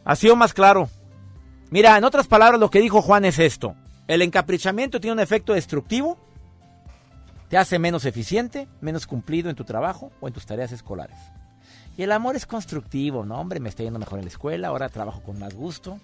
Ha 0.03 0.15
sido 0.15 0.35
más 0.35 0.53
claro. 0.53 0.89
Mira, 1.71 1.97
en 1.97 2.03
otras 2.03 2.27
palabras, 2.27 2.59
lo 2.59 2.69
que 2.69 2.79
dijo 2.79 3.01
Juan 3.01 3.25
es 3.25 3.39
esto. 3.39 3.75
El 4.07 4.21
encaprichamiento 4.21 4.99
tiene 4.99 5.13
un 5.13 5.19
efecto 5.19 5.53
destructivo. 5.53 6.17
Te 7.49 7.57
hace 7.57 7.79
menos 7.79 8.05
eficiente, 8.05 8.67
menos 8.81 9.07
cumplido 9.07 9.49
en 9.49 9.55
tu 9.55 9.63
trabajo 9.63 10.11
o 10.19 10.27
en 10.27 10.33
tus 10.33 10.45
tareas 10.45 10.71
escolares. 10.71 11.17
Y 11.97 12.03
el 12.03 12.11
amor 12.11 12.35
es 12.35 12.45
constructivo, 12.45 13.25
¿no? 13.25 13.39
Hombre, 13.39 13.59
me 13.59 13.69
está 13.69 13.83
yendo 13.83 13.99
mejor 13.99 14.19
en 14.19 14.25
la 14.25 14.31
escuela, 14.31 14.67
ahora 14.67 14.89
trabajo 14.89 15.21
con 15.21 15.39
más 15.39 15.53
gusto. 15.53 15.99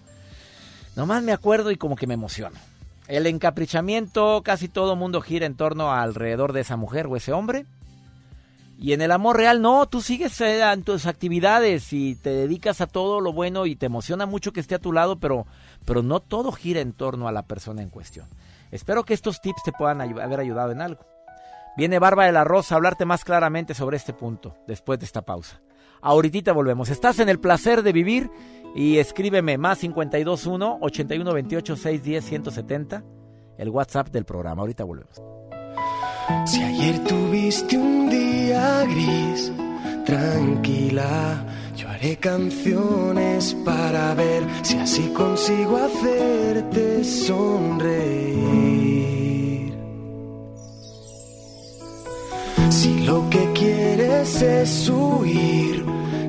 Nomás 0.96 1.24
me 1.24 1.34
acuerdo 1.34 1.72
y 1.72 1.78
como 1.78 1.96
que 1.96 2.08
me 2.08 2.14
emociono. 2.14 2.58
El 3.08 3.28
encaprichamiento, 3.28 4.42
casi 4.44 4.70
todo 4.70 4.96
mundo 4.96 5.22
gira 5.22 5.46
en 5.46 5.56
torno 5.56 5.92
alrededor 5.92 6.54
de 6.54 6.62
esa 6.62 6.78
mujer 6.78 7.08
o 7.08 7.18
ese 7.18 7.34
hombre. 7.34 7.66
Y 8.78 8.94
en 8.94 9.02
el 9.02 9.12
amor 9.12 9.38
real, 9.38 9.62
no, 9.62 9.86
tú 9.86 10.02
sigues 10.02 10.42
eh, 10.42 10.62
en 10.62 10.84
tus 10.84 11.06
actividades 11.06 11.94
y 11.94 12.16
te 12.16 12.32
dedicas 12.32 12.82
a 12.82 12.88
todo 12.88 13.22
lo 13.22 13.32
bueno 13.32 13.66
y 13.66 13.76
te 13.76 13.86
emociona 13.86 14.26
mucho 14.26 14.54
que 14.54 14.60
esté 14.60 14.76
a 14.76 14.80
tu 14.80 14.92
lado, 14.92 15.20
pero, 15.20 15.46
pero 15.86 16.02
no 16.02 16.20
todo 16.20 16.52
gira 16.52 16.80
en 16.80 16.94
torno 16.94 17.28
a 17.28 17.32
la 17.32 17.44
persona 17.44 17.84
en 17.84 17.90
cuestión. 17.90 18.28
Espero 18.72 19.04
que 19.04 19.14
estos 19.14 19.40
tips 19.42 19.62
te 19.64 19.72
puedan 19.72 20.02
haber 20.02 20.40
ayudado 20.40 20.72
en 20.72 20.82
algo. 20.82 21.06
Viene 21.78 22.00
Barba 22.00 22.26
de 22.26 22.32
la 22.32 22.44
Rosa 22.44 22.74
a 22.74 22.78
hablarte 22.78 23.06
más 23.06 23.24
claramente 23.24 23.74
sobre 23.74 23.98
este 23.98 24.14
punto, 24.14 24.56
después 24.68 25.00
de 25.00 25.06
esta 25.06 25.22
pausa. 25.22 25.62
Ahorita 26.02 26.52
volvemos. 26.52 26.90
Estás 26.90 27.20
en 27.20 27.30
el 27.30 27.40
placer 27.40 27.84
de 27.84 27.94
vivir 27.94 28.32
y 28.76 28.98
escríbeme 28.98 29.58
más 29.58 29.80
521 29.80 30.80
8128 30.82 31.76
610 31.76 32.26
170, 32.26 33.04
el 33.58 33.70
WhatsApp 33.70 34.10
del 34.10 34.26
programa. 34.26 34.62
Ahorita 34.62 34.84
volvemos. 34.84 35.22
Si 36.46 36.62
ayer 36.62 37.04
tuviste 37.04 37.78
un 37.78 38.10
día 38.10 38.84
gris, 38.86 39.52
tranquila, 40.06 41.46
yo 41.76 41.90
haré 41.90 42.18
canciones 42.18 43.56
para 43.66 44.14
ver 44.16 44.44
si 44.64 44.78
así 44.78 45.10
consigo 45.14 45.78
hacerte 45.78 47.04
sonreír. 47.04 48.22
Lo 53.06 53.30
que 53.30 53.52
quieres 53.54 54.42
es 54.42 54.90
huir, 54.90 55.84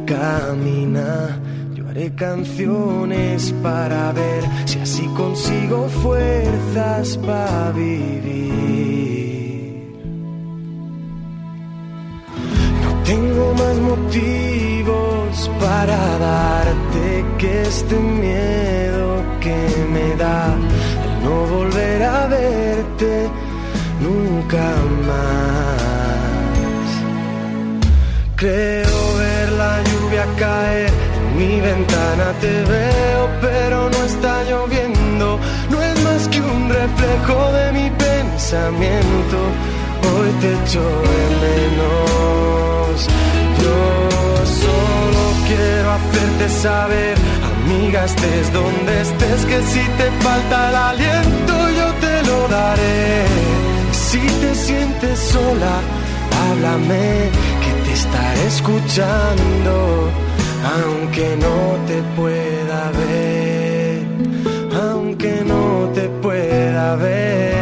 camina. 0.06 1.40
Yo 1.74 1.88
haré 1.88 2.14
canciones 2.14 3.52
para 3.62 4.12
ver 4.12 4.42
si 4.64 4.78
así 4.78 5.06
consigo 5.16 5.88
fuerzas 5.88 7.16
para 7.18 7.72
vivir. 7.72 8.52
No 12.82 12.90
tengo 13.04 13.54
más 13.54 13.76
motivos 13.78 15.50
para 15.60 16.18
darte 16.18 17.24
que 17.38 17.62
este 17.62 17.96
miedo 17.96 19.22
que 19.40 19.58
me 19.92 20.16
da 20.16 20.54
el 21.04 21.24
no 21.24 21.36
volver 21.56 22.02
a 22.02 22.26
verte 22.26 23.28
nunca 24.00 24.64
más. 25.06 25.81
Creo 28.42 29.16
ver 29.18 29.52
la 29.52 29.80
lluvia 29.84 30.26
caer 30.36 30.90
en 30.90 31.38
mi 31.38 31.60
ventana, 31.60 32.32
te 32.40 32.50
veo 32.64 33.28
pero 33.40 33.88
no 33.88 34.04
está 34.04 34.42
lloviendo, 34.42 35.38
no 35.70 35.80
es 35.80 36.02
más 36.02 36.26
que 36.26 36.40
un 36.40 36.68
reflejo 36.68 37.52
de 37.52 37.70
mi 37.70 37.88
pensamiento. 37.90 39.38
Hoy 40.10 40.30
te 40.40 40.54
echo 40.54 40.82
de 41.10 41.22
menos. 41.46 43.08
Yo 43.62 43.80
solo 44.64 45.22
quiero 45.46 45.88
hacerte 45.92 46.48
saber, 46.48 47.14
amiga, 47.52 48.04
estés 48.06 48.52
donde 48.52 49.02
estés, 49.02 49.44
que 49.44 49.62
si 49.72 49.84
te 49.98 50.10
falta 50.24 50.68
el 50.68 50.74
aliento 50.90 51.54
yo 51.78 51.92
te 52.04 52.22
lo 52.28 52.48
daré. 52.48 53.24
Si 53.92 54.18
te 54.18 54.54
sientes 54.56 55.18
sola, 55.32 55.74
háblame, 56.42 57.30
estaré 58.02 58.46
escuchando, 58.46 59.74
aunque 60.74 61.36
no 61.36 61.56
te 61.86 62.02
pueda 62.16 62.90
ver, 63.00 64.02
aunque 64.88 65.42
no 65.44 65.88
te 65.94 66.08
pueda 66.22 66.96
ver. 66.96 67.61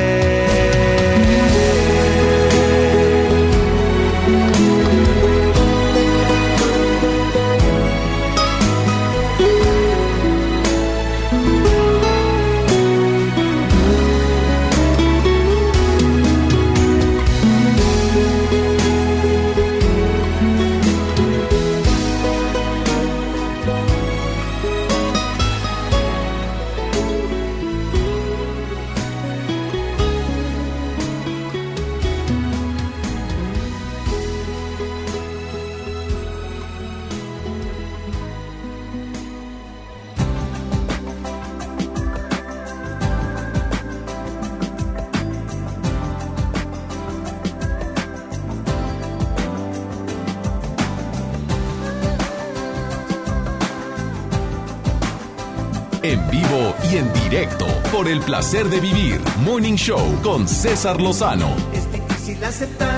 por 58.01 58.09
el 58.09 58.21
placer 58.21 58.67
de 58.67 58.79
vivir. 58.79 59.21
Morning 59.43 59.75
Show 59.75 60.19
con 60.23 60.47
César 60.47 60.99
Lozano. 60.99 61.55
Es 61.71 61.85
difícil 61.91 62.43
aceptar 62.43 62.90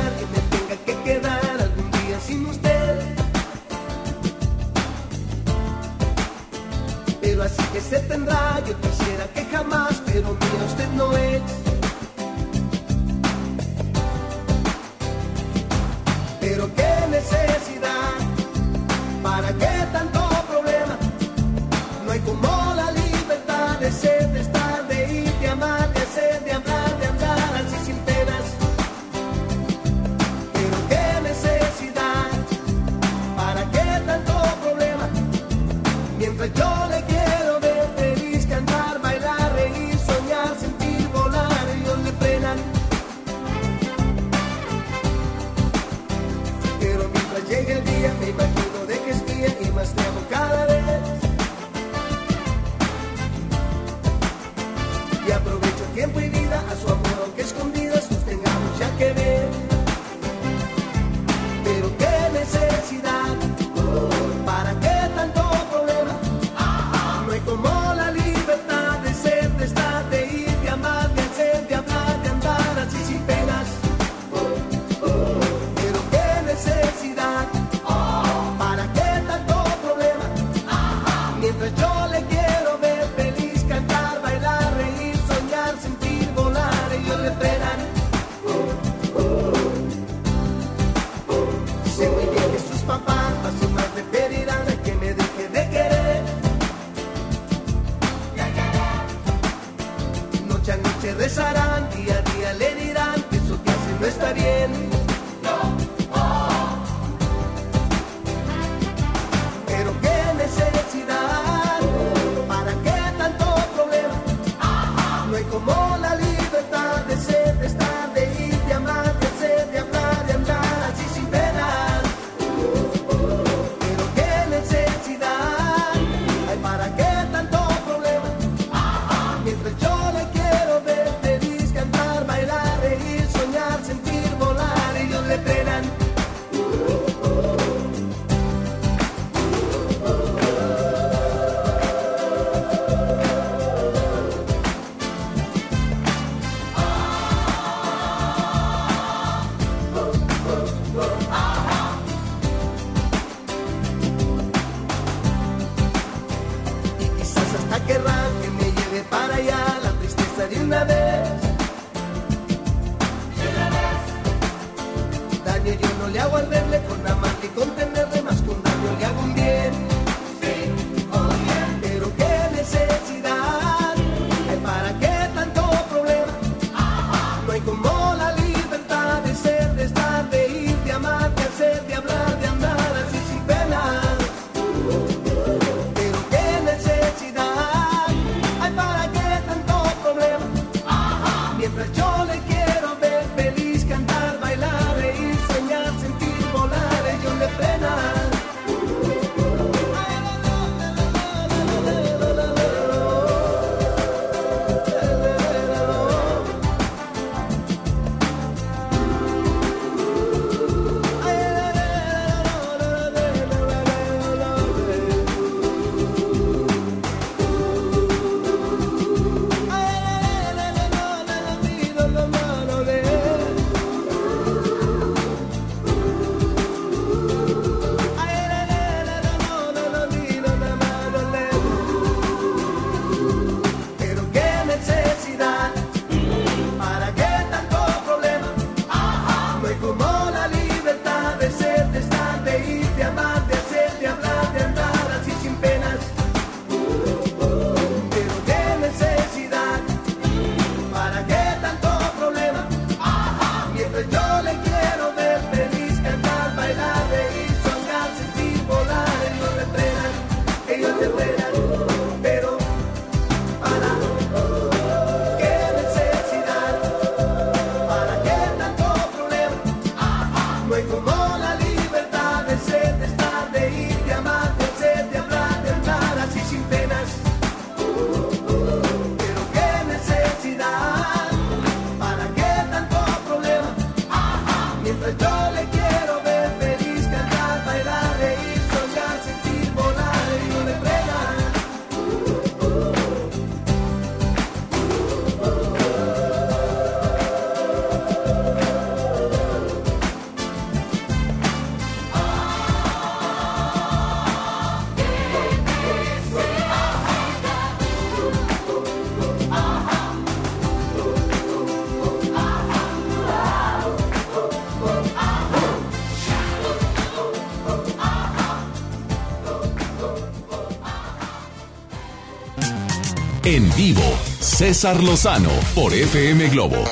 En 323.74 323.78
vivo, 323.78 324.02
César 324.40 325.02
Lozano 325.02 325.50
por 325.76 325.94
FM 325.94 326.50
Globo. 326.50 326.84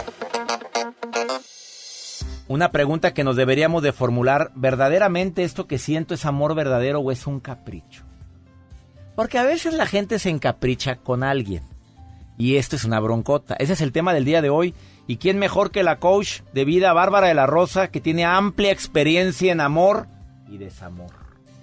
Una 2.48 2.72
pregunta 2.72 3.14
que 3.14 3.24
nos 3.24 3.36
deberíamos 3.36 3.84
de 3.84 3.92
formular, 3.92 4.52
¿verdaderamente 4.56 5.44
esto 5.44 5.68
que 5.68 5.78
siento 5.78 6.14
es 6.14 6.26
amor 6.26 6.56
verdadero 6.56 7.00
o 7.00 7.12
es 7.12 7.28
un 7.28 7.40
capricho? 7.40 8.04
Porque 9.16 9.38
a 9.38 9.44
veces 9.44 9.74
la 9.74 9.86
gente 9.86 10.20
se 10.20 10.30
encapricha 10.30 10.96
con 10.96 11.24
alguien. 11.24 11.64
Y 12.38 12.56
esto 12.58 12.76
es 12.76 12.84
una 12.84 13.00
broncota. 13.00 13.56
Ese 13.56 13.74
es 13.74 13.82
el 13.82 13.92
tema 13.92 14.14
del 14.14 14.26
día 14.26 14.42
de 14.42 14.50
hoy. 14.50 14.74
¿Y 15.08 15.18
quién 15.18 15.40
mejor 15.40 15.72
que 15.72 15.84
la 15.84 16.00
coach 16.00 16.42
de 16.54 16.66
vida 16.66 16.94
Bárbara 16.94 17.28
de 17.28 17.36
la 17.36 17.48
Rosa, 17.48 17.90
que 17.90 18.02
tiene 18.02 18.26
amplia 18.26 18.72
experiencia 18.72 19.52
en 19.52 19.62
amor 19.62 20.08
y 20.50 20.58
desamor? 20.58 21.12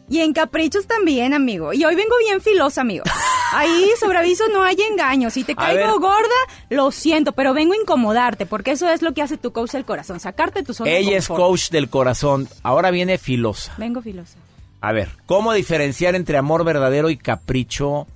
Y 0.09 0.21
en 0.21 0.33
caprichos 0.33 0.87
también, 0.87 1.35
amigo. 1.35 1.73
Y 1.73 1.85
hoy 1.85 1.95
vengo 1.95 2.17
bien 2.19 2.41
filosa, 2.41 2.81
amigo. 2.81 3.05
Ahí, 3.53 3.91
sobre 4.01 4.19
aviso, 4.19 4.45
no 4.53 4.63
hay 4.63 4.77
engaño. 4.91 5.31
Si 5.31 5.45
te 5.45 5.55
caigo 5.55 5.99
gorda, 6.01 6.29
lo 6.71 6.91
siento, 6.91 7.33
pero 7.33 7.55
vengo 7.55 7.73
a 7.73 7.77
incomodarte, 7.77 8.47
porque 8.47 8.73
eso 8.73 8.89
es 8.89 9.03
lo 9.03 9.15
que 9.15 9.23
hace 9.23 9.37
tu 9.39 9.53
coach 9.53 9.73
del 9.73 9.85
corazón, 9.85 10.21
sacarte 10.21 10.63
tu 10.63 10.75
zona 10.75 10.91
Ella 10.91 11.17
es 11.19 11.29
coach 11.29 11.71
del 11.71 11.89
corazón, 11.89 12.49
ahora 12.63 12.91
viene 12.91 13.19
filosa. 13.19 13.75
Vengo 13.79 14.03
filosa. 14.03 14.37
A 14.81 14.93
ver, 14.93 15.09
¿cómo 15.27 15.53
diferenciar 15.53 16.15
entre 16.15 16.39
amor 16.39 16.65
verdadero 16.65 17.11
y 17.11 17.17
capricho? 17.17 18.07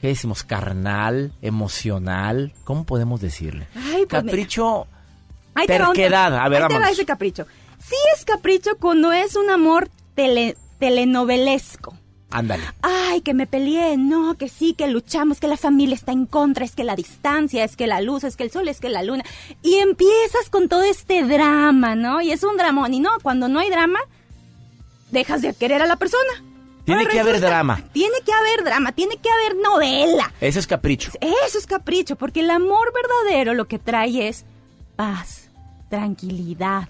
¿Qué 0.00 0.06
decimos? 0.08 0.44
¿Carnal? 0.44 1.32
¿Emocional? 1.42 2.54
¿Cómo 2.64 2.84
podemos 2.84 3.20
decirle? 3.20 3.66
Ay, 3.74 4.06
pues 4.08 4.22
capricho, 4.22 4.86
Ahí 5.54 5.66
te 5.66 5.78
va 5.78 5.88
un- 5.90 5.94
terquedad. 5.94 6.38
A 6.38 6.48
ver, 6.48 6.62
ahí 6.62 6.68
te 6.68 6.78
va 6.78 6.88
ese 6.90 7.04
capricho. 7.04 7.46
Sí 7.86 7.96
es 8.16 8.24
capricho 8.24 8.70
cuando 8.80 9.12
es 9.12 9.36
un 9.36 9.50
amor 9.50 9.90
tele- 10.14 10.56
telenovelesco. 10.78 11.94
Ándale. 12.30 12.62
Ay, 12.82 13.22
que 13.22 13.34
me 13.34 13.46
peleé, 13.46 13.96
no, 13.96 14.34
que 14.36 14.48
sí, 14.48 14.74
que 14.74 14.86
luchamos, 14.86 15.40
que 15.40 15.48
la 15.48 15.56
familia 15.56 15.94
está 15.94 16.12
en 16.12 16.26
contra, 16.26 16.64
es 16.64 16.76
que 16.76 16.84
la 16.84 16.94
distancia, 16.94 17.64
es 17.64 17.76
que 17.76 17.86
la 17.86 18.00
luz, 18.00 18.24
es 18.24 18.36
que 18.36 18.44
el 18.44 18.50
sol, 18.50 18.68
es 18.68 18.80
que 18.80 18.88
la 18.88 19.02
luna. 19.02 19.24
Y 19.62 19.76
empiezas 19.76 20.48
con 20.50 20.68
todo 20.68 20.82
este 20.82 21.24
drama, 21.24 21.96
¿no? 21.96 22.20
Y 22.20 22.30
es 22.30 22.44
un 22.44 22.56
dramón. 22.56 22.94
Y 22.94 23.00
no, 23.00 23.10
cuando 23.22 23.48
no 23.48 23.58
hay 23.58 23.70
drama, 23.70 23.98
dejas 25.10 25.42
de 25.42 25.54
querer 25.54 25.82
a 25.82 25.86
la 25.86 25.96
persona. 25.96 26.30
Tiene 26.84 27.02
Ahora 27.02 27.12
que 27.12 27.20
haber 27.20 27.40
drama. 27.40 27.82
Tiene 27.92 28.16
que 28.24 28.32
haber 28.32 28.64
drama, 28.64 28.92
tiene 28.92 29.16
que 29.16 29.28
haber 29.30 29.56
novela. 29.56 30.32
Ese 30.40 30.58
es 30.58 30.66
capricho. 30.66 31.12
Eso 31.20 31.58
es 31.58 31.66
capricho, 31.66 32.16
porque 32.16 32.40
el 32.40 32.50
amor 32.50 32.92
verdadero 32.92 33.54
lo 33.54 33.66
que 33.66 33.78
trae 33.78 34.28
es 34.28 34.44
paz, 34.96 35.50
tranquilidad. 35.88 36.88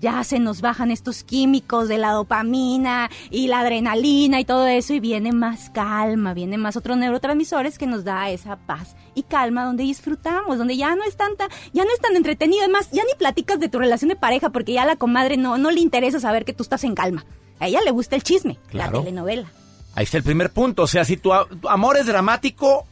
Ya 0.00 0.24
se 0.24 0.38
nos 0.38 0.62
bajan 0.62 0.90
estos 0.90 1.22
químicos 1.24 1.86
de 1.88 1.98
la 1.98 2.12
dopamina 2.12 3.10
y 3.30 3.48
la 3.48 3.60
adrenalina 3.60 4.40
y 4.40 4.44
todo 4.46 4.66
eso 4.66 4.94
y 4.94 5.00
viene 5.00 5.32
más 5.32 5.68
calma, 5.70 6.32
viene 6.32 6.56
más 6.56 6.76
otros 6.76 6.96
neurotransmisores 6.96 7.76
que 7.76 7.86
nos 7.86 8.02
da 8.02 8.30
esa 8.30 8.56
paz 8.56 8.96
y 9.14 9.24
calma 9.24 9.64
donde 9.64 9.82
disfrutamos, 9.82 10.56
donde 10.56 10.76
ya 10.78 10.96
no 10.96 11.04
es 11.04 11.16
tanta, 11.16 11.48
ya 11.74 11.84
no 11.84 11.90
es 11.92 12.00
tan 12.00 12.16
entretenido, 12.16 12.62
además 12.62 12.88
ya 12.92 13.02
ni 13.04 13.14
platicas 13.18 13.60
de 13.60 13.68
tu 13.68 13.78
relación 13.78 14.08
de 14.08 14.16
pareja 14.16 14.48
porque 14.50 14.72
ya 14.72 14.82
a 14.84 14.86
la 14.86 14.96
comadre 14.96 15.36
no, 15.36 15.58
no 15.58 15.70
le 15.70 15.80
interesa 15.80 16.18
saber 16.18 16.44
que 16.46 16.54
tú 16.54 16.62
estás 16.62 16.82
en 16.84 16.94
calma. 16.94 17.26
A 17.58 17.68
ella 17.68 17.80
le 17.84 17.90
gusta 17.90 18.16
el 18.16 18.22
chisme, 18.22 18.58
Claro. 18.70 18.98
la 18.98 19.04
telenovela. 19.04 19.52
Ahí 19.94 20.04
está 20.04 20.16
el 20.16 20.22
primer 20.22 20.50
punto. 20.50 20.84
O 20.84 20.86
sea, 20.86 21.04
si 21.04 21.18
tu 21.18 21.30
amor 21.68 21.98
es 21.98 22.06
dramático 22.06 22.86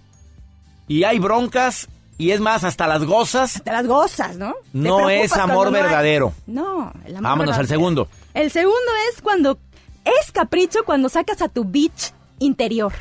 y 0.87 1.05
hay 1.05 1.19
broncas 1.19 1.89
y 2.19 2.33
es 2.33 2.41
más, 2.41 2.65
hasta 2.65 2.87
las 2.87 3.05
gozas, 3.05 3.63
Te 3.65 3.71
las 3.71 3.87
gozas, 3.87 4.37
¿no? 4.37 4.55
No 4.73 5.09
es 5.09 5.33
amor 5.33 5.71
verdadero. 5.71 6.33
No, 6.47 6.93
el 7.05 7.13
amor 7.17 7.23
Vámonos 7.23 7.55
al 7.57 7.63
verdadero. 7.63 7.69
segundo. 7.69 8.09
El 8.35 8.51
segundo 8.51 8.91
es 9.13 9.23
cuando 9.23 9.59
es 10.05 10.33
capricho 10.33 10.81
cuando 10.85 11.09
sacas 11.09 11.41
a 11.43 11.49
tu 11.49 11.65
bitch 11.65 12.13
interior. 12.41 12.93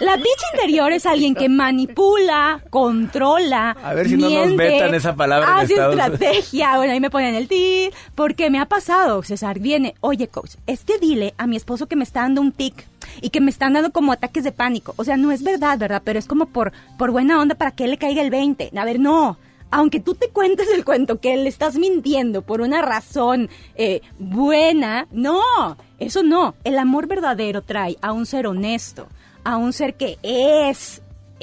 La 0.00 0.16
bitch 0.16 0.42
interior 0.54 0.92
es 0.92 1.06
alguien 1.06 1.34
que 1.34 1.48
manipula, 1.48 2.62
controla, 2.70 3.70
A 3.82 3.94
ver 3.94 4.08
si 4.08 4.16
no 4.16 4.28
nos 4.28 4.46
miente, 4.46 4.56
vetan 4.56 4.94
esa 4.94 5.16
palabra 5.16 5.48
en 5.50 5.56
hace 5.58 5.72
Estados 5.74 5.98
estrategia. 5.98 6.76
Bueno, 6.76 6.92
ahí 6.92 7.00
me 7.00 7.10
ponen 7.10 7.34
el 7.34 7.48
ti, 7.48 7.90
porque 8.14 8.50
me 8.50 8.60
ha 8.60 8.66
pasado, 8.66 9.22
César, 9.22 9.58
viene, 9.58 9.94
oye 10.00 10.28
coach, 10.28 10.56
es 10.66 10.84
que 10.84 10.98
dile 10.98 11.34
a 11.38 11.46
mi 11.46 11.56
esposo 11.56 11.86
que 11.86 11.96
me 11.96 12.04
está 12.04 12.20
dando 12.20 12.42
un 12.42 12.52
tic 12.52 12.86
y 13.22 13.30
que 13.30 13.40
me 13.40 13.50
están 13.50 13.72
dando 13.72 13.90
como 13.90 14.12
ataques 14.12 14.44
de 14.44 14.52
pánico. 14.52 14.92
O 14.96 15.04
sea, 15.04 15.16
no 15.16 15.32
es 15.32 15.42
verdad, 15.42 15.78
¿verdad? 15.78 16.02
Pero 16.04 16.18
es 16.18 16.26
como 16.26 16.46
por, 16.46 16.72
por 16.98 17.10
buena 17.10 17.40
onda 17.40 17.54
para 17.54 17.70
que 17.70 17.84
él 17.84 17.90
le 17.90 17.98
caiga 17.98 18.22
el 18.22 18.30
20. 18.30 18.72
A 18.76 18.84
ver, 18.84 19.00
no. 19.00 19.38
Aunque 19.70 20.00
tú 20.00 20.14
te 20.14 20.28
cuentes 20.30 20.68
el 20.72 20.84
cuento 20.84 21.20
que 21.20 21.36
le 21.36 21.48
estás 21.48 21.76
mintiendo 21.76 22.42
por 22.42 22.62
una 22.62 22.80
razón 22.80 23.50
eh, 23.74 24.00
buena, 24.18 25.06
no, 25.10 25.42
eso 25.98 26.22
no. 26.22 26.54
El 26.64 26.78
amor 26.78 27.06
verdadero 27.06 27.62
trae 27.62 27.96
a 28.00 28.12
un 28.12 28.24
ser 28.24 28.46
honesto, 28.46 29.08
a 29.44 29.56
un 29.56 29.72
ser 29.72 29.94
que 29.94 30.18
es, 30.22 31.02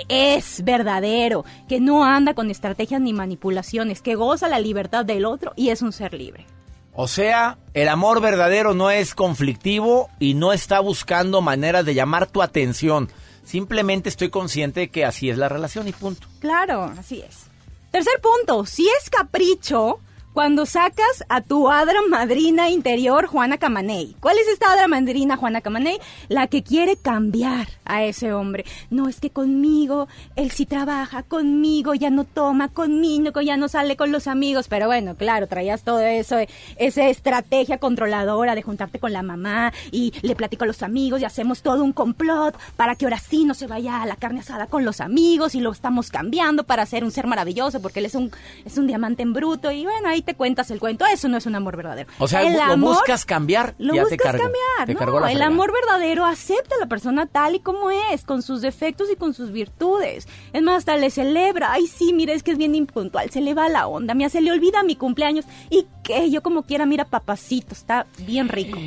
es 0.10 0.64
verdadero, 0.64 1.46
que 1.68 1.80
no 1.80 2.04
anda 2.04 2.34
con 2.34 2.52
estrategias 2.52 3.02
ni 3.02 3.14
manipulaciones, 3.14 4.02
que 4.02 4.16
goza 4.16 4.48
la 4.48 4.60
libertad 4.60 5.06
del 5.06 5.26
otro 5.26 5.54
y 5.56 5.70
es 5.70 5.82
un 5.82 5.92
ser 5.92 6.14
libre. 6.14 6.46
O 6.94 7.08
sea, 7.10 7.58
el 7.74 7.90
amor 7.90 8.22
verdadero 8.22 8.74
no 8.74 8.90
es 8.90 9.16
conflictivo 9.16 10.10
y 10.18 10.34
no 10.34 10.54
está 10.54 10.80
buscando 10.80 11.42
maneras 11.42 11.86
de 11.86 11.94
llamar 11.94 12.28
tu 12.28 12.42
atención. 12.42 13.10
Simplemente 13.44 14.08
estoy 14.08 14.30
consciente 14.30 14.80
de 14.82 14.90
que 14.90 15.06
así 15.06 15.30
es 15.30 15.38
la 15.38 15.50
relación 15.50 15.88
y 15.88 15.92
punto. 15.92 16.28
Claro, 16.40 16.86
así 16.98 17.22
es. 17.22 17.48
Tercer 17.92 18.20
punto, 18.22 18.66
si 18.66 18.88
es 18.88 19.10
capricho 19.10 20.00
cuando 20.36 20.66
sacas 20.66 21.24
a 21.30 21.40
tu 21.40 21.70
hadra 21.70 22.02
madrina 22.10 22.70
interior, 22.70 23.26
Juana 23.26 23.58
Camaney. 23.58 24.18
¿Cuál 24.20 24.38
es 24.38 24.50
esta 24.50 24.70
hadra 24.74 24.90
madrina, 24.90 25.38
Juana 25.38 25.62
Camaney? 25.62 25.98
La 26.28 26.48
que 26.48 26.62
quiere 26.62 26.98
cambiar 26.98 27.70
a 27.86 28.04
ese 28.04 28.34
hombre. 28.34 28.66
No, 28.90 29.08
es 29.08 29.22
que 29.22 29.30
conmigo, 29.30 30.10
él 30.36 30.52
sí 30.52 30.66
trabaja, 30.66 31.24
conmigo 31.24 31.94
ya 31.94 32.10
no 32.10 32.26
toma, 32.26 32.68
conmigo 32.68 33.40
ya 33.40 33.56
no 33.56 33.70
sale 33.70 33.96
con 33.96 34.12
los 34.12 34.28
amigos. 34.28 34.68
Pero 34.68 34.88
bueno, 34.88 35.16
claro, 35.16 35.48
traías 35.48 35.84
todo 35.84 36.02
eso, 36.02 36.36
esa 36.76 37.08
estrategia 37.08 37.78
controladora 37.78 38.56
de 38.56 38.62
juntarte 38.62 39.00
con 39.00 39.14
la 39.14 39.24
mamá 39.24 39.72
y 39.90 40.12
le 40.22 40.36
platico 40.36 40.66
a 40.66 40.68
los 40.68 40.84
amigos 40.84 41.22
y 41.22 41.24
hacemos 41.24 41.62
todo 41.62 41.82
un 41.82 41.94
complot 41.94 42.58
para 42.76 42.98
que 42.98 43.06
ahora 43.06 43.20
sí 43.20 43.46
no 43.46 43.54
se 43.54 43.68
vaya 43.68 44.02
a 44.02 44.06
la 44.06 44.18
carne 44.18 44.42
asada 44.42 44.68
con 44.68 44.84
los 44.84 45.00
amigos 45.00 45.56
y 45.56 45.62
lo 45.62 45.72
estamos 45.72 46.10
cambiando 46.10 46.66
para 46.66 46.86
ser 46.86 47.06
un 47.06 47.12
ser 47.12 47.26
maravilloso 47.26 47.82
porque 47.82 48.00
él 48.00 48.08
es 48.08 48.16
un, 48.16 48.32
es 48.66 48.78
un 48.78 48.86
diamante 48.86 49.24
en 49.24 49.32
bruto 49.32 49.72
y 49.72 49.86
bueno, 49.86 50.10
ahí 50.10 50.25
te 50.26 50.34
cuentas 50.36 50.70
el 50.72 50.80
cuento. 50.80 51.06
Eso 51.06 51.30
no 51.30 51.38
es 51.38 51.46
un 51.46 51.56
amor 51.56 51.78
verdadero. 51.78 52.10
O 52.20 52.28
sea, 52.28 52.42
El 52.44 52.54
lo 52.54 52.62
amor- 52.64 52.96
buscas 52.96 53.24
cambiar, 53.26 53.76
lo 53.78 53.94
ya 53.94 54.04
te 54.04 54.10
buscas 54.16 54.32
cargo. 54.32 54.44
cambiar, 54.44 54.88
Te 54.88 54.94
no, 54.94 55.00
cargó 55.00 55.20
la 55.22 55.32
el 55.32 55.42
amor 55.42 55.72
verdadero 55.72 56.26
acepta 56.26 56.76
a 56.76 56.80
la 56.80 56.88
persona 56.88 57.26
tal 57.28 57.56
y 57.56 57.60
como 57.60 57.92
es, 57.92 58.24
con 58.26 58.42
sus 58.42 58.62
defectos 58.62 59.08
y 59.12 59.16
con 59.16 59.34
sus 59.34 59.52
virtudes. 59.52 60.28
Es 60.52 60.62
más, 60.62 60.80
hasta 60.80 60.98
le 60.98 61.10
celebra. 61.10 61.72
Ay, 61.72 61.88
sí, 61.88 62.12
mira, 62.14 62.34
es 62.34 62.44
que 62.44 62.52
es 62.52 62.58
bien 62.58 62.76
impuntual, 62.76 63.30
se 63.30 63.40
le 63.42 63.54
va 63.54 63.70
la 63.70 63.88
onda, 63.88 64.14
mira, 64.14 64.30
se 64.30 64.42
le 64.42 64.52
olvida 64.52 64.84
mi 64.84 64.96
cumpleaños. 64.96 65.46
Y 65.70 65.86
que 66.04 66.30
yo 66.32 66.42
como 66.42 66.64
quiera, 66.64 66.86
mira, 66.86 67.06
papacito, 67.06 67.74
está 67.74 68.06
bien 68.26 68.50
rico. 68.50 68.78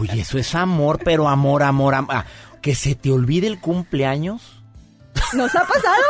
Oye, 0.00 0.20
eso 0.20 0.38
es 0.38 0.54
amor, 0.54 0.98
pero 1.04 1.28
amor, 1.28 1.62
amor, 1.62 1.94
am- 1.94 2.08
ah, 2.10 2.24
que 2.60 2.74
se 2.74 2.94
te 2.94 3.10
olvide 3.10 3.46
el 3.46 3.60
cumpleaños. 3.60 4.61
¿Nos 5.34 5.54
ha 5.54 5.66
pasado? 5.66 6.02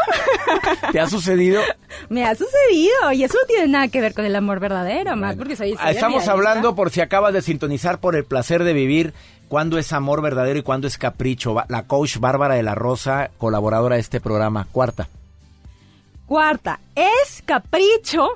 ¿Te 0.92 1.00
ha 1.00 1.08
sucedido? 1.08 1.62
Me 2.08 2.24
ha 2.24 2.34
sucedido 2.34 3.12
y 3.12 3.24
eso 3.24 3.36
no 3.40 3.46
tiene 3.46 3.68
nada 3.68 3.88
que 3.88 4.00
ver 4.00 4.14
con 4.14 4.24
el 4.24 4.34
amor 4.36 4.60
verdadero, 4.60 5.14
más 5.16 5.36
porque 5.36 5.56
soy, 5.56 5.76
Ah, 5.78 5.90
Estamos 5.90 6.26
hablando, 6.28 6.74
por 6.74 6.90
si 6.90 7.00
acabas 7.00 7.32
de 7.32 7.42
sintonizar, 7.42 7.98
por 8.00 8.16
el 8.16 8.24
placer 8.24 8.64
de 8.64 8.72
vivir, 8.72 9.14
cuándo 9.48 9.78
es 9.78 9.92
amor 9.92 10.22
verdadero 10.22 10.58
y 10.58 10.62
cuándo 10.62 10.86
es 10.86 10.98
capricho. 10.98 11.54
La 11.68 11.84
coach 11.86 12.18
Bárbara 12.18 12.54
de 12.54 12.62
la 12.62 12.74
Rosa, 12.74 13.30
colaboradora 13.38 13.96
de 13.96 14.00
este 14.00 14.20
programa, 14.20 14.66
cuarta. 14.72 15.08
Cuarta, 16.26 16.80
es 16.94 17.42
capricho 17.44 18.28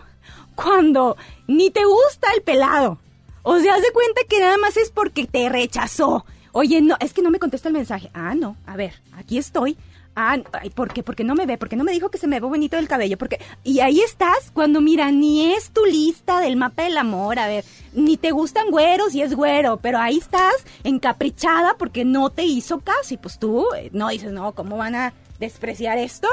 cuando 0.55 1.17
ni 1.47 1.71
te 1.71 1.85
gusta 1.85 2.29
el 2.35 2.43
pelado. 2.43 2.99
O 3.43 3.59
sea, 3.59 3.75
haz 3.75 3.83
de 3.83 3.93
cuenta 3.93 4.23
que 4.29 4.41
nada 4.41 4.59
más 4.59 4.77
es 4.77 4.91
porque 4.91 5.27
te 5.27 5.49
rechazó. 5.49 6.25
Oye, 6.53 6.81
no, 6.81 6.97
es 7.01 7.13
que 7.13 7.23
no 7.23 7.31
me 7.31 7.39
contesta 7.39 7.69
el 7.69 7.75
mensaje. 7.75 8.11
Ah, 8.15 8.35
no, 8.35 8.57
a 8.67 8.77
ver, 8.77 8.95
aquí 9.17 9.39
estoy. 9.39 9.77
Ah, 10.19 10.39
¿por 10.75 10.95
qué? 10.95 11.03
Porque 11.03 11.25
no 11.25 11.35
me 11.35 11.45
ve, 11.45 11.59
porque 11.59 11.77
no 11.77 11.85
me 11.85 11.93
dijo 11.93 12.09
que 12.09 12.17
se 12.17 12.27
me 12.27 12.41
ve 12.41 12.47
bonito 12.47 12.79
el 12.79 12.89
cabello, 12.89 13.19
porque 13.19 13.39
y 13.65 13.81
ahí 13.81 14.01
estás 14.01 14.51
cuando 14.51 14.81
mira, 14.81 15.13
ni 15.13 15.53
es 15.53 15.71
tu 15.73 15.85
lista 15.85 16.41
del 16.41 16.57
mapa 16.57 16.85
del 16.85 16.97
amor, 16.97 17.39
a 17.39 17.47
ver, 17.47 17.67
ni 17.93 18.17
te 18.17 18.31
gustan 18.31 18.71
güeros 18.71 19.15
y 19.15 19.21
es 19.21 19.35
güero, 19.35 19.77
pero 19.77 19.99
ahí 19.99 20.17
estás 20.17 20.55
encaprichada 20.85 21.77
porque 21.79 22.07
no 22.07 22.31
te 22.31 22.45
hizo 22.45 22.81
caso 22.81 23.13
y 23.13 23.19
pues 23.19 23.39
tú 23.39 23.67
eh, 23.77 23.91
no 23.93 24.09
dices, 24.09 24.33
"No, 24.33 24.53
¿cómo 24.55 24.79
van 24.79 24.95
a 24.95 25.13
despreciar 25.39 25.99
esto?" 25.99 26.29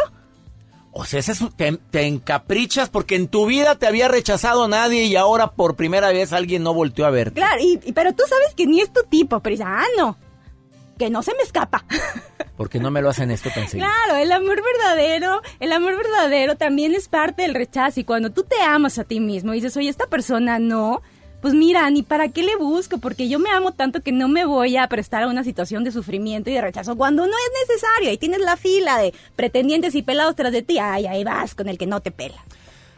O 0.94 1.04
sea, 1.06 1.20
ese 1.20 1.34
es 1.34 1.40
te, 1.58 1.74
te 1.92 2.04
encaprichas 2.08 2.90
porque 2.90 3.16
en 3.16 3.28
tu 3.28 3.48
vida 3.48 3.76
te 3.76 3.88
había 3.88 4.08
rechazado 4.08 4.68
nadie 4.70 5.06
y 5.06 5.16
ahora 5.18 5.48
por 5.52 5.76
primera 5.76 6.10
vez 6.10 6.32
alguien 6.32 6.64
no 6.64 6.74
volteó 6.74 7.06
a 7.06 7.10
verte. 7.10 7.34
Claro, 7.34 7.62
y, 7.62 7.80
y- 7.84 7.92
pero 7.92 8.14
tú 8.14 8.24
sabes 8.30 8.54
que 8.56 8.66
ni 8.66 8.80
es 8.80 8.94
tu 8.94 9.02
tipo, 9.04 9.42
pero 9.42 9.54
dices, 9.56 9.68
ah, 9.68 9.84
no, 9.98 10.18
que 10.98 11.10
no 11.10 11.22
se 11.24 11.34
me 11.34 11.44
escapa. 11.44 11.84
Porque 12.58 12.80
no 12.80 12.92
me 12.92 13.02
lo 13.02 13.10
hacen 13.10 13.32
esto 13.32 13.50
tan. 13.54 13.66
Claro, 13.68 14.16
el 14.16 14.32
amor 14.32 14.62
verdadero, 14.62 15.42
el 15.60 15.72
amor 15.72 15.98
verdadero 15.98 16.56
también 16.56 16.94
es 16.94 17.08
parte 17.08 17.42
del 17.42 17.56
rechazo 17.56 18.00
y 18.00 18.04
cuando 18.04 18.30
tú 18.30 18.44
te 18.44 18.62
amas 18.62 19.00
a 19.00 19.04
ti 19.04 19.20
mismo 19.20 19.54
y 19.54 19.58
dices, 19.58 19.76
oye, 19.76 19.90
esta 19.90 20.06
persona 20.06 20.60
no, 20.60 21.02
pues 21.42 21.56
mira, 21.56 21.90
ni 21.90 22.04
para 22.04 22.30
qué 22.30 22.44
le 22.44 22.56
busco, 22.56 23.00
porque 23.00 23.28
yo 23.28 23.40
me 23.40 23.50
amo 23.50 23.72
tanto 23.74 24.02
que 24.02 24.12
no 24.12 24.28
me 24.28 24.46
voy 24.46 24.78
a 24.78 24.88
prestar 24.88 25.24
a 25.24 25.28
una 25.28 25.44
situación 25.44 25.84
de 25.84 25.92
sufrimiento 25.92 26.50
y 26.50 26.54
de 26.54 26.62
rechazo 26.62 26.96
cuando 26.96 27.26
no 27.26 27.34
es 27.34 27.68
necesario. 27.68 28.10
Ahí 28.12 28.18
tienes 28.18 28.40
la 28.40 28.56
fila 28.56 29.00
de 29.00 29.14
pretendientes 29.36 29.96
y 29.96 30.04
pelados 30.04 30.36
tras 30.36 30.52
de 30.52 30.62
ti. 30.62 30.78
Ay, 30.80 31.08
ahí 31.08 31.24
vas 31.24 31.56
con 31.56 31.68
el 31.68 31.78
que 31.78 31.88
no 31.88 32.02
te 32.02 32.12
pela. 32.12 32.44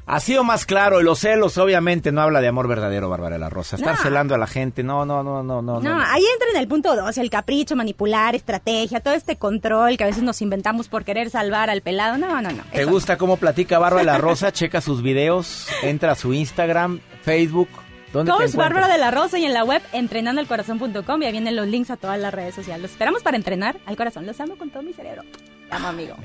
Así 0.08 0.38
o 0.38 0.44
más 0.44 0.68
claro, 0.68 1.02
y 1.02 1.04
los 1.04 1.18
celos 1.18 1.58
obviamente 1.58 2.12
no 2.12 2.22
habla 2.22 2.40
de 2.40 2.48
amor 2.48 2.68
verdadero, 2.68 3.10
Bárbara 3.10 3.40
la 3.40 3.50
Rosa. 3.50 3.76
Estar 3.76 3.96
No. 3.96 4.02
celando 4.04 4.36
a 4.36 4.38
la 4.38 4.46
gente, 4.46 4.84
no, 4.84 5.04
no, 5.04 5.24
no, 5.24 5.42
no, 5.42 5.64
no. 5.64 5.80
No, 5.80 6.00
ahí 6.00 6.22
entra 6.34 6.48
en 6.54 6.58
el 6.58 6.68
punto 6.68 6.96
dos, 6.96 7.18
el 7.18 7.32
capricho, 7.32 7.76
manipular, 7.76 8.36
estrategia, 8.36 9.00
todo 9.00 9.16
este 9.16 9.38
control 9.38 9.98
que 9.98 10.04
a 10.04 10.08
veces 10.08 10.22
nos 10.22 10.44
inventamos 10.44 10.90
por 10.90 11.04
querer 11.06 11.32
salvar 11.32 11.72
al 11.72 11.82
pelado. 11.82 12.20
No, 12.20 12.40
no, 12.40 12.52
no. 12.52 12.64
¿Te 12.72 12.86
gusta 12.86 13.18
cómo 13.18 13.38
platica 13.38 13.80
Bárbara 13.80 14.04
la 14.04 14.18
Rosa? 14.20 14.52
Checa 14.54 14.80
sus 14.80 15.02
videos, 15.02 15.68
entra 15.82 16.12
a 16.12 16.16
su 16.16 16.34
Instagram, 16.34 17.00
Facebook. 17.24 17.70
¿Dónde 18.14 18.32
Coach? 18.32 18.54
Bárbara 18.54 18.88
de 18.88 19.00
la 19.00 19.10
Rosa 19.10 19.40
y 19.40 19.46
en 19.46 19.54
la 19.56 19.64
web 19.64 19.82
entrenandoalcorazón.com 19.92 21.22
y 21.24 21.26
ahí 21.26 21.32
vienen 21.32 21.56
los 21.56 21.68
links 21.68 21.90
a 21.90 21.98
todas 21.98 22.20
las 22.20 22.32
redes 22.34 22.54
sociales. 22.54 22.84
Los 22.84 22.92
esperamos 22.92 23.24
para 23.24 23.38
entrenar 23.38 23.78
al 23.88 23.98
corazón. 23.98 24.26
Los 24.28 24.40
amo 24.40 24.56
con 24.56 24.70
todo 24.70 24.84
mi 24.84 24.94
cerebro. 24.94 25.24
Te 25.68 25.76
amo, 25.76 25.88
amigo. 25.88 26.16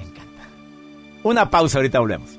Una 1.22 1.51
pausa, 1.51 1.78
ahorita 1.78 1.99
volvemos. 1.99 2.39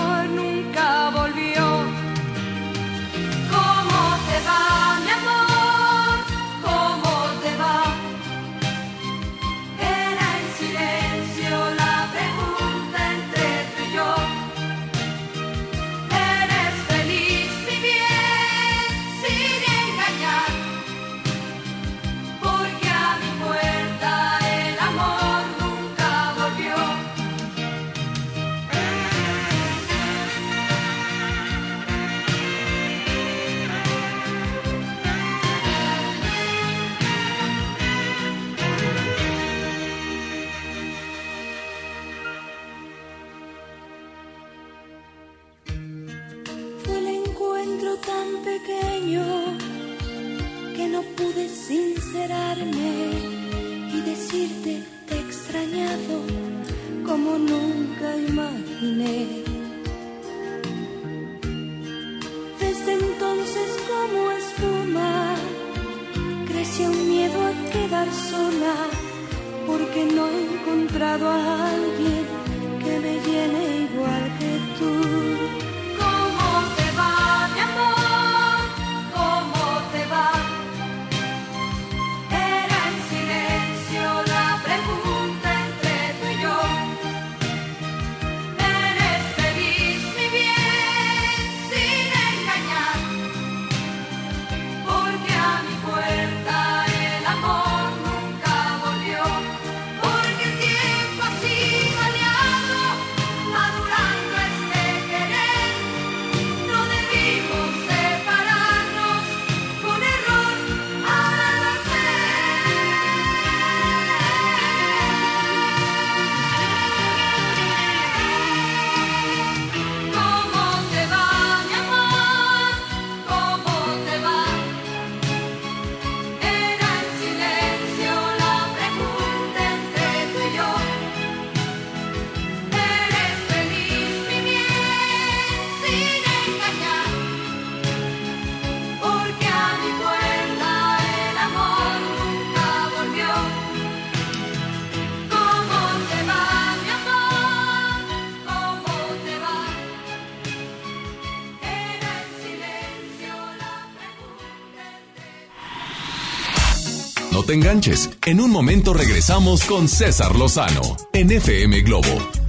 enganches. 157.53 158.09
En 158.25 158.39
un 158.39 158.51
momento 158.51 158.93
regresamos 158.93 159.63
con 159.65 159.87
César 159.87 160.35
Lozano 160.35 160.81
en 161.13 161.31
FM 161.31 161.81
Globo. 161.81 162.41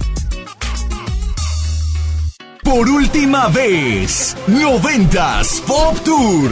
Por 2.63 2.89
última 2.89 3.49
vez, 3.49 4.35
90s 4.47 5.61
Pop 5.61 5.99
Tour. 6.03 6.49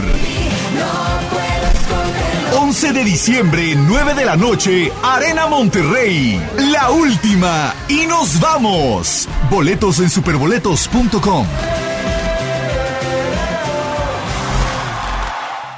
11 2.60 2.92
de 2.92 3.04
diciembre, 3.04 3.74
9 3.74 4.14
de 4.14 4.24
la 4.24 4.36
noche, 4.36 4.92
Arena 5.02 5.46
Monterrey. 5.46 6.40
La 6.70 6.90
última. 6.90 7.74
Y 7.88 8.06
nos 8.06 8.38
vamos. 8.40 9.28
Boletos 9.50 9.98
en 10.00 10.10
superboletos.com. 10.10 11.46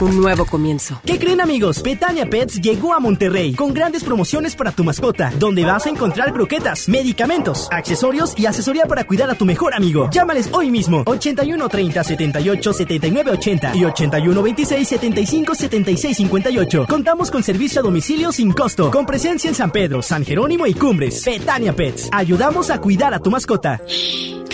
un 0.00 0.20
nuevo 0.20 0.44
comienzo. 0.44 1.00
¿Qué 1.04 1.18
creen 1.18 1.40
amigos? 1.40 1.82
Betania 1.82 2.28
Pets 2.28 2.60
llegó 2.60 2.94
a 2.94 3.00
Monterrey 3.00 3.54
con 3.54 3.72
grandes 3.72 4.04
promociones 4.04 4.56
para 4.56 4.72
tu 4.72 4.84
mascota, 4.84 5.32
donde 5.38 5.64
vas 5.64 5.86
a 5.86 5.90
encontrar 5.90 6.32
croquetas, 6.32 6.88
medicamentos, 6.88 7.68
accesorios 7.70 8.34
y 8.36 8.46
asesoría 8.46 8.86
para 8.86 9.04
cuidar 9.04 9.30
a 9.30 9.34
tu 9.34 9.44
mejor 9.44 9.74
amigo. 9.74 10.08
Llámales 10.10 10.48
hoy 10.52 10.70
mismo 10.70 11.02
81 11.06 11.68
30 11.68 12.04
78 12.04 12.72
79 12.72 13.30
80 13.30 13.76
y 13.76 13.84
81 13.84 14.42
26 14.42 14.88
75 14.88 15.54
76 15.54 16.16
58. 16.16 16.86
Contamos 16.88 17.30
con 17.30 17.42
servicio 17.42 17.80
a 17.80 17.84
domicilio 17.84 18.32
sin 18.32 18.52
costo, 18.52 18.90
con 18.90 19.06
presencia 19.06 19.48
en 19.48 19.54
San 19.54 19.70
Pedro, 19.70 20.02
San 20.02 20.24
Jerónimo 20.24 20.66
y 20.66 20.74
Cumbres. 20.74 21.24
Betania 21.24 21.74
Pets, 21.74 22.08
ayudamos 22.12 22.70
a 22.70 22.80
cuidar 22.80 23.14
a 23.14 23.18
tu 23.18 23.30
mascota. 23.30 23.80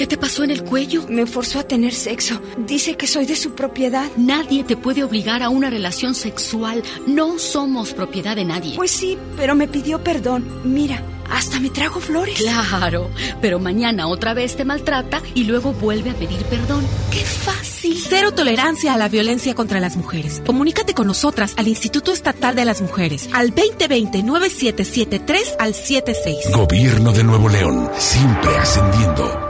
¿Qué 0.00 0.06
te 0.06 0.16
pasó 0.16 0.44
en 0.44 0.50
el 0.50 0.64
cuello? 0.64 1.04
Me 1.10 1.26
forzó 1.26 1.58
a 1.58 1.62
tener 1.62 1.92
sexo. 1.92 2.40
Dice 2.66 2.96
que 2.96 3.06
soy 3.06 3.26
de 3.26 3.36
su 3.36 3.50
propiedad. 3.50 4.10
Nadie 4.16 4.64
te 4.64 4.74
puede 4.74 5.04
obligar 5.04 5.29
a 5.38 5.48
una 5.48 5.70
relación 5.70 6.14
sexual. 6.14 6.82
No 7.06 7.38
somos 7.38 7.92
propiedad 7.92 8.36
de 8.36 8.44
nadie. 8.44 8.76
Pues 8.76 8.90
sí, 8.90 9.16
pero 9.36 9.54
me 9.54 9.68
pidió 9.68 10.02
perdón. 10.02 10.44
Mira, 10.64 11.02
hasta 11.30 11.60
me 11.60 11.70
trajo 11.70 12.00
flores. 12.00 12.38
Claro, 12.38 13.10
pero 13.40 13.58
mañana 13.58 14.08
otra 14.08 14.34
vez 14.34 14.56
te 14.56 14.64
maltrata 14.64 15.22
y 15.34 15.44
luego 15.44 15.72
vuelve 15.72 16.10
a 16.10 16.14
pedir 16.14 16.42
perdón. 16.44 16.86
¡Qué 17.10 17.20
fácil! 17.20 18.02
Cero 18.08 18.32
tolerancia 18.32 18.94
a 18.94 18.98
la 18.98 19.08
violencia 19.08 19.54
contra 19.54 19.80
las 19.80 19.96
mujeres. 19.96 20.42
Comunícate 20.44 20.94
con 20.94 21.06
nosotras 21.06 21.54
al 21.56 21.68
Instituto 21.68 22.12
Estatal 22.12 22.54
de 22.54 22.64
las 22.64 22.82
Mujeres 22.82 23.28
al 23.32 23.54
2020-9773 23.54 25.56
al 25.58 25.74
76. 25.74 26.50
Gobierno 26.54 27.12
de 27.12 27.24
Nuevo 27.24 27.48
León, 27.48 27.90
siempre 27.96 28.56
ascendiendo. 28.56 29.49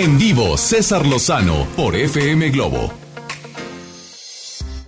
En 0.00 0.16
vivo, 0.16 0.56
César 0.56 1.04
Lozano 1.04 1.66
por 1.74 1.96
FM 1.96 2.50
Globo. 2.50 2.92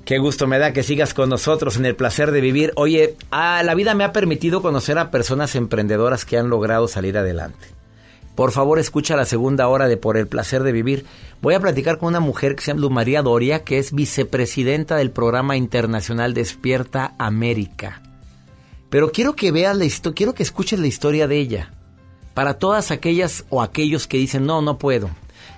Qué 0.04 0.18
gusto 0.18 0.46
me 0.46 0.60
da 0.60 0.72
que 0.72 0.84
sigas 0.84 1.14
con 1.14 1.28
nosotros 1.28 1.76
en 1.76 1.84
el 1.84 1.96
placer 1.96 2.30
de 2.30 2.40
vivir. 2.40 2.72
Oye, 2.76 3.16
ah, 3.32 3.60
la 3.64 3.74
vida 3.74 3.96
me 3.96 4.04
ha 4.04 4.12
permitido 4.12 4.62
conocer 4.62 4.98
a 4.98 5.10
personas 5.10 5.56
emprendedoras 5.56 6.24
que 6.24 6.38
han 6.38 6.48
logrado 6.48 6.86
salir 6.86 7.18
adelante. 7.18 7.66
Por 8.36 8.52
favor, 8.52 8.78
escucha 8.78 9.16
la 9.16 9.24
segunda 9.24 9.66
hora 9.66 9.88
de 9.88 9.96
Por 9.96 10.16
el 10.16 10.28
placer 10.28 10.62
de 10.62 10.70
vivir. 10.70 11.04
Voy 11.42 11.54
a 11.54 11.60
platicar 11.60 11.98
con 11.98 12.10
una 12.10 12.20
mujer 12.20 12.54
que 12.54 12.62
se 12.62 12.72
llama 12.72 12.88
María 12.88 13.22
Doria, 13.22 13.64
que 13.64 13.80
es 13.80 13.92
vicepresidenta 13.92 14.94
del 14.94 15.10
programa 15.10 15.56
internacional 15.56 16.34
Despierta 16.34 17.14
América. 17.18 18.00
Pero 18.90 19.10
quiero 19.10 19.34
que 19.34 19.50
veas 19.50 19.76
la 19.76 19.86
historia, 19.86 20.14
quiero 20.14 20.34
que 20.34 20.44
escuches 20.44 20.78
la 20.78 20.86
historia 20.86 21.26
de 21.26 21.36
ella. 21.36 21.72
Para 22.40 22.54
todas 22.54 22.90
aquellas 22.90 23.44
o 23.50 23.60
aquellos 23.60 24.06
que 24.06 24.16
dicen, 24.16 24.46
no, 24.46 24.62
no 24.62 24.78
puedo. 24.78 25.10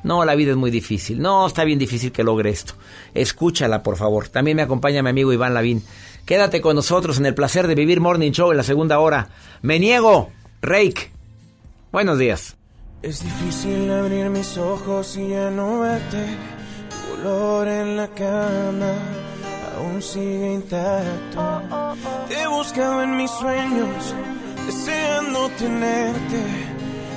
No, 0.02 0.24
la 0.24 0.34
vida 0.34 0.50
es 0.50 0.56
muy 0.56 0.72
difícil. 0.72 1.22
No, 1.22 1.46
está 1.46 1.62
bien 1.62 1.78
difícil 1.78 2.10
que 2.10 2.24
logre 2.24 2.50
esto. 2.50 2.74
Escúchala, 3.14 3.84
por 3.84 3.96
favor. 3.96 4.26
También 4.26 4.56
me 4.56 4.64
acompaña 4.64 5.00
mi 5.00 5.10
amigo 5.10 5.32
Iván 5.32 5.54
Lavín. 5.54 5.84
Quédate 6.26 6.60
con 6.60 6.74
nosotros 6.74 7.18
en 7.18 7.26
el 7.26 7.36
placer 7.36 7.68
de 7.68 7.76
vivir 7.76 8.00
Morning 8.00 8.32
Show 8.32 8.50
en 8.50 8.56
la 8.56 8.64
segunda 8.64 8.98
hora. 8.98 9.28
Me 9.60 9.78
niego, 9.78 10.32
Rake. 10.60 11.12
Buenos 11.92 12.18
días. 12.18 12.56
Es 13.00 13.22
difícil 13.22 13.88
abrir 13.88 14.28
mis 14.30 14.58
ojos 14.58 15.16
y 15.16 15.28
ya 15.28 15.52
no 15.52 15.78
verte. 15.82 16.36
Tu 16.90 17.20
olor 17.20 17.68
en 17.68 17.96
la 17.96 18.08
cama 18.08 18.92
aún 19.78 20.02
sigue 20.02 20.54
intacto. 20.54 21.62
Te 22.26 22.42
he 22.42 22.46
buscado 22.48 23.04
en 23.04 23.16
mis 23.18 23.30
sueños, 23.30 24.16
deseando 24.66 25.48
tenerte. 25.50 26.71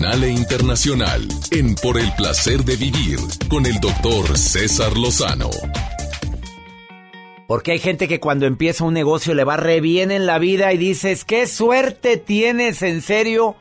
nacional 0.00 0.24
e 0.24 0.30
internacional 0.30 1.28
en 1.50 1.74
Por 1.74 1.98
el 1.98 2.10
placer 2.14 2.64
de 2.64 2.76
vivir 2.76 3.18
con 3.50 3.66
el 3.66 3.78
doctor 3.80 4.38
César 4.38 4.96
Lozano. 4.96 5.50
Porque 7.46 7.72
hay 7.72 7.80
gente 7.80 8.08
que 8.08 8.18
cuando 8.18 8.46
empieza 8.46 8.84
un 8.84 8.94
negocio 8.94 9.34
le 9.34 9.44
va 9.44 9.58
re 9.58 9.82
bien 9.82 10.10
en 10.10 10.24
la 10.24 10.38
vida 10.38 10.72
y 10.72 10.78
dices, 10.78 11.26
qué 11.26 11.46
suerte 11.46 12.16
tienes, 12.16 12.80
en 12.80 13.02
serio. 13.02 13.56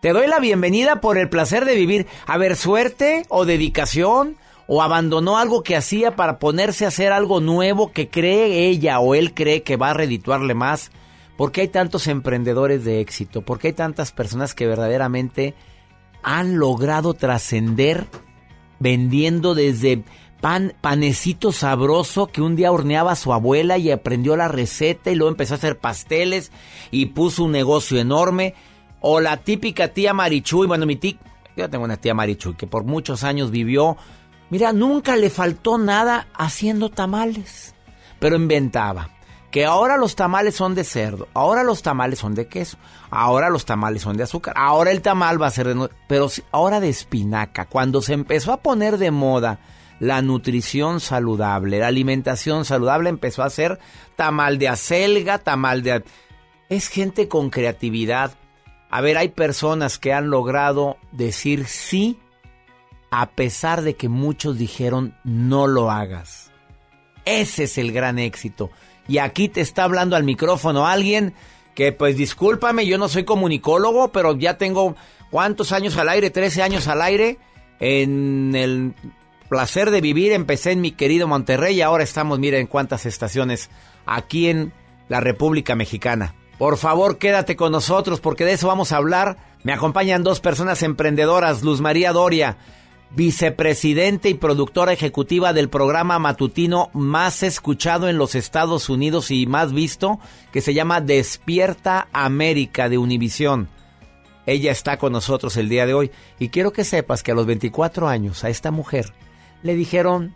Te 0.00 0.12
doy 0.12 0.26
la 0.26 0.40
bienvenida 0.40 1.00
por 1.00 1.16
el 1.16 1.28
placer 1.28 1.64
de 1.64 1.76
vivir. 1.76 2.08
A 2.26 2.38
ver, 2.38 2.56
suerte 2.56 3.24
o 3.28 3.44
dedicación 3.44 4.36
o 4.66 4.82
abandonó 4.82 5.38
algo 5.38 5.62
que 5.62 5.76
hacía 5.76 6.16
para 6.16 6.40
ponerse 6.40 6.86
a 6.86 6.88
hacer 6.88 7.12
algo 7.12 7.40
nuevo 7.40 7.92
que 7.92 8.08
cree 8.08 8.66
ella 8.66 8.98
o 8.98 9.14
él 9.14 9.32
cree 9.32 9.62
que 9.62 9.76
va 9.76 9.90
a 9.90 9.94
redituarle 9.94 10.54
más. 10.54 10.90
¿Por 11.42 11.50
qué 11.50 11.62
hay 11.62 11.68
tantos 11.68 12.06
emprendedores 12.06 12.84
de 12.84 13.00
éxito? 13.00 13.42
¿Por 13.42 13.58
qué 13.58 13.66
hay 13.66 13.72
tantas 13.72 14.12
personas 14.12 14.54
que 14.54 14.68
verdaderamente 14.68 15.56
han 16.22 16.56
logrado 16.56 17.14
trascender 17.14 18.06
vendiendo 18.78 19.56
desde 19.56 20.04
pan, 20.40 20.74
panecito 20.80 21.50
sabroso 21.50 22.28
que 22.28 22.42
un 22.42 22.54
día 22.54 22.70
horneaba 22.70 23.16
su 23.16 23.32
abuela 23.32 23.76
y 23.76 23.90
aprendió 23.90 24.36
la 24.36 24.46
receta 24.46 25.10
y 25.10 25.16
luego 25.16 25.32
empezó 25.32 25.54
a 25.54 25.56
hacer 25.56 25.80
pasteles 25.80 26.52
y 26.92 27.06
puso 27.06 27.42
un 27.42 27.50
negocio 27.50 27.98
enorme. 27.98 28.54
O 29.00 29.18
la 29.18 29.38
típica 29.38 29.88
tía 29.88 30.14
Marichuy, 30.14 30.68
bueno, 30.68 30.86
mi 30.86 30.94
tía, 30.94 31.18
yo 31.56 31.68
tengo 31.68 31.82
una 31.82 31.96
tía 31.96 32.14
Marichuy 32.14 32.54
que 32.54 32.68
por 32.68 32.84
muchos 32.84 33.24
años 33.24 33.50
vivió. 33.50 33.96
Mira, 34.48 34.72
nunca 34.72 35.16
le 35.16 35.28
faltó 35.28 35.76
nada 35.76 36.28
haciendo 36.34 36.88
tamales, 36.88 37.74
pero 38.20 38.36
inventaba 38.36 39.10
que 39.52 39.66
ahora 39.66 39.98
los 39.98 40.16
tamales 40.16 40.56
son 40.56 40.74
de 40.74 40.82
cerdo, 40.82 41.28
ahora 41.34 41.62
los 41.62 41.82
tamales 41.82 42.18
son 42.18 42.34
de 42.34 42.48
queso, 42.48 42.78
ahora 43.10 43.50
los 43.50 43.66
tamales 43.66 44.00
son 44.00 44.16
de 44.16 44.22
azúcar, 44.22 44.54
ahora 44.56 44.90
el 44.90 45.02
tamal 45.02 45.40
va 45.40 45.46
a 45.46 45.50
ser 45.50 45.68
de... 45.68 45.90
Pero 46.08 46.28
ahora 46.52 46.80
de 46.80 46.88
espinaca, 46.88 47.66
cuando 47.66 48.00
se 48.00 48.14
empezó 48.14 48.54
a 48.54 48.62
poner 48.62 48.96
de 48.96 49.10
moda 49.10 49.60
la 50.00 50.22
nutrición 50.22 51.00
saludable, 51.00 51.80
la 51.80 51.88
alimentación 51.88 52.64
saludable, 52.64 53.10
empezó 53.10 53.42
a 53.42 53.50
ser 53.50 53.78
tamal 54.16 54.58
de 54.58 54.68
acelga, 54.68 55.36
tamal 55.36 55.82
de... 55.82 56.02
Es 56.70 56.88
gente 56.88 57.28
con 57.28 57.50
creatividad. 57.50 58.32
A 58.88 59.02
ver, 59.02 59.18
hay 59.18 59.28
personas 59.28 59.98
que 59.98 60.14
han 60.14 60.30
logrado 60.30 60.96
decir 61.12 61.66
sí 61.66 62.18
a 63.10 63.32
pesar 63.32 63.82
de 63.82 63.96
que 63.96 64.08
muchos 64.08 64.56
dijeron 64.56 65.14
no 65.24 65.66
lo 65.66 65.90
hagas. 65.90 66.50
Ese 67.26 67.64
es 67.64 67.76
el 67.76 67.92
gran 67.92 68.18
éxito. 68.18 68.70
Y 69.08 69.18
aquí 69.18 69.48
te 69.48 69.60
está 69.60 69.84
hablando 69.84 70.16
al 70.16 70.24
micrófono 70.24 70.86
alguien 70.86 71.34
que, 71.74 71.92
pues 71.92 72.16
discúlpame, 72.16 72.86
yo 72.86 72.98
no 72.98 73.08
soy 73.08 73.24
comunicólogo, 73.24 74.12
pero 74.12 74.36
ya 74.36 74.58
tengo 74.58 74.94
cuántos 75.30 75.72
años 75.72 75.96
al 75.96 76.08
aire, 76.08 76.30
13 76.30 76.62
años 76.62 76.88
al 76.88 77.02
aire. 77.02 77.38
En 77.80 78.54
el 78.54 78.94
placer 79.48 79.90
de 79.90 80.00
vivir 80.00 80.32
empecé 80.32 80.72
en 80.72 80.80
mi 80.80 80.92
querido 80.92 81.26
Monterrey 81.26 81.76
y 81.76 81.82
ahora 81.82 82.04
estamos, 82.04 82.38
miren 82.38 82.66
cuántas 82.66 83.06
estaciones 83.06 83.70
aquí 84.06 84.48
en 84.48 84.72
la 85.08 85.20
República 85.20 85.74
Mexicana. 85.74 86.34
Por 86.58 86.78
favor, 86.78 87.18
quédate 87.18 87.56
con 87.56 87.72
nosotros 87.72 88.20
porque 88.20 88.44
de 88.44 88.52
eso 88.52 88.68
vamos 88.68 88.92
a 88.92 88.98
hablar. 88.98 89.36
Me 89.64 89.72
acompañan 89.72 90.22
dos 90.22 90.40
personas 90.40 90.82
emprendedoras, 90.82 91.62
Luz 91.62 91.80
María 91.80 92.12
Doria, 92.12 92.56
vicepresidente 93.14 94.30
y 94.30 94.34
productora 94.34 94.92
ejecutiva 94.92 95.52
del 95.52 95.68
programa 95.68 96.18
matutino 96.18 96.90
más 96.94 97.42
escuchado 97.42 98.08
en 98.08 98.16
los 98.16 98.34
Estados 98.34 98.88
Unidos 98.88 99.30
y 99.30 99.46
más 99.46 99.72
visto, 99.72 100.18
que 100.50 100.60
se 100.60 100.74
llama 100.74 101.00
Despierta 101.00 102.08
América 102.12 102.88
de 102.88 102.98
Univisión. 102.98 103.68
Ella 104.46 104.72
está 104.72 104.96
con 104.96 105.12
nosotros 105.12 105.56
el 105.56 105.68
día 105.68 105.86
de 105.86 105.94
hoy 105.94 106.10
y 106.38 106.48
quiero 106.48 106.72
que 106.72 106.84
sepas 106.84 107.22
que 107.22 107.32
a 107.32 107.34
los 107.34 107.46
24 107.46 108.08
años 108.08 108.44
a 108.44 108.48
esta 108.48 108.70
mujer 108.70 109.12
le 109.62 109.74
dijeron, 109.74 110.34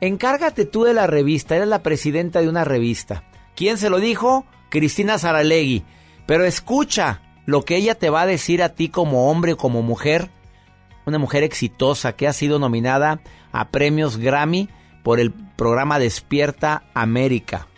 encárgate 0.00 0.64
tú 0.64 0.84
de 0.84 0.94
la 0.94 1.06
revista, 1.06 1.56
eres 1.56 1.68
la 1.68 1.82
presidenta 1.82 2.40
de 2.40 2.48
una 2.48 2.64
revista. 2.64 3.24
¿Quién 3.54 3.78
se 3.78 3.90
lo 3.90 3.98
dijo? 3.98 4.46
Cristina 4.70 5.18
Saralegui. 5.18 5.84
Pero 6.26 6.44
escucha 6.44 7.22
lo 7.46 7.64
que 7.64 7.76
ella 7.76 7.94
te 7.94 8.10
va 8.10 8.22
a 8.22 8.26
decir 8.26 8.62
a 8.62 8.70
ti 8.70 8.88
como 8.88 9.30
hombre 9.30 9.52
o 9.52 9.56
como 9.56 9.82
mujer 9.82 10.30
una 11.06 11.18
mujer 11.18 11.44
exitosa 11.44 12.14
que 12.14 12.26
ha 12.26 12.32
sido 12.32 12.58
nominada 12.58 13.20
a 13.52 13.68
premios 13.68 14.18
Grammy 14.18 14.68
por 15.02 15.20
el 15.20 15.32
programa 15.32 15.98
Despierta 15.98 16.82
América. 16.92 17.68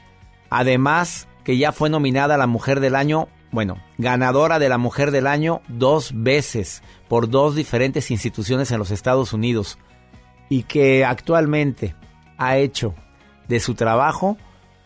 Además, 0.51 1.29
que 1.45 1.59
ya 1.59 1.73
fue 1.73 1.91
nominada 1.91 2.35
a 2.35 2.39
la 2.39 2.47
Mujer 2.47 2.81
del 2.81 2.97
Año, 2.97 3.29
bueno, 3.53 3.77
ganadora 3.99 4.59
de 4.59 4.71
la 4.71 4.79
Mujer 4.79 5.11
del 5.11 5.27
Año 5.27 5.61
dos 5.69 6.13
veces 6.15 6.83
por 7.07 7.29
dos 7.29 7.55
diferentes 7.55 8.11
instituciones 8.11 8.71
en 8.71 8.79
los 8.79 8.91
Estados 8.91 9.33
Unidos 9.35 9.79
y 10.49 10.63
que 10.63 11.05
actualmente 11.05 11.95
ha 12.39 12.57
hecho 12.57 12.95
de 13.47 13.61
su 13.61 13.75
trabajo 13.75 14.39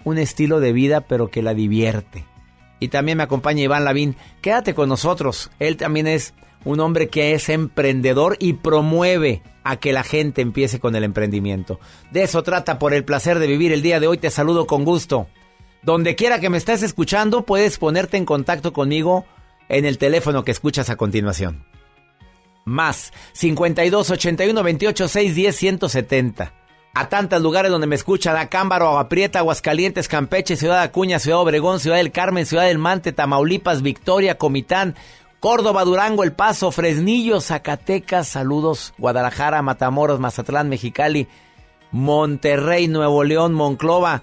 un 0.05 0.19
estilo 0.19 0.59
de 0.59 0.73
vida 0.73 1.03
pero 1.03 1.29
que 1.29 1.43
la 1.43 1.55
divierte. 1.55 2.25
Y 2.81 2.89
también 2.89 3.19
me 3.19 3.25
acompaña 3.25 3.63
Iván 3.63 3.85
Lavín. 3.85 4.17
Quédate 4.41 4.75
con 4.75 4.89
nosotros. 4.89 5.53
Él 5.61 5.77
también 5.77 6.09
es 6.09 6.35
un 6.65 6.81
hombre 6.81 7.09
que 7.09 7.35
es 7.35 7.49
emprendedor 7.49 8.37
y 8.39 8.55
promueve 8.55 9.43
a 9.65 9.77
que 9.77 9.93
la 9.93 10.03
gente 10.03 10.43
empiece 10.43 10.81
con 10.81 10.97
el 10.97 11.05
emprendimiento. 11.05 11.79
De 12.11 12.23
eso 12.23 12.43
trata 12.43 12.79
por 12.79 12.95
el 12.95 13.05
placer 13.05 13.39
de 13.39 13.47
vivir 13.47 13.73
el 13.73 13.83
día 13.83 14.01
de 14.01 14.09
hoy. 14.09 14.19
Te 14.19 14.31
saludo 14.31 14.67
con 14.67 14.85
gusto. 14.85 15.29
Donde 15.83 16.15
quiera 16.15 16.41
que 16.41 16.51
me 16.51 16.59
estés 16.59 16.83
escuchando, 16.83 17.45
puedes 17.45 17.79
ponerte 17.79 18.17
en 18.17 18.25
contacto 18.25 18.73
conmigo 18.73 19.25
en 19.69 19.85
el 19.85 19.99
teléfono 19.99 20.45
que 20.45 20.53
escuchas 20.53 20.91
a 20.91 20.97
continuación. 20.97 21.65
Más 22.65 23.13
52 23.33 24.11
81 24.11 24.63
28 24.63 25.09
6 25.09 25.35
10 25.35 25.57
170. 25.57 26.55
A 26.95 27.09
tantos 27.09 27.41
lugares 27.41 27.71
donde 27.71 27.87
me 27.87 27.97
escuchan, 27.97 28.37
a 28.37 28.51
Cámbaro, 28.51 28.87
Agua 28.87 29.09
Prieta, 29.09 29.39
Aguascalientes, 29.39 30.09
Campeche, 30.09 30.57
Ciudad 30.57 30.83
Acuña, 30.83 31.19
Ciudad 31.19 31.41
Obregón, 31.41 31.81
Ciudad 31.81 31.97
del 31.97 32.13
Carmen, 32.13 32.45
Ciudad 32.45 32.67
del 32.67 32.79
Mante, 32.79 33.13
Tamaulipas, 33.13 33.81
Victoria, 33.81 34.37
Comitán, 34.37 34.95
Córdoba, 35.43 35.83
Durango, 35.83 36.23
El 36.23 36.35
Paso, 36.35 36.71
Fresnillo, 36.71 37.41
Zacatecas, 37.41 38.29
saludos, 38.29 38.95
Guadalajara, 38.97 39.61
Matamoros, 39.61 40.21
Mazatlán, 40.21 40.69
Mexicali, 40.69 41.27
Monterrey, 41.91 42.87
Nuevo 42.87 43.25
León, 43.25 43.53
Monclova 43.53 44.23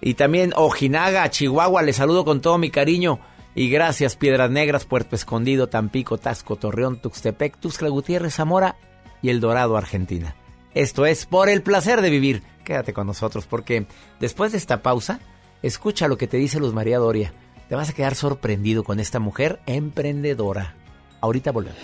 y 0.00 0.14
también 0.14 0.52
Ojinaga, 0.54 1.28
Chihuahua, 1.28 1.82
les 1.82 1.96
saludo 1.96 2.24
con 2.24 2.40
todo 2.40 2.58
mi 2.58 2.70
cariño 2.70 3.18
y 3.56 3.70
gracias 3.70 4.14
Piedras 4.14 4.52
Negras, 4.52 4.84
Puerto 4.84 5.16
Escondido, 5.16 5.68
Tampico, 5.68 6.16
Tasco, 6.16 6.54
Torreón, 6.54 7.00
Tuxtepec, 7.00 7.58
Tuxtla 7.58 7.88
Gutiérrez, 7.88 8.36
Zamora 8.36 8.76
y 9.20 9.30
El 9.30 9.40
Dorado, 9.40 9.76
Argentina. 9.76 10.36
Esto 10.74 11.06
es 11.06 11.26
por 11.26 11.48
el 11.48 11.64
placer 11.64 12.02
de 12.02 12.10
vivir. 12.10 12.44
Quédate 12.64 12.92
con 12.92 13.08
nosotros 13.08 13.48
porque 13.48 13.88
después 14.20 14.52
de 14.52 14.58
esta 14.58 14.80
pausa, 14.80 15.18
escucha 15.60 16.06
lo 16.06 16.16
que 16.16 16.28
te 16.28 16.36
dice 16.36 16.60
Luz 16.60 16.72
María 16.72 16.98
Doria. 16.98 17.32
Te 17.68 17.74
vas 17.74 17.90
a 17.90 17.92
quedar 17.92 18.14
sorprendido 18.14 18.84
con 18.84 19.00
esta 19.00 19.18
mujer 19.18 19.60
emprendedora. 19.66 20.74
Ahorita 21.20 21.52
volvemos. 21.52 21.78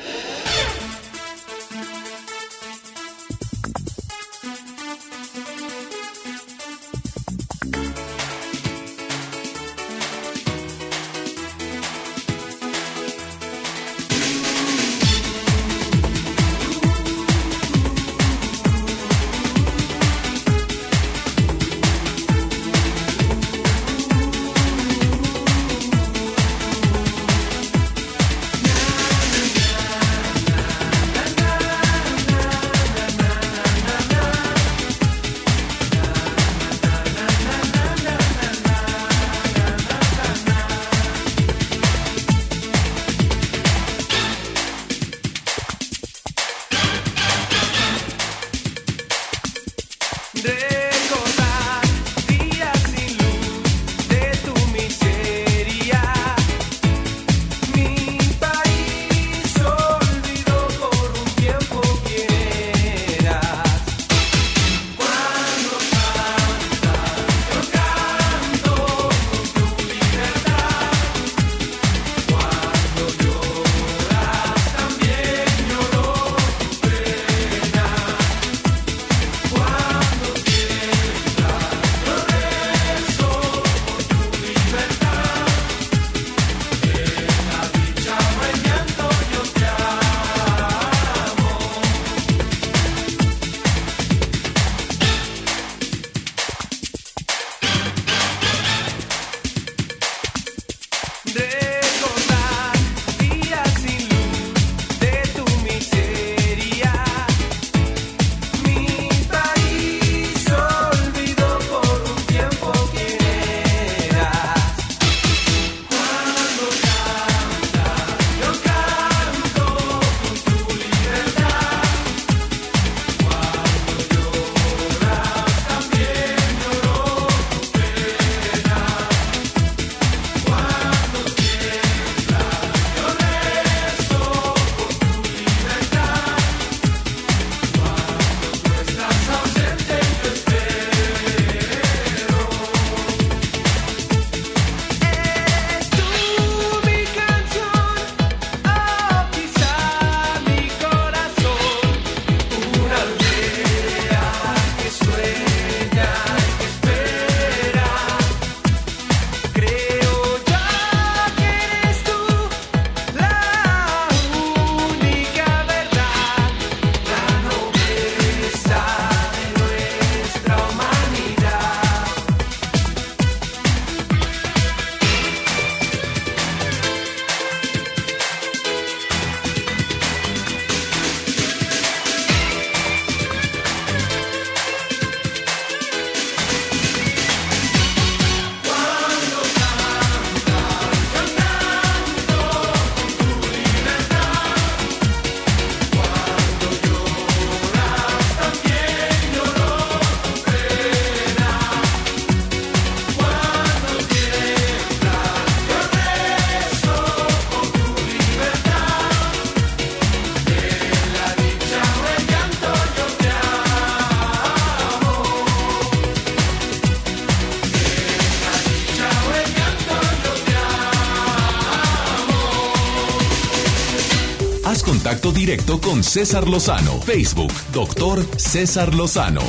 César 225.97 226.47
Lozano. 226.47 227.01
Facebook, 227.01 227.53
doctor 227.73 228.23
César 228.39 228.95
Lozano. 228.95 229.41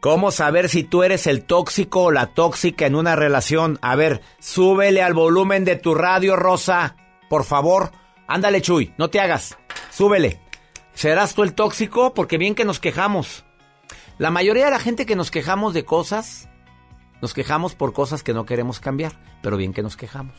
¿Cómo 0.00 0.32
saber 0.32 0.68
si 0.68 0.82
tú 0.82 1.04
eres 1.04 1.28
el 1.28 1.44
tóxico 1.44 2.02
o 2.02 2.10
la 2.10 2.34
tóxica 2.34 2.86
en 2.86 2.96
una 2.96 3.14
relación? 3.14 3.78
A 3.82 3.94
ver, 3.94 4.20
súbele 4.40 5.02
al 5.02 5.14
volumen 5.14 5.64
de 5.64 5.76
tu 5.76 5.94
radio, 5.94 6.34
Rosa. 6.34 6.96
Por 7.30 7.44
favor. 7.44 7.92
Ándale, 8.26 8.60
Chuy, 8.60 8.94
no 8.98 9.08
te 9.08 9.20
hagas. 9.20 9.56
Súbele. 9.90 10.40
¿Serás 10.92 11.34
tú 11.34 11.44
el 11.44 11.54
tóxico? 11.54 12.12
Porque 12.12 12.36
bien 12.36 12.56
que 12.56 12.64
nos 12.64 12.80
quejamos. 12.80 13.44
La 14.18 14.32
mayoría 14.32 14.64
de 14.64 14.72
la 14.72 14.80
gente 14.80 15.06
que 15.06 15.16
nos 15.16 15.30
quejamos 15.30 15.72
de 15.72 15.84
cosas, 15.84 16.48
nos 17.22 17.32
quejamos 17.32 17.76
por 17.76 17.92
cosas 17.92 18.24
que 18.24 18.34
no 18.34 18.44
queremos 18.44 18.80
cambiar, 18.80 19.12
pero 19.40 19.56
bien 19.56 19.72
que 19.72 19.84
nos 19.84 19.96
quejamos. 19.96 20.34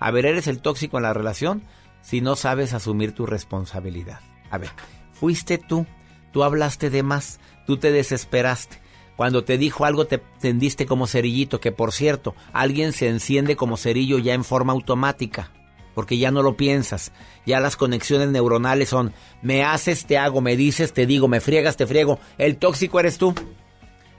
A 0.00 0.10
ver, 0.10 0.26
¿eres 0.26 0.48
el 0.48 0.60
tóxico 0.60 0.96
en 0.96 1.04
la 1.04 1.14
relación? 1.14 1.62
Si 2.02 2.20
no 2.20 2.36
sabes 2.36 2.72
asumir 2.72 3.12
tu 3.12 3.26
responsabilidad. 3.26 4.20
A 4.50 4.58
ver, 4.58 4.70
fuiste 5.12 5.58
tú, 5.58 5.86
tú 6.32 6.42
hablaste 6.42 6.90
de 6.90 7.02
más, 7.02 7.40
tú 7.66 7.76
te 7.76 7.92
desesperaste. 7.92 8.80
Cuando 9.16 9.44
te 9.44 9.58
dijo 9.58 9.84
algo 9.84 10.06
te 10.06 10.18
tendiste 10.18 10.86
como 10.86 11.06
cerillito, 11.06 11.60
que 11.60 11.72
por 11.72 11.92
cierto, 11.92 12.34
alguien 12.52 12.92
se 12.92 13.08
enciende 13.08 13.54
como 13.54 13.76
cerillo 13.76 14.18
ya 14.18 14.32
en 14.32 14.44
forma 14.44 14.72
automática, 14.72 15.50
porque 15.94 16.16
ya 16.16 16.30
no 16.30 16.42
lo 16.42 16.56
piensas. 16.56 17.12
Ya 17.44 17.60
las 17.60 17.76
conexiones 17.76 18.30
neuronales 18.30 18.88
son, 18.88 19.12
me 19.42 19.62
haces, 19.62 20.06
te 20.06 20.16
hago, 20.16 20.40
me 20.40 20.56
dices, 20.56 20.94
te 20.94 21.04
digo, 21.04 21.28
me 21.28 21.40
friegas, 21.40 21.76
te 21.76 21.86
friego. 21.86 22.18
El 22.38 22.56
tóxico 22.56 22.98
eres 22.98 23.18
tú. 23.18 23.34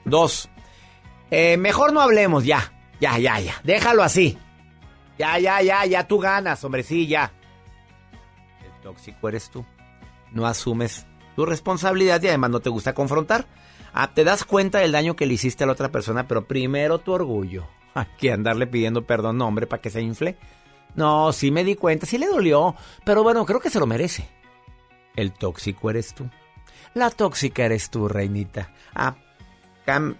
Dos, 0.05 0.49
eh, 1.31 1.57
mejor 1.57 1.93
no 1.93 2.01
hablemos, 2.01 2.43
ya, 2.43 2.71
ya, 2.99 3.17
ya, 3.17 3.39
ya, 3.39 3.55
déjalo 3.63 4.03
así. 4.03 4.37
Ya, 5.17 5.39
ya, 5.39 5.61
ya, 5.61 5.85
ya 5.85 6.07
tú 6.07 6.19
ganas, 6.19 6.63
hombre, 6.63 6.83
sí, 6.83 7.07
ya. 7.07 7.31
Tóxico 8.81 9.29
eres 9.29 9.49
tú. 9.49 9.65
No 10.31 10.45
asumes 10.45 11.05
tu 11.35 11.45
responsabilidad 11.45 12.21
y 12.21 12.27
además 12.27 12.49
no 12.49 12.59
te 12.59 12.69
gusta 12.69 12.93
confrontar. 12.93 13.45
Ah, 13.93 14.13
te 14.13 14.23
das 14.23 14.45
cuenta 14.45 14.79
del 14.79 14.91
daño 14.91 15.15
que 15.15 15.25
le 15.25 15.33
hiciste 15.33 15.63
a 15.63 15.67
la 15.67 15.73
otra 15.73 15.89
persona, 15.89 16.27
pero 16.27 16.47
primero 16.47 16.99
tu 16.99 17.11
orgullo. 17.11 17.67
Hay 17.93 18.07
que 18.17 18.31
andarle 18.31 18.67
pidiendo 18.67 19.05
perdón, 19.05 19.37
no, 19.37 19.47
hombre, 19.47 19.67
para 19.67 19.81
que 19.81 19.89
se 19.89 20.01
infle. 20.01 20.37
No, 20.95 21.31
sí 21.31 21.51
me 21.51 21.63
di 21.63 21.75
cuenta, 21.75 22.05
sí 22.05 22.17
le 22.17 22.27
dolió, 22.27 22.75
pero 23.05 23.23
bueno, 23.23 23.45
creo 23.45 23.59
que 23.59 23.69
se 23.69 23.79
lo 23.79 23.87
merece. 23.87 24.27
El 25.15 25.31
tóxico 25.31 25.89
eres 25.89 26.13
tú. 26.13 26.29
La 26.93 27.09
tóxica 27.09 27.65
eres 27.65 27.89
tú, 27.89 28.07
reinita. 28.07 28.73
Ah, 28.93 29.15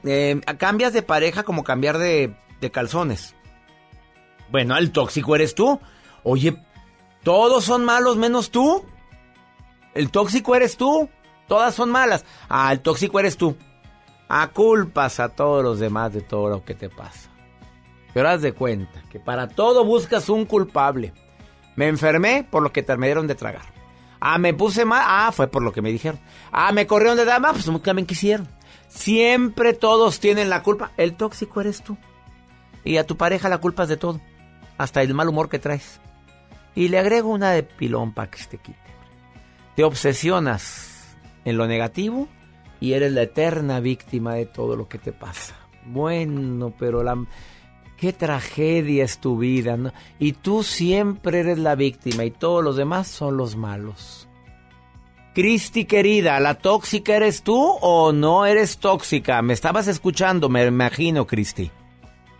eh, 0.06 0.40
cambias 0.58 0.94
de 0.94 1.02
pareja 1.02 1.44
como 1.44 1.64
cambiar 1.64 1.98
de, 1.98 2.34
de 2.62 2.72
calzones. 2.72 3.36
Bueno, 4.50 4.78
el 4.78 4.92
tóxico 4.92 5.36
eres 5.36 5.56
tú. 5.56 5.80
Oye, 6.24 6.58
todos 7.24 7.64
son 7.66 7.86
malos 7.86 8.18
menos 8.18 8.52
tú. 8.52 8.84
El 9.94 10.10
tóxico 10.10 10.56
eres 10.56 10.78
tú. 10.78 11.10
Todas 11.48 11.76
son 11.76 11.90
malas. 11.92 12.26
Ah, 12.50 12.72
el 12.72 12.80
tóxico 12.80 13.20
eres 13.20 13.38
tú. 13.38 13.56
A 14.28 14.48
culpas 14.48 15.20
a 15.20 15.30
todos 15.30 15.64
los 15.64 15.80
demás 15.80 16.14
de 16.14 16.22
todo 16.22 16.50
lo 16.50 16.64
que 16.64 16.74
te 16.74 16.90
pasa. 16.90 17.30
Pero 18.14 18.30
haz 18.30 18.42
de 18.42 18.54
cuenta 18.54 19.02
que 19.10 19.20
para 19.20 19.48
todo 19.48 19.86
buscas 19.86 20.30
un 20.30 20.46
culpable. 20.46 21.14
Me 21.76 21.88
enfermé 21.88 22.48
por 22.50 22.64
lo 22.64 22.72
que 22.72 22.84
te 22.84 22.98
me 22.98 23.08
dieron 23.08 23.28
de 23.28 23.36
tragar. 23.36 23.66
Ah, 24.20 24.38
me 24.38 24.54
puse 24.54 24.86
mal. 24.86 25.04
Ah, 25.06 25.32
fue 25.32 25.48
por 25.48 25.62
lo 25.62 25.72
que 25.72 25.82
me 25.82 25.92
dijeron. 25.92 26.20
Ah, 26.52 26.72
me 26.72 26.88
corrieron 26.88 27.18
de 27.18 27.26
dama. 27.26 27.54
Pues 27.54 27.70
también 27.84 28.06
quisieron. 28.06 28.48
Siempre 28.88 29.74
todos 29.74 30.20
tienen 30.20 30.50
la 30.50 30.64
culpa. 30.64 30.92
El 30.98 31.16
tóxico 31.16 31.62
eres 31.62 31.84
tú. 31.84 31.98
Y 32.84 32.98
a 32.98 33.06
tu 33.06 33.16
pareja 33.16 33.50
la 33.50 33.60
culpa 33.60 33.84
es 33.84 33.90
de 33.90 33.98
todo. 33.98 34.20
Hasta 34.78 35.02
el 35.02 35.14
mal 35.14 35.30
humor 35.30 35.50
que 35.50 35.60
traes. 35.60 36.01
Y 36.76 36.88
le 36.88 37.00
agrego 37.00 37.30
una 37.30 37.52
de 37.52 37.64
pilón 37.64 38.14
para 38.14 38.32
que 38.32 38.44
te 38.44 38.58
quite. 38.58 38.80
Te 39.76 39.84
obsesionas 39.84 41.18
en 41.46 41.58
lo 41.58 41.68
negativo 41.68 42.28
y 42.80 42.94
eres 42.94 43.12
la 43.12 43.24
eterna 43.24 43.80
víctima 43.80 44.36
de 44.36 44.46
todo 44.46 44.76
lo 44.76 44.88
que 44.88 44.98
te 44.98 45.12
pasa. 45.12 45.56
Bueno, 45.86 46.74
pero 46.78 47.04
la... 47.04 47.24
Qué 47.98 48.14
tragedia 48.14 49.04
es 49.04 49.20
tu 49.20 49.38
vida. 49.38 49.78
Y 50.18 50.34
tú 50.34 50.64
siempre 50.64 51.42
eres 51.42 51.60
la 51.60 51.76
víctima 51.76 52.26
y 52.26 52.32
todos 52.32 52.64
los 52.64 52.76
demás 52.76 53.08
son 53.08 53.38
los 53.38 53.56
malos. 53.56 54.28
Cristi 55.34 55.86
querida, 55.86 56.40
¿la 56.40 56.56
tóxica 56.56 57.16
eres 57.16 57.44
tú 57.44 57.58
o 57.58 58.12
no 58.12 58.46
eres 58.46 58.80
tóxica? 58.80 59.42
Me 59.42 59.54
estabas 59.54 59.88
escuchando, 59.88 60.50
me 60.50 60.66
imagino, 60.66 61.26
Cristi. 61.26 61.72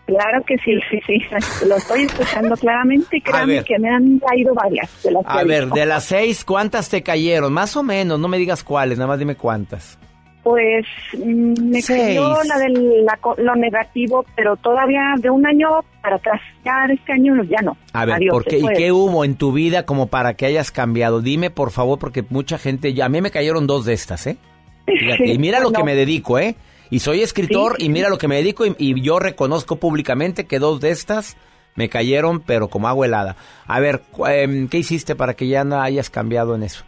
Claro 0.06 0.44
que 0.46 0.58
sí, 0.58 0.78
sí, 0.90 1.00
sí. 1.08 1.66
Lo 1.68 1.76
estoy 1.76 2.04
escuchando 2.04 2.56
claramente 2.58 3.18
y 3.18 3.22
créanme 3.22 3.64
que 3.64 3.80
me 3.80 3.90
han 3.90 4.20
caído 4.20 4.54
varias 4.54 5.04
de 5.04 5.12
las 5.12 5.24
A 5.26 5.44
ver, 5.44 5.68
de 5.70 5.86
las 5.86 6.04
seis, 6.04 6.44
¿cuántas 6.44 6.90
te 6.90 7.02
cayeron? 7.02 7.54
Más 7.54 7.78
o 7.78 7.84
menos, 7.84 8.20
no 8.20 8.28
me 8.28 8.38
digas 8.38 8.64
cuáles, 8.64 8.98
nada 8.98 9.08
más 9.08 9.20
dime 9.20 9.36
cuántas. 9.36 9.98
Pues 10.44 10.86
mm, 11.14 11.70
me 11.70 11.82
Seis. 11.82 12.18
cayó 12.18 12.34
la 12.44 12.58
de 12.58 12.70
la 13.04 13.20
lo 13.38 13.56
negativo, 13.56 14.26
pero 14.36 14.56
todavía 14.56 15.14
de 15.20 15.30
un 15.30 15.46
año 15.46 15.70
para 16.02 16.16
atrás. 16.16 16.42
Ya 16.66 16.88
de 16.88 16.96
este 16.96 17.14
año 17.14 17.36
ya 17.44 17.62
no. 17.62 17.78
A 17.94 18.06
ver, 18.06 18.16
Adiós, 18.16 18.34
¿por 18.34 18.46
qué, 18.46 18.58
¿y 18.58 18.68
qué 18.76 18.92
hubo 18.92 19.24
en 19.24 19.36
tu 19.36 19.52
vida 19.54 19.86
como 19.86 20.08
para 20.08 20.34
que 20.34 20.48
hayas 20.48 20.72
cambiado? 20.72 21.22
Dime, 21.22 21.52
por 21.52 21.70
favor, 21.70 22.00
porque 22.00 22.24
mucha 22.28 22.58
gente, 22.58 22.94
ya 22.94 23.06
a 23.06 23.10
mí 23.10 23.22
me 23.22 23.30
cayeron 23.30 23.68
dos 23.68 23.86
de 23.86 23.94
estas, 23.94 24.26
¿eh? 24.26 24.38
Fíjate, 24.88 25.28
y 25.32 25.38
mira 25.38 25.60
lo 25.60 25.72
que 25.72 25.84
me 25.84 25.94
dedico, 25.94 26.40
¿eh? 26.40 26.56
Y 26.92 27.00
soy 27.00 27.22
escritor 27.22 27.78
Sí. 27.80 27.86
y 27.86 27.90
mira 27.90 28.10
lo 28.10 28.20
que 28.20 28.28
me 28.28 28.36
dedico 28.36 28.66
y, 28.68 28.76
y 28.78 29.02
yo 29.02 29.18
reconozco 29.18 29.78
públicamente 29.78 30.46
que 30.46 30.60
dos 30.60 30.80
de 30.82 30.92
estas 30.92 31.38
me 31.76 31.90
cayeron, 31.90 32.42
pero 32.42 32.68
como 32.68 32.88
agua 32.88 33.08
helada. 33.08 33.36
A 33.66 33.80
ver, 33.80 34.02
em, 34.28 34.68
¿qué 34.68 34.78
hiciste 34.78 35.16
para 35.16 35.34
que 35.34 35.48
ya 35.48 35.64
no 35.64 35.82
hayas 35.82 36.10
cambiado 36.10 36.54
en 36.54 36.64
eso? 36.64 36.84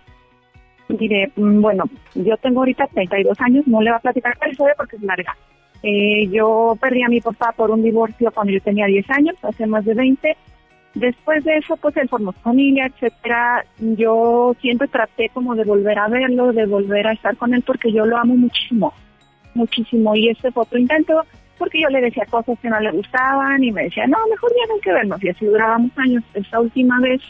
Diré, 0.90 1.32
mm, 1.36 1.62
bueno, 1.62 1.86
yo 2.14 2.36
tengo 2.38 2.60
ahorita 2.60 2.86
32 2.94 3.40
años, 3.40 3.66
no 3.66 3.82
le 3.82 3.90
voy 3.90 3.98
a 3.98 4.02
platicar 4.02 4.38
la 4.42 4.50
historia 4.50 4.74
porque 4.78 4.98
es 4.98 5.02
larga. 5.02 5.36
Eh, 5.82 6.28
yo 6.30 6.78
perdí 6.80 7.02
a 7.04 7.10
mi 7.10 7.20
papá 7.22 7.54
por 7.56 7.72
un 7.72 7.82
divorcio 7.82 8.32
cuando 8.32 8.54
yo 8.54 8.62
tenía 8.62 8.86
10 8.86 9.10
años, 9.10 9.36
hace 9.42 9.66
más 9.66 9.86
de 9.86 9.94
20. 9.94 10.36
Después 10.96 11.44
de 11.44 11.58
eso, 11.58 11.76
pues 11.78 11.96
él 11.98 12.08
formó 12.10 12.32
familia, 12.34 12.86
etcétera. 12.86 13.66
Yo 13.80 14.54
siempre 14.62 14.88
traté 14.90 15.30
como 15.34 15.56
de 15.56 15.64
volver 15.64 15.98
a 15.98 16.08
verlo, 16.08 16.52
de 16.54 16.66
volver 16.68 17.08
a 17.08 17.14
estar 17.14 17.36
con 17.38 17.54
él 17.54 17.64
porque 17.66 17.92
yo 17.92 18.06
lo 18.06 18.18
amo 18.18 18.36
muchísimo, 18.36 18.94
muchísimo. 19.56 20.16
Y 20.16 20.30
este 20.30 20.52
fue 20.52 20.64
otro 20.64 20.80
intento 20.80 21.24
porque 21.58 21.82
yo 21.82 21.90
le 21.90 22.02
decía 22.02 22.26
cosas 22.30 22.58
que 22.60 22.70
no 22.70 22.80
le 22.80 22.92
gustaban 22.92 23.64
y 23.64 23.72
me 23.72 23.84
decía, 23.84 24.06
no, 24.08 24.18
mejor 24.30 24.52
ya 24.52 24.68
no 24.68 24.76
hay 24.76 24.82
que 24.82 24.94
vernos. 24.94 25.24
Y 25.24 25.30
así 25.30 25.46
durábamos 25.46 25.92
años. 25.98 26.24
Esta 26.34 26.60
última 26.60 27.00
vez 27.00 27.22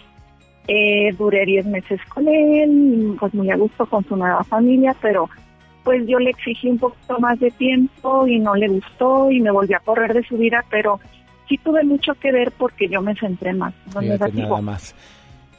eh, 0.68 1.14
duré 1.18 1.46
10 1.46 1.66
meses 1.68 2.00
con 2.06 2.28
él, 2.28 3.16
pues 3.20 3.34
muy 3.34 3.52
a 3.52 3.58
gusto 3.58 3.86
con 3.86 4.04
su 4.06 4.16
nueva 4.16 4.44
familia, 4.44 4.96
pero 5.02 5.30
pues 5.84 6.08
yo 6.08 6.18
le 6.20 6.30
exigí 6.30 6.70
un 6.70 6.80
poquito 6.80 7.20
más 7.20 7.40
de 7.40 7.52
tiempo 7.52 8.26
y 8.26 8.40
no 8.40 8.56
le 8.56 8.70
gustó 8.70 9.30
y 9.30 9.42
me 9.42 9.52
volví 9.52 9.74
a 9.74 9.80
correr 9.80 10.14
de 10.14 10.24
su 10.24 10.38
vida, 10.38 10.64
pero 10.70 11.00
sí 11.50 11.58
tuve 11.58 11.84
mucho 11.84 12.14
que 12.16 12.32
ver 12.32 12.52
porque 12.58 12.88
yo 12.88 13.02
me 13.02 13.16
centré 13.16 13.54
más 13.54 13.74
en 13.88 13.94
lo 13.94 14.02
Fíjate 14.02 14.32
nada 14.34 14.62
más. 14.62 14.96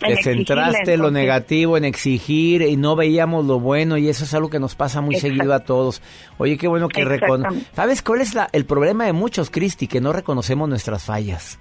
Te 0.07 0.23
centraste 0.23 0.95
en 0.95 1.01
lo 1.03 1.11
negativo, 1.11 1.77
en 1.77 1.85
exigir 1.85 2.63
y 2.63 2.77
no 2.77 2.97
veíamos 2.97 3.45
lo 3.47 3.61
bueno 3.61 3.97
y 3.97 4.09
eso 4.09 4.25
es 4.25 4.35
algo 4.35 4.51
que 4.51 4.59
nos 4.61 4.75
pasa 4.75 5.01
muy 5.01 5.15
Exacto. 5.15 5.35
seguido 5.37 5.55
a 5.55 5.61
todos. 5.61 6.03
Oye, 6.39 6.57
qué 6.59 6.69
bueno 6.69 6.89
que. 6.89 7.03
Exactamente. 7.03 7.67
¿Sabes 7.75 8.03
cuál 8.03 8.21
es 8.21 8.35
la- 8.35 8.49
el 8.53 8.65
problema 8.67 9.05
de 9.07 9.13
muchos, 9.13 9.51
Cristi? 9.51 9.87
Que 9.87 10.01
no 10.01 10.13
reconocemos 10.13 10.69
nuestras 10.69 11.05
fallas. 11.05 11.59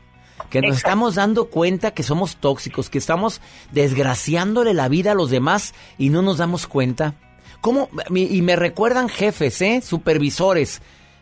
Que 0.49 0.59
nos 0.61 0.71
Exacto. 0.71 0.87
estamos 0.87 1.15
dando 1.15 1.45
cuenta 1.45 1.91
que 1.91 2.03
somos 2.03 2.35
tóxicos, 2.37 2.89
que 2.89 2.97
estamos 2.97 3.39
desgraciándole 3.71 4.73
la 4.73 4.89
vida 4.89 5.11
a 5.11 5.15
los 5.15 5.29
demás 5.29 5.73
y 5.97 6.09
no 6.09 6.21
nos 6.21 6.37
damos 6.37 6.67
cuenta. 6.67 7.13
¿Cómo? 7.61 7.89
Y 8.13 8.41
me 8.41 8.55
recuerdan 8.55 9.07
jefes, 9.07 9.61
¿eh? 9.61 9.81
Supervisores, 9.81 10.81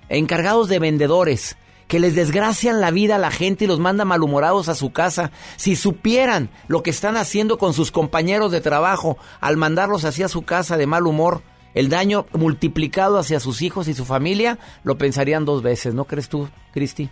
encargados 0.09 0.69
de 0.69 0.79
vendedores, 0.79 1.55
que 1.91 1.99
les 1.99 2.15
desgracian 2.15 2.79
la 2.79 2.89
vida 2.89 3.17
a 3.17 3.19
la 3.19 3.31
gente 3.31 3.65
y 3.65 3.67
los 3.67 3.81
mandan 3.81 4.07
malhumorados 4.07 4.69
a 4.69 4.75
su 4.75 4.93
casa. 4.93 5.29
Si 5.57 5.75
supieran 5.75 6.47
lo 6.69 6.83
que 6.83 6.89
están 6.89 7.17
haciendo 7.17 7.57
con 7.57 7.73
sus 7.73 7.91
compañeros 7.91 8.53
de 8.53 8.61
trabajo 8.61 9.17
al 9.41 9.57
mandarlos 9.57 10.05
hacia 10.05 10.29
su 10.29 10.43
casa 10.43 10.77
de 10.77 10.87
mal 10.87 11.05
humor, 11.05 11.41
el 11.73 11.89
daño 11.89 12.27
multiplicado 12.31 13.17
hacia 13.17 13.41
sus 13.41 13.61
hijos 13.61 13.89
y 13.89 13.93
su 13.93 14.05
familia, 14.05 14.57
lo 14.85 14.97
pensarían 14.97 15.43
dos 15.43 15.63
veces, 15.63 15.93
¿no 15.93 16.05
crees 16.05 16.29
tú, 16.29 16.47
Cristi? 16.71 17.09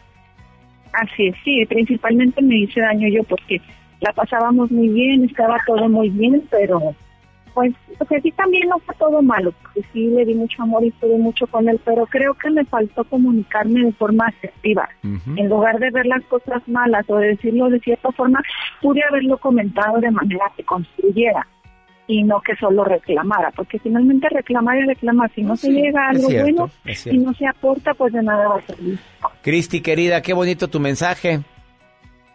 Así 0.94 1.28
es, 1.28 1.36
sí, 1.44 1.66
principalmente 1.68 2.42
me 2.42 2.60
hice 2.60 2.80
daño 2.80 3.10
yo 3.10 3.26
porque 3.26 3.60
la 4.00 4.14
pasábamos 4.14 4.72
muy 4.72 4.88
bien, 4.88 5.26
estaba 5.26 5.58
todo 5.68 5.90
muy 5.90 6.08
bien, 6.08 6.42
pero 6.50 6.96
pues, 7.54 7.74
pues 7.98 8.12
aquí 8.12 8.32
también 8.32 8.68
no 8.70 8.80
fue 8.80 8.96
todo 8.96 9.22
malo, 9.22 9.52
porque 9.62 9.82
sí 9.92 10.08
le 10.08 10.26
di 10.26 10.34
mucho 10.34 10.64
amor 10.64 10.84
y 10.84 10.90
estuve 10.90 11.18
mucho 11.18 11.48
con 11.48 11.68
él, 11.70 11.80
pero 11.84 12.06
creo 12.06 12.34
que 12.34 12.50
me 12.50 12.66
faltó 12.66 13.04
comunicarme 13.04 13.86
de 13.86 13.94
forma 13.94 14.28
asertiva. 14.28 14.90
En 15.04 15.50
lugar 15.50 15.80
de 15.80 15.92
ver 15.92 16.06
las 16.06 16.24
cosas 16.26 16.68
malas 16.68 17.06
o 17.10 17.18
de 17.18 17.30
decirlo 17.30 17.70
de 17.70 17.80
cierta 17.80 18.12
forma, 18.12 18.42
pude 18.82 19.02
haberlo 19.08 19.38
comentado 19.38 20.00
de 20.00 20.12
manera 20.12 20.46
que 20.56 20.64
construyera 20.64 21.46
y 22.08 22.24
no 22.24 22.42
que 22.42 22.56
solo 22.56 22.84
reclamara, 22.84 23.52
porque 23.52 23.78
finalmente 23.78 24.28
reclamar 24.30 24.78
y 24.80 24.88
reclamar, 24.88 25.32
si 25.36 25.44
no 25.44 25.56
se 25.56 25.72
llega 25.72 26.08
a 26.08 26.10
algo 26.10 26.28
cierto, 26.28 26.44
bueno 26.44 26.72
cierto. 26.96 27.22
no 27.22 27.34
se 27.36 27.48
aporta, 27.48 27.94
pues 27.94 28.14
de 28.14 28.24
nada 28.24 28.48
va 28.48 28.58
a 28.58 28.62
servir. 28.62 28.98
Cristi, 29.44 29.82
querida, 29.82 30.22
qué 30.24 30.34
bonito 30.34 30.68
tu 30.70 30.80
mensaje. 30.80 31.42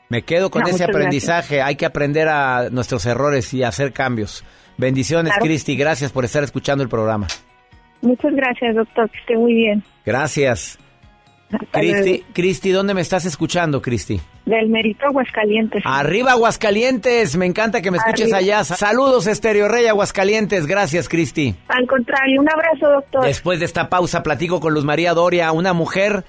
Me 0.09 0.23
quedo 0.23 0.51
con 0.51 0.63
No, 0.63 0.69
ese 0.69 0.85
aprendizaje. 0.85 1.61
Hay 1.61 1.75
que 1.75 1.87
aprender 1.87 2.29
a 2.29 2.69
nuestros 2.71 3.05
errores 3.07 3.53
y 3.53 3.65
hacer 3.65 3.93
cambios. 3.93 4.45
Bendiciones, 4.77 5.33
Claro. 5.33 5.45
Cristi. 5.47 5.77
Gracias 5.77 6.11
por 6.13 6.25
estar 6.25 6.43
escuchando 6.43 6.83
el 6.83 6.89
programa. 6.89 7.27
Muchas 8.03 8.35
gracias, 8.35 8.75
doctor. 8.75 9.09
Que 9.11 9.19
esté 9.19 9.37
muy 9.37 9.55
bien. 9.55 9.83
Gracias. 10.05 10.79
Cristi. 11.71 12.25
Cristi, 12.33 12.71
¿dónde 12.71 12.95
me 12.95 13.01
estás 13.01 13.25
escuchando, 13.27 13.81
Cristi? 13.81 14.21
Del 14.45 14.69
Merito 14.69 15.07
Aguascalientes. 15.07 15.83
Arriba 15.87 16.33
Aguascalientes, 16.33 17.37
me 17.37 17.47
encanta 17.47 17.81
que 17.81 17.91
me 17.93 17.99
escuches 17.99 18.33
Arriba. 18.33 18.39
allá. 18.59 18.65
Saludos, 18.65 19.27
Estéreo 19.29 19.69
Rey 19.69 19.87
Aguascalientes. 19.87 20.67
Gracias, 20.67 21.09
Cristi. 21.09 21.55
Al 21.69 21.87
contrario, 21.87 22.41
un 22.41 22.49
abrazo, 22.51 22.89
doctor. 22.91 23.25
Después 23.25 23.61
de 23.61 23.67
esta 23.67 23.89
pausa 23.89 24.23
platico 24.25 24.59
con 24.59 24.75
Luz 24.75 24.85
María 24.85 25.15
Doria, 25.15 25.53
una 25.53 25.73
mujer 25.73 26.25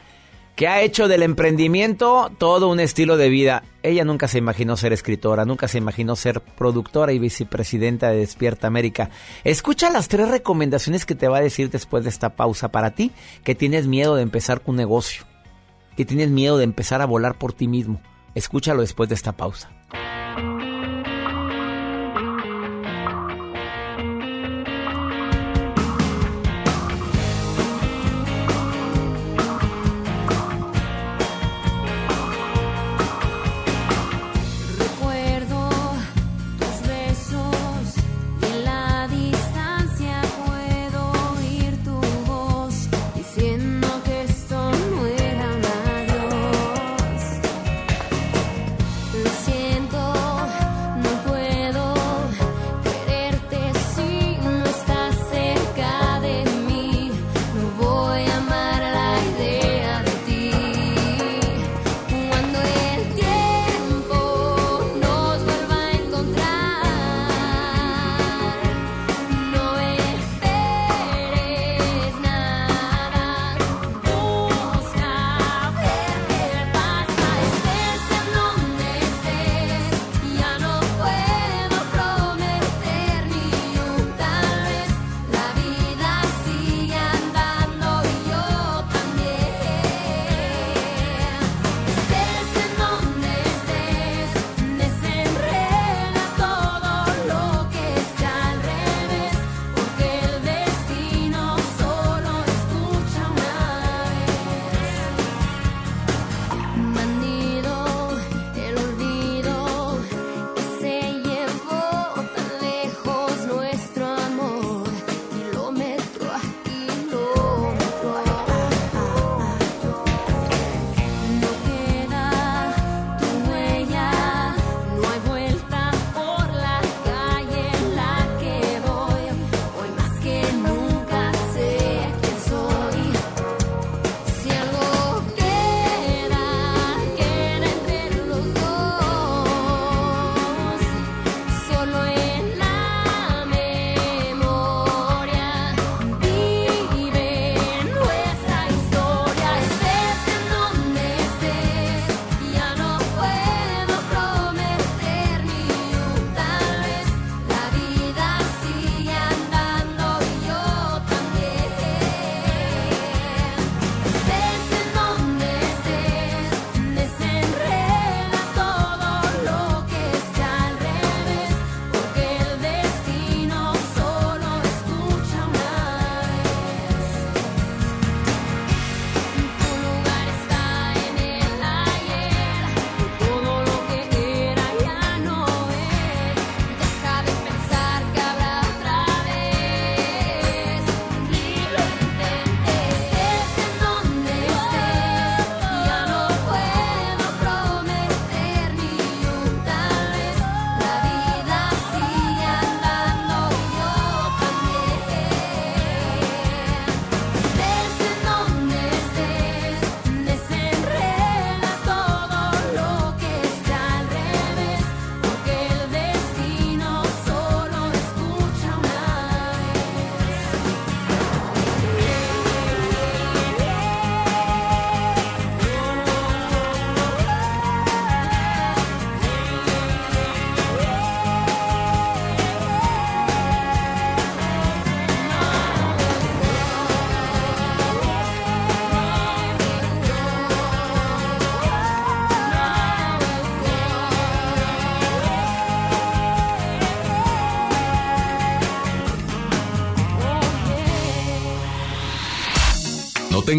que 0.56 0.68
ha 0.68 0.82
hecho 0.82 1.08
del 1.08 1.24
emprendimiento 1.24 2.32
todo 2.38 2.70
un 2.70 2.80
estilo 2.80 3.18
de 3.18 3.30
vida. 3.30 3.64
Ella 3.84 4.06
nunca 4.06 4.28
se 4.28 4.38
imaginó 4.38 4.78
ser 4.78 4.94
escritora, 4.94 5.46
nunca 5.46 5.68
se 5.68 5.78
imaginó 5.78 6.16
ser 6.16 6.42
productora 6.42 7.12
y 7.12 7.20
vicepresidenta 7.20 8.10
de 8.10 8.18
Despierta 8.18 8.68
América. 8.68 9.10
Escucha 9.44 9.90
las 9.90 10.08
tres 10.08 10.30
recomendaciones 10.30 11.06
que 11.06 11.16
te 11.16 11.28
va 11.28 11.38
a 11.38 11.42
decir 11.42 11.70
después 11.70 12.04
de 12.04 12.10
esta 12.10 12.36
pausa 12.36 12.70
para 12.70 12.92
ti 12.92 13.12
que 13.44 13.56
tienes 13.56 13.88
miedo 13.88 14.16
de 14.16 14.24
empezar 14.24 14.62
un 14.66 14.78
negocio, 14.78 15.26
que 15.98 16.06
tienes 16.06 16.30
miedo 16.30 16.58
de 16.58 16.64
empezar 16.64 17.02
a 17.02 17.06
volar 17.06 17.38
por 17.38 17.54
ti 17.54 17.68
mismo. 17.68 18.02
Escúchalo 18.34 18.82
después 18.82 19.10
de 19.10 19.16
esta 19.16 19.34
pausa. 19.34 19.72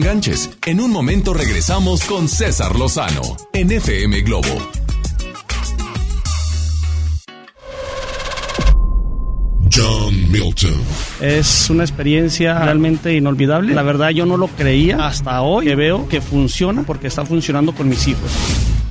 Enganches. 0.07 0.51
En 0.65 0.81
un 0.81 0.93
momento 0.93 1.35
regresamos 1.35 2.05
con 2.05 2.29
César 2.29 2.77
Lozano 2.77 3.23
en 3.53 3.73
FM 3.73 4.21
Globo. 4.21 4.47
John 9.73 10.31
Milton. 10.31 10.81
Es 11.21 11.69
una 11.71 11.83
experiencia 11.83 12.57
realmente 12.61 13.15
inolvidable. 13.15 13.75
La 13.75 13.83
verdad 13.83 14.11
yo 14.11 14.27
no 14.27 14.37
lo 14.37 14.47
creía 14.47 15.09
hasta 15.09 15.43
hoy 15.43 15.67
que 15.67 15.75
veo 15.75 16.09
que 16.09 16.21
funciona 16.21 16.85
porque 16.85 17.09
está 17.09 17.25
funcionando 17.25 17.75
con 17.75 17.89
mis 17.89 18.07
hijos. 18.07 18.31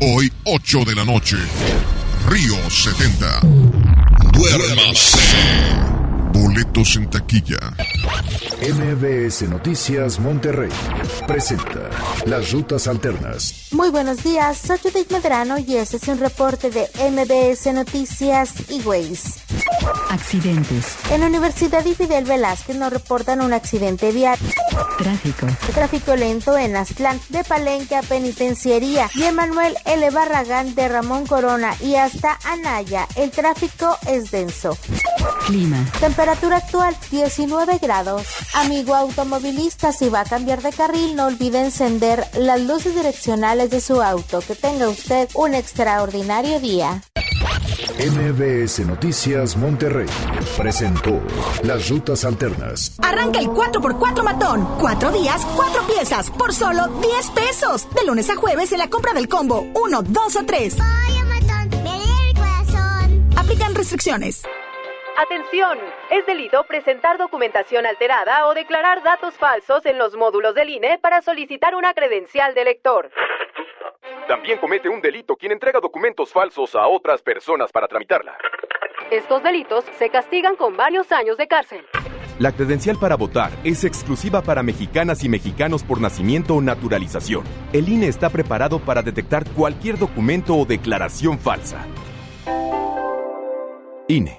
Hoy, 0.02 0.30
8 0.44 0.84
de 0.86 0.96
la 0.96 1.06
noche. 1.06 1.38
Río 2.30 2.56
70. 2.70 3.40
Duérmase. 4.34 5.18
Boletos 6.34 6.98
en 6.98 7.10
taquilla. 7.10 7.58
MBS 8.62 9.50
Noticias 9.50 10.18
Monterrey 10.18 10.70
presenta 11.28 11.90
Las 12.26 12.54
Rutas 12.54 12.88
Alternas. 12.88 13.68
Muy 13.72 13.90
buenos 13.90 14.24
días, 14.24 14.58
soy 14.58 14.78
Judith 14.78 15.12
Medrano 15.12 15.58
y 15.58 15.76
este 15.76 15.98
es 15.98 16.08
un 16.08 16.20
reporte 16.20 16.70
de 16.70 16.88
MBS 17.12 17.74
Noticias 17.74 18.54
y 18.70 18.82
Waze. 18.82 19.42
Accidentes. 20.10 20.96
En 21.12 21.22
la 21.22 21.28
Universidad 21.28 21.84
y 21.86 21.96
Fidel 21.96 22.24
Velázquez 22.24 22.78
nos 22.78 22.94
reportan 22.94 23.42
un 23.42 23.52
accidente 23.52 24.12
vial. 24.14 24.40
Tráfico. 24.98 25.48
Tráfico 25.74 26.16
lento 26.16 26.58
en 26.58 26.76
Aztlán, 26.76 27.20
de 27.30 27.44
Palenque 27.44 27.96
a 27.96 28.02
Penitenciaría 28.02 29.10
y 29.14 29.24
Emanuel 29.24 29.76
L. 29.86 30.10
Barragán 30.12 30.76
de 30.76 30.88
Ramón 30.88 31.26
Corona 31.28 31.76
y 31.82 31.96
hasta 31.96 32.38
Anaya. 32.46 33.08
El 33.16 33.32
tráfico 33.32 33.98
es 34.08 34.32
denso. 34.32 34.78
Clima. 35.48 35.86
Temperatura 36.00 36.58
actual 36.58 36.96
19 37.12 37.78
grados. 37.80 38.28
Amigo 38.54 38.96
automovilista, 38.96 39.92
si 39.92 40.10
va 40.10 40.22
a 40.22 40.26
cambiar 40.26 40.62
de 40.62 40.72
carril, 40.72 41.16
no 41.16 41.28
olvide 41.28 41.64
encender 41.64 42.26
las 42.38 42.62
luces 42.62 42.96
direccionales 42.96 43.70
de 43.70 43.82
su 43.82 44.02
auto. 44.02 44.42
Que 44.42 44.56
tenga 44.56 44.88
usted 44.90 45.30
un 45.34 45.54
extraordinario 45.54 46.60
día. 46.60 47.02
MBS 47.98 48.86
Noticias 48.86 49.56
Monterrey 49.56 50.08
presentó 50.58 51.22
Las 51.64 51.90
Rutas 51.90 52.26
Alternas. 52.26 52.98
Arranca 53.02 53.40
el 53.40 53.48
4x4 53.48 54.24
matón. 54.24 54.68
Cuatro 54.80 55.12
días, 55.12 55.46
cuatro 55.56 55.82
piezas, 55.88 56.30
por 56.32 56.54
solo 56.54 56.88
10 56.88 57.30
pesos. 57.32 57.90
De 57.96 58.06
lunes 58.06 58.30
a 58.30 58.36
jueves 58.36 58.72
en 58.74 58.80
la 58.80 58.90
compra 58.90 59.14
del 59.14 59.28
combo 59.28 59.66
1, 59.74 60.02
2 60.04 60.36
o 60.36 60.46
3. 60.46 60.78
Aplican 63.38 63.76
restricciones. 63.76 64.44
Atención, 65.18 65.80
es 66.12 66.26
delito 66.26 66.66
presentar 66.68 67.18
documentación 67.18 67.86
alterada 67.86 68.48
o 68.48 68.54
declarar 68.54 69.02
datos 69.02 69.34
falsos 69.36 69.86
en 69.86 69.98
los 69.98 70.16
módulos 70.16 70.54
del 70.56 70.70
INE 70.70 71.00
para 71.00 71.22
solicitar 71.22 71.74
una 71.76 71.94
credencial 71.94 72.54
de 72.54 72.62
elector. 72.62 73.10
También 74.28 74.58
comete 74.58 74.90
un 74.90 75.02
delito 75.02 75.36
quien 75.36 75.52
entrega 75.52 75.80
documentos 75.80 76.32
falsos 76.32 76.76
a 76.76 76.88
otras 76.88 77.22
personas 77.22 77.72
para 77.72 77.88
tramitarla. 77.88 78.36
Estos 79.12 79.44
delitos 79.44 79.86
se 80.00 80.10
castigan 80.10 80.56
con 80.56 80.76
varios 80.76 81.12
años 81.12 81.38
de 81.38 81.48
cárcel. 81.48 81.86
La 82.40 82.52
credencial 82.52 82.98
para 83.00 83.16
votar 83.16 83.52
es 83.64 83.84
exclusiva 83.84 84.42
para 84.42 84.64
mexicanas 84.64 85.24
y 85.24 85.30
mexicanos 85.30 85.84
por 85.84 86.02
nacimiento 86.02 86.56
o 86.56 86.62
naturalización. 86.62 87.44
El 87.72 87.88
INE 87.88 88.08
está 88.08 88.30
preparado 88.30 88.80
para 88.80 89.04
detectar 89.04 89.48
cualquier 89.52 89.98
documento 90.00 90.56
o 90.56 90.66
declaración 90.66 91.38
falsa. 91.38 91.86
INE. 94.08 94.38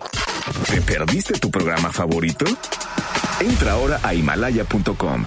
¿Te 0.69 0.81
perdiste 0.83 1.39
tu 1.39 1.51
programa 1.51 1.91
favorito? 1.91 2.45
Entra 3.41 3.73
ahora 3.73 4.01
a 4.03 4.15
himalaya.com 4.15 5.27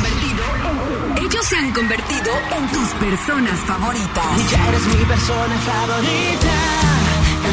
ellos 1.41 1.47
se 1.47 1.57
han 1.57 1.71
convertido 1.71 2.31
en 2.55 2.67
tus 2.69 2.89
personas 2.89 3.59
favoritas. 3.61 4.51
Ya 4.51 4.67
eres 4.67 4.85
mi 4.87 5.05
persona 5.05 5.57
favorita. 5.59 6.53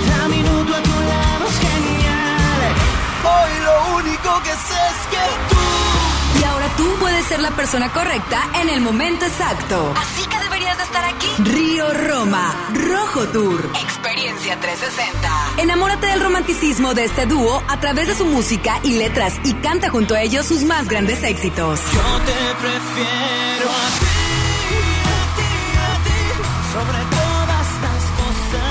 Cada 0.08 0.28
minuto 0.28 0.74
a 0.74 0.82
tu 0.82 0.90
lado 0.90 1.46
es 1.48 1.58
genial. 1.58 2.60
Hoy 3.24 3.64
lo 3.64 3.96
único 3.96 4.42
que 4.42 4.50
sé 4.50 4.74
es 4.74 5.06
que 5.10 5.24
tú. 5.54 6.40
Y 6.40 6.44
ahora 6.44 6.66
tú 6.76 6.96
puedes 7.00 7.24
ser 7.26 7.40
la 7.40 7.50
persona 7.50 7.90
correcta 7.92 8.48
en 8.60 8.68
el 8.68 8.80
momento 8.80 9.26
exacto. 9.26 9.94
Así 9.96 10.26
que 10.26 10.38
deberías 10.38 10.76
de 10.76 10.84
estar 10.84 11.04
aquí. 11.04 11.28
Río 11.38 11.92
Roma, 12.08 12.54
Rojo 12.74 13.26
Tour. 13.28 13.70
Experiencia 14.48 14.56
360. 14.60 15.62
Enamórate 15.62 16.06
del 16.06 16.20
romanticismo 16.22 16.94
de 16.94 17.04
este 17.04 17.26
dúo 17.26 17.62
a 17.68 17.78
través 17.80 18.08
de 18.08 18.14
su 18.14 18.24
música 18.24 18.80
y 18.82 18.92
letras 18.94 19.34
y 19.44 19.52
canta 19.54 19.90
junto 19.90 20.14
a 20.14 20.22
ellos 20.22 20.46
sus 20.46 20.62
más 20.62 20.88
grandes 20.88 21.22
éxitos. 21.22 21.80
Yo 21.92 22.00
te 22.24 22.32
prefiero 22.58 23.68
a 23.70 23.88
ti, 24.00 24.06
a 25.04 25.28
ti, 25.36 25.42
a 25.76 25.98
ti, 26.04 26.18
sobre 26.72 26.98
todas 27.10 27.66
las 27.82 28.04
cosas. 28.16 28.66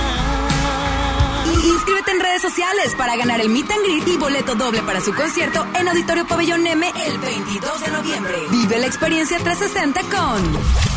Inscríbete 1.64 2.12
en 2.12 2.20
redes 2.22 2.41
sociales 2.41 2.95
para 2.98 3.16
ganar 3.16 3.40
el 3.40 3.49
Meet 3.49 3.70
and 3.70 3.84
Greet 3.84 4.08
y 4.08 4.18
boleto 4.18 4.56
doble 4.56 4.82
para 4.82 4.99
su 4.99 5.14
concierto 5.14 5.68
en 5.76 5.88
Auditorio 5.88 6.26
Pabellón 6.26 6.66
M 6.66 6.91
el 7.06 7.20
22 7.20 7.82
de 7.82 7.91
noviembre. 7.91 8.36
Vive 8.49 8.80
la 8.80 8.88
experiencia 8.88 9.38
360 9.38 10.02
con 10.04 10.97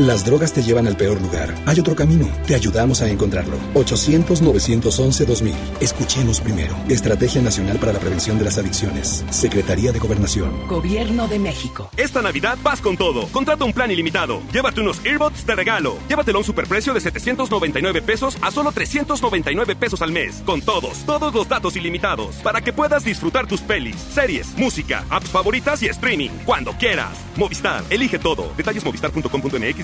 Las 0.00 0.24
drogas 0.24 0.52
te 0.52 0.60
llevan 0.60 0.88
al 0.88 0.96
peor 0.96 1.20
lugar. 1.22 1.54
Hay 1.66 1.78
otro 1.78 1.94
camino. 1.94 2.28
Te 2.48 2.56
ayudamos 2.56 3.00
a 3.00 3.08
encontrarlo. 3.08 3.56
800-911-2000. 3.74 5.54
Escuchemos 5.80 6.40
primero. 6.40 6.74
Estrategia 6.88 7.40
Nacional 7.40 7.78
para 7.78 7.92
la 7.92 8.00
Prevención 8.00 8.36
de 8.36 8.44
las 8.44 8.58
Adicciones. 8.58 9.24
Secretaría 9.30 9.92
de 9.92 10.00
Gobernación. 10.00 10.66
Gobierno 10.66 11.28
de 11.28 11.38
México. 11.38 11.90
Esta 11.96 12.22
Navidad 12.22 12.58
vas 12.64 12.80
con 12.80 12.96
todo. 12.96 13.28
Contrata 13.28 13.64
un 13.64 13.72
plan 13.72 13.88
ilimitado. 13.88 14.42
Llévate 14.52 14.80
unos 14.80 15.00
earbuds 15.06 15.46
de 15.46 15.54
regalo. 15.54 15.96
Llévatelo 16.08 16.38
a 16.38 16.40
un 16.40 16.44
superprecio 16.44 16.92
de 16.92 17.00
799 17.00 18.02
pesos 18.02 18.36
a 18.42 18.50
solo 18.50 18.72
399 18.72 19.76
pesos 19.76 20.02
al 20.02 20.10
mes. 20.10 20.42
Con 20.44 20.60
todos, 20.60 21.04
todos 21.06 21.32
los 21.32 21.48
datos 21.48 21.76
ilimitados. 21.76 22.34
Para 22.42 22.60
que 22.60 22.72
puedas 22.72 23.04
disfrutar 23.04 23.46
tus 23.46 23.60
pelis, 23.60 23.94
series, 23.94 24.58
música, 24.58 25.04
apps 25.08 25.28
favoritas 25.28 25.84
y 25.84 25.86
streaming. 25.86 26.30
Cuando 26.44 26.72
quieras. 26.72 27.16
Movistar. 27.36 27.84
Elige 27.90 28.18
todo. 28.18 28.52
Detalles 28.56 28.84
movistar.com.mx 28.84 29.83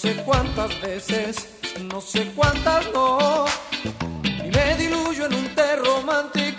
Sé 0.00 0.16
cuántas 0.24 0.80
veces, 0.80 1.46
no 1.92 2.00
sé 2.00 2.32
cuántas 2.34 2.90
no, 2.94 3.44
y 4.24 4.50
me 4.50 4.74
diluyo 4.76 5.26
en 5.26 5.34
un 5.34 5.54
romántico, 5.84 6.49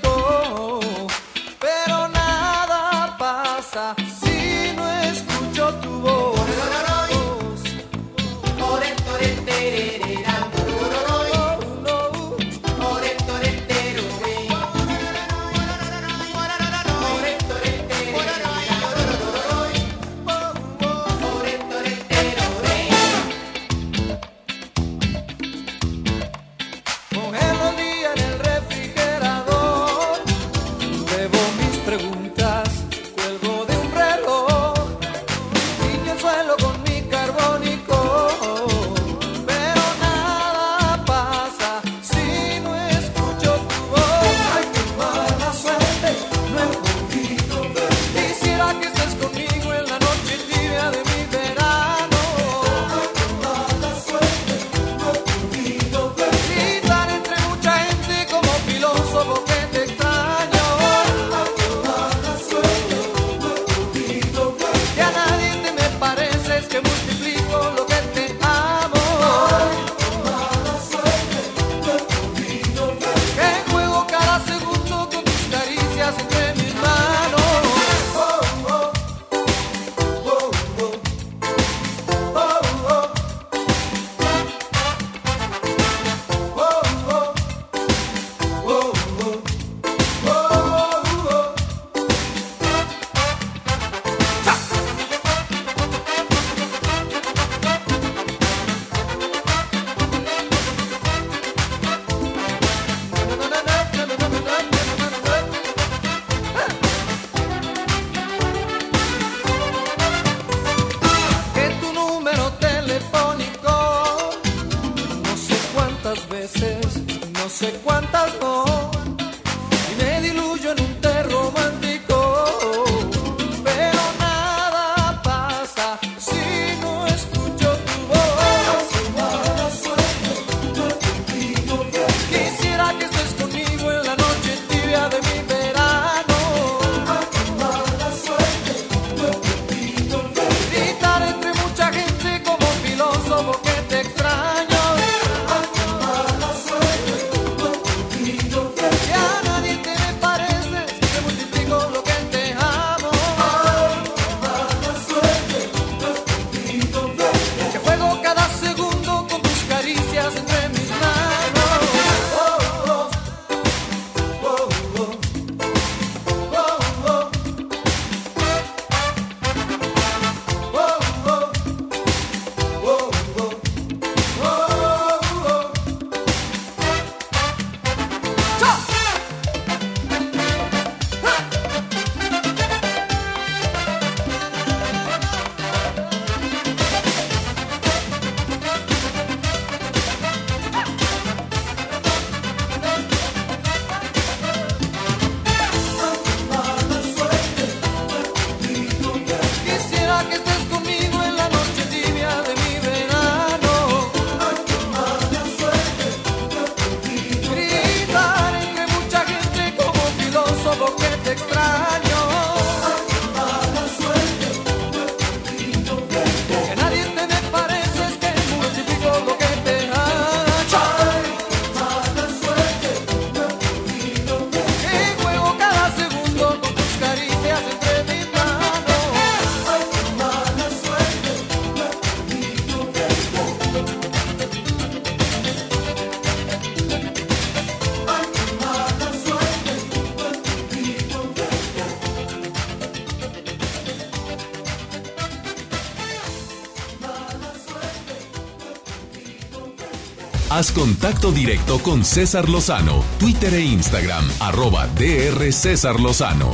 Contacto 250.76 251.34
directo 251.34 251.80
con 251.80 252.06
César 252.06 252.48
Lozano, 252.48 253.04
Twitter 253.20 253.54
e 253.56 253.62
Instagram, 253.62 254.24
arroba 254.40 254.88
DR 254.88 255.52
César 255.52 256.00
Lozano. 256.00 256.54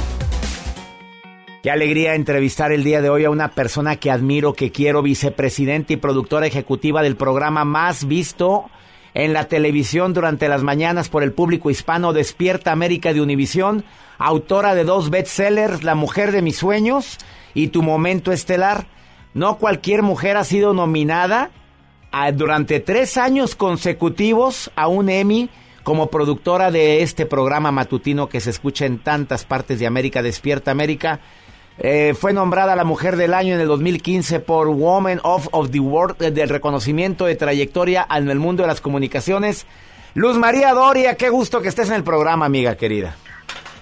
Qué 1.61 1.69
alegría 1.69 2.15
entrevistar 2.15 2.72
el 2.72 2.84
día 2.84 3.03
de 3.03 3.11
hoy 3.11 3.26
a 3.26 3.30
una 3.30 3.49
persona 3.49 3.98
que 3.98 4.10
admiro, 4.10 4.53
que 4.53 4.72
quiero, 4.72 5.03
vicepresidenta 5.03 5.94
y 5.94 5.98
productora 5.98 6.48
ejecutiva 6.48 7.03
del 7.03 7.15
programa 7.15 7.64
más 7.64 8.07
visto 8.07 8.72
en 9.14 9.34
la 9.34 9.48
televisión 9.48 10.14
durante 10.14 10.49
las 10.49 10.64
mañanas 10.64 11.10
por 11.10 11.22
el 11.22 11.31
público 11.31 11.69
hispano 11.69 12.11
Despierta 12.11 12.72
América 12.72 13.14
de 13.14 13.22
Univisión, 13.22 13.85
autora 14.18 14.73
de 14.73 14.84
dos 14.84 15.11
bestsellers, 15.11 15.84
La 15.84 15.94
mujer 15.94 16.31
de 16.31 16.41
mis 16.41 16.57
sueños 16.57 17.19
y 17.53 17.68
Tu 17.68 17.84
momento 17.84 18.31
estelar. 18.31 18.88
No 19.35 19.60
cualquier 19.60 20.02
mujer 20.02 20.38
ha 20.38 20.44
sido 20.44 20.73
nominada 20.73 21.52
durante 22.34 22.80
tres 22.80 23.18
años 23.18 23.56
consecutivos 23.56 24.72
a 24.76 24.88
un 24.88 25.10
Emmy 25.10 25.49
como 25.84 26.07
productora 26.07 26.72
de 26.72 27.02
este 27.02 27.26
programa 27.26 27.72
matutino 27.72 28.27
que 28.27 28.39
se 28.39 28.49
escucha 28.49 28.85
en 28.85 28.99
tantas 28.99 29.45
partes 29.45 29.80
de 29.80 29.88
América, 29.88 30.22
Despierta 30.22 30.72
América. 30.72 31.19
Eh, 31.80 32.14
fue 32.14 32.34
nombrada 32.34 32.76
la 32.76 32.84
Mujer 32.84 33.15
del 33.15 33.34
Año 33.34 33.53
en 33.53 33.61
el 33.61 33.68
2015 33.68 34.39
por 34.39 34.68
Woman 34.68 35.19
of, 35.23 35.48
of 35.52 35.69
the 35.69 35.80
World 35.80 36.22
eh, 36.22 36.31
del 36.31 36.49
reconocimiento 36.49 37.26
de 37.26 37.35
trayectoria 37.35 38.06
en 38.14 38.30
el 38.30 38.39
mundo 38.39 38.64
de 38.64 38.68
las 38.68 38.81
comunicaciones. 38.81 39.68
Luz 40.15 40.38
María 40.38 40.73
Doria, 40.73 41.15
qué 41.15 41.30
gusto 41.30 41.61
que 41.61 41.68
estés 41.68 41.89
en 41.89 41.95
el 41.95 42.03
programa, 42.03 42.48
amiga 42.48 42.76
querida. 42.76 43.15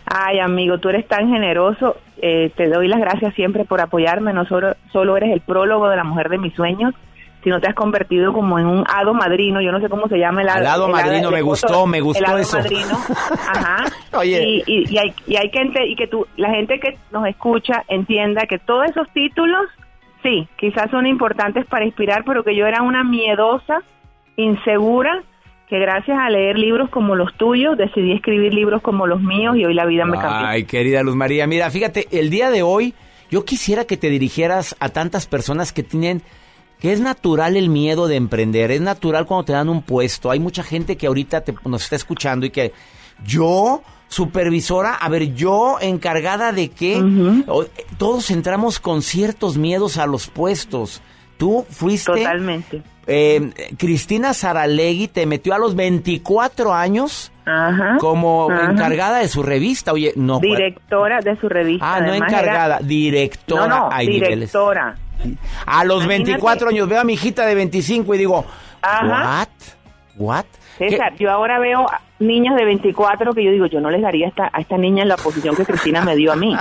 Ay, 0.05 0.39
amigo, 0.39 0.77
tú 0.77 0.89
eres 0.89 1.07
tan 1.07 1.29
generoso. 1.29 1.95
Eh, 2.21 2.51
te 2.55 2.67
doy 2.67 2.87
las 2.87 2.99
gracias 2.99 3.33
siempre 3.33 3.65
por 3.65 3.81
apoyarme. 3.81 4.33
No 4.33 4.45
solo, 4.45 4.75
solo 4.91 5.17
eres 5.17 5.31
el 5.31 5.41
prólogo 5.41 5.89
de 5.89 5.95
la 5.95 6.03
mujer 6.03 6.29
de 6.29 6.37
mis 6.37 6.53
sueños, 6.53 6.93
sino 7.45 7.61
te 7.61 7.67
has 7.67 7.75
convertido 7.75 8.33
como 8.33 8.57
en 8.57 8.65
un 8.65 8.83
hado 8.87 9.13
madrino. 9.13 9.61
Yo 9.61 9.71
no 9.71 9.79
sé 9.79 9.87
cómo 9.87 10.07
se 10.07 10.17
llama 10.17 10.41
el, 10.41 10.47
el 10.47 10.65
hado 10.65 10.89
madrino. 10.89 11.29
me 11.29 11.43
gustó, 11.43 11.85
me 11.85 12.01
gustó 12.01 12.23
el 12.23 12.29
hado 12.31 12.37
eso. 12.39 12.57
Madrino. 12.57 12.97
Ajá. 13.47 13.85
Oye. 14.17 14.43
Y, 14.43 14.63
y, 14.65 14.91
y, 14.91 14.97
hay, 14.97 15.13
y 15.27 15.35
hay 15.35 15.51
que 15.51 15.61
y 15.85 15.95
que 15.95 16.07
tú, 16.07 16.25
la 16.37 16.49
gente 16.49 16.79
que 16.79 16.97
nos 17.11 17.27
escucha 17.27 17.83
entienda 17.87 18.47
que 18.49 18.57
todos 18.57 18.89
esos 18.89 19.07
títulos, 19.13 19.61
sí, 20.23 20.47
quizás 20.57 20.89
son 20.89 21.05
importantes 21.05 21.67
para 21.67 21.85
inspirar, 21.85 22.23
pero 22.25 22.43
que 22.43 22.55
yo 22.55 22.65
era 22.65 22.81
una 22.81 23.03
miedosa, 23.03 23.83
insegura, 24.37 25.21
que 25.69 25.77
gracias 25.77 26.17
a 26.17 26.27
leer 26.31 26.57
libros 26.57 26.89
como 26.89 27.13
los 27.13 27.31
tuyos 27.35 27.77
decidí 27.77 28.13
escribir 28.13 28.55
libros 28.55 28.81
como 28.81 29.05
los 29.05 29.21
míos 29.21 29.55
y 29.55 29.65
hoy 29.65 29.75
la 29.75 29.85
vida 29.85 30.05
me 30.05 30.17
cambió. 30.17 30.47
Ay, 30.47 30.63
querida 30.63 31.03
Luz 31.03 31.15
María, 31.15 31.45
mira, 31.45 31.69
fíjate, 31.69 32.07
el 32.11 32.31
día 32.31 32.49
de 32.49 32.63
hoy 32.63 32.95
yo 33.29 33.45
quisiera 33.45 33.85
que 33.85 33.97
te 33.97 34.09
dirigieras 34.09 34.75
a 34.79 34.89
tantas 34.89 35.27
personas 35.27 35.71
que 35.71 35.83
tienen 35.83 36.23
que 36.79 36.91
es 36.93 36.99
natural 36.99 37.55
el 37.57 37.69
miedo 37.69 38.07
de 38.07 38.15
emprender, 38.15 38.71
es 38.71 38.81
natural 38.81 39.25
cuando 39.25 39.45
te 39.45 39.53
dan 39.53 39.69
un 39.69 39.81
puesto. 39.81 40.29
Hay 40.31 40.39
mucha 40.39 40.61
gente 40.63 40.97
que 40.97 41.07
ahorita 41.07 41.41
te- 41.41 41.55
nos 41.65 41.83
está 41.83 41.95
escuchando 41.95 42.45
y 42.45 42.49
que 42.51 42.73
yo 43.25 43.81
supervisora, 44.07 44.93
a 44.93 45.09
ver, 45.09 45.33
yo 45.33 45.77
encargada 45.81 46.51
de 46.51 46.69
que 46.69 47.01
o- 47.47 47.65
todos 47.97 48.29
entramos 48.31 48.79
con 48.79 49.01
ciertos 49.01 49.57
miedos 49.57 49.97
a 49.97 50.05
los 50.05 50.27
puestos. 50.27 51.01
Tú 51.37 51.65
fuiste 51.69 52.11
Totalmente. 52.13 52.81
eh, 53.07 53.51
Cristina 53.77 54.33
Saralegui 54.33 55.07
te 55.09 55.25
metió 55.25 55.53
a 55.53 55.57
los 55.59 55.75
24 55.75 56.73
años 56.73 57.31
Ajá, 57.45 57.97
como 57.99 58.49
ajá. 58.49 58.71
encargada 58.71 59.17
de 59.19 59.27
su 59.27 59.43
revista. 59.43 59.91
Oye, 59.91 60.13
no. 60.15 60.39
Directora 60.39 61.19
de 61.19 61.37
su 61.39 61.49
revista. 61.49 61.95
Ah, 61.95 62.01
no 62.01 62.13
encargada, 62.13 62.77
era- 62.77 62.87
directora. 62.87 63.67
No, 63.67 63.89
directora. 63.99 64.95
A 65.65 65.83
los 65.83 66.03
Imagínate. 66.03 66.31
24 66.31 66.69
años 66.69 66.87
veo 66.87 66.99
a 66.99 67.03
mi 67.03 67.13
hijita 67.13 67.45
de 67.45 67.55
25 67.55 68.15
y 68.15 68.17
digo, 68.17 68.45
Ajá. 68.81 69.23
¿what? 69.23 69.47
¿What? 70.17 70.45
César, 70.77 71.15
yo 71.15 71.31
ahora 71.31 71.59
veo 71.59 71.85
niñas 72.19 72.55
de 72.55 72.65
24 72.65 73.33
que 73.33 73.43
yo 73.43 73.51
digo, 73.51 73.65
yo 73.65 73.79
no 73.79 73.89
les 73.89 74.01
daría 74.01 74.25
a 74.25 74.29
esta, 74.29 74.49
a 74.51 74.59
esta 74.61 74.77
niña 74.77 75.03
en 75.03 75.09
la 75.09 75.17
posición 75.17 75.55
que 75.55 75.65
Cristina 75.65 76.03
me 76.03 76.15
dio 76.15 76.31
a 76.31 76.35
mí. 76.35 76.55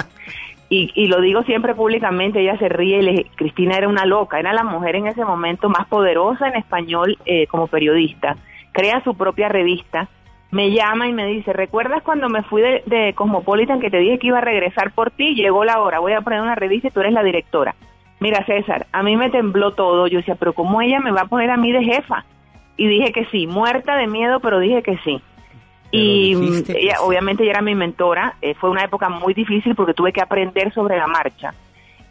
Y, 0.69 0.91
y 0.95 1.07
lo 1.09 1.21
digo 1.21 1.43
siempre 1.43 1.75
públicamente, 1.75 2.41
ella 2.41 2.59
se 2.59 2.69
ríe 2.69 2.99
y 2.99 3.03
le 3.03 3.27
Cristina 3.37 3.77
era 3.77 3.89
una 3.89 4.07
loca, 4.07 4.39
era 4.39 4.53
la 4.53 4.65
mujer 4.65 4.97
en 4.97 5.07
ese 5.07 5.25
momento 5.25 5.69
más 5.69 5.87
poderosa 5.89 6.49
en 6.49 6.57
español 6.57 7.19
eh, 7.27 7.47
como 7.49 7.67
periodista. 7.67 8.37
Crea 8.73 9.03
su 9.05 9.15
propia 9.15 9.49
revista, 9.49 10.09
me 10.51 10.71
llama 10.71 11.09
y 11.09 11.13
me 11.13 11.27
dice, 11.27 11.53
¿recuerdas 11.53 12.03
cuando 12.03 12.29
me 12.29 12.43
fui 12.45 12.63
de, 12.63 12.83
de 12.87 13.13
Cosmopolitan 13.15 13.81
que 13.81 13.91
te 13.91 13.99
dije 13.99 14.19
que 14.19 14.29
iba 14.29 14.39
a 14.39 14.43
regresar 14.43 14.93
por 14.93 15.11
ti? 15.11 15.35
Llegó 15.35 15.65
la 15.65 15.81
hora, 15.81 15.99
voy 15.99 16.13
a 16.13 16.23
poner 16.23 16.41
una 16.41 16.55
revista 16.55 16.89
y 16.89 16.91
tú 16.91 17.01
eres 17.01 17.13
la 17.13 17.23
directora. 17.23 17.75
Mira, 18.25 18.43
César, 18.47 18.87
a 18.91 19.03
mí 19.03 19.17
me 19.17 19.29
tembló 19.29 19.73
todo. 19.75 20.07
Yo 20.07 20.19
decía, 20.19 20.35
pero 20.37 20.55
¿cómo 20.55 20.81
ella 20.81 20.99
me 20.99 21.11
va 21.11 21.23
a 21.23 21.27
poner 21.27 21.51
a 21.51 21.59
mí 21.59 21.71
de 21.73 21.85
jefa? 21.85 22.25
Y 22.79 22.87
dije 22.89 23.13
que 23.13 23.27
sí, 23.27 23.47
muerta 23.47 23.97
de 23.97 24.07
miedo, 24.07 24.41
pero 24.41 24.59
dije 24.61 24.83
que 24.83 24.97
sí. 25.05 25.21
Y 25.91 26.35
mm, 26.35 26.63
ella, 26.75 26.97
sí. 26.97 27.03
obviamente 27.03 27.43
ella 27.43 27.53
era 27.53 27.61
mi 27.63 27.75
mentora. 27.75 28.35
eh, 28.41 28.55
fue 28.55 28.71
una 28.71 28.83
época 28.85 29.11
muy 29.11 29.35
difícil 29.35 29.75
porque 29.75 29.93
tuve 29.93 30.11
que 30.15 30.23
aprender 30.23 30.73
sobre 30.73 30.97
la 30.97 31.07
marcha. 31.07 31.53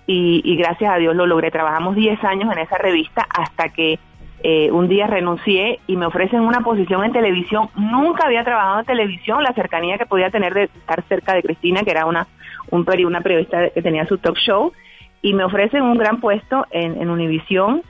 Y, 0.06 0.42
y 0.46 0.56
gracias 0.56 0.94
a 0.94 0.98
Dios 0.98 1.16
lo 1.16 1.26
logré. 1.26 1.50
Trabajamos 1.50 1.96
10 1.96 2.24
años 2.26 2.52
en 2.54 2.60
esa 2.60 2.78
revista 2.78 3.26
hasta 3.30 3.70
que 3.70 3.98
eh, 4.44 4.70
un 4.72 4.88
día 4.88 5.08
renuncié 5.08 5.80
y 5.88 5.96
me 5.98 6.06
ofrecen 6.06 6.42
una 6.42 6.60
posición 6.60 7.04
en 7.06 7.12
televisión. 7.12 7.70
Nunca 7.76 8.26
había 8.28 8.44
trabajado 8.44 8.82
en 8.82 8.86
televisión, 8.86 9.42
la 9.42 9.54
cercanía 9.54 9.98
que 9.98 10.06
podía 10.06 10.30
tener 10.30 10.54
de 10.54 10.64
estar 10.66 11.02
cerca 11.10 11.34
de 11.34 11.42
Cristina, 11.42 11.82
que 11.82 11.92
era 11.92 12.06
una, 12.06 12.28
un, 12.70 12.86
peri- 12.86 13.06
una 13.08 13.22
periodista 13.22 13.70
que 13.72 13.82
tenía 13.82 14.06
su 14.06 14.18
talk 14.20 14.38
show, 14.38 14.72
y 15.24 15.34
me 15.34 15.46
ofrecen 15.46 15.82
un 15.82 15.98
gran 15.98 16.20
puesto 16.20 16.68
en, 16.70 17.02
en 17.02 17.10
Univisión 17.10 17.82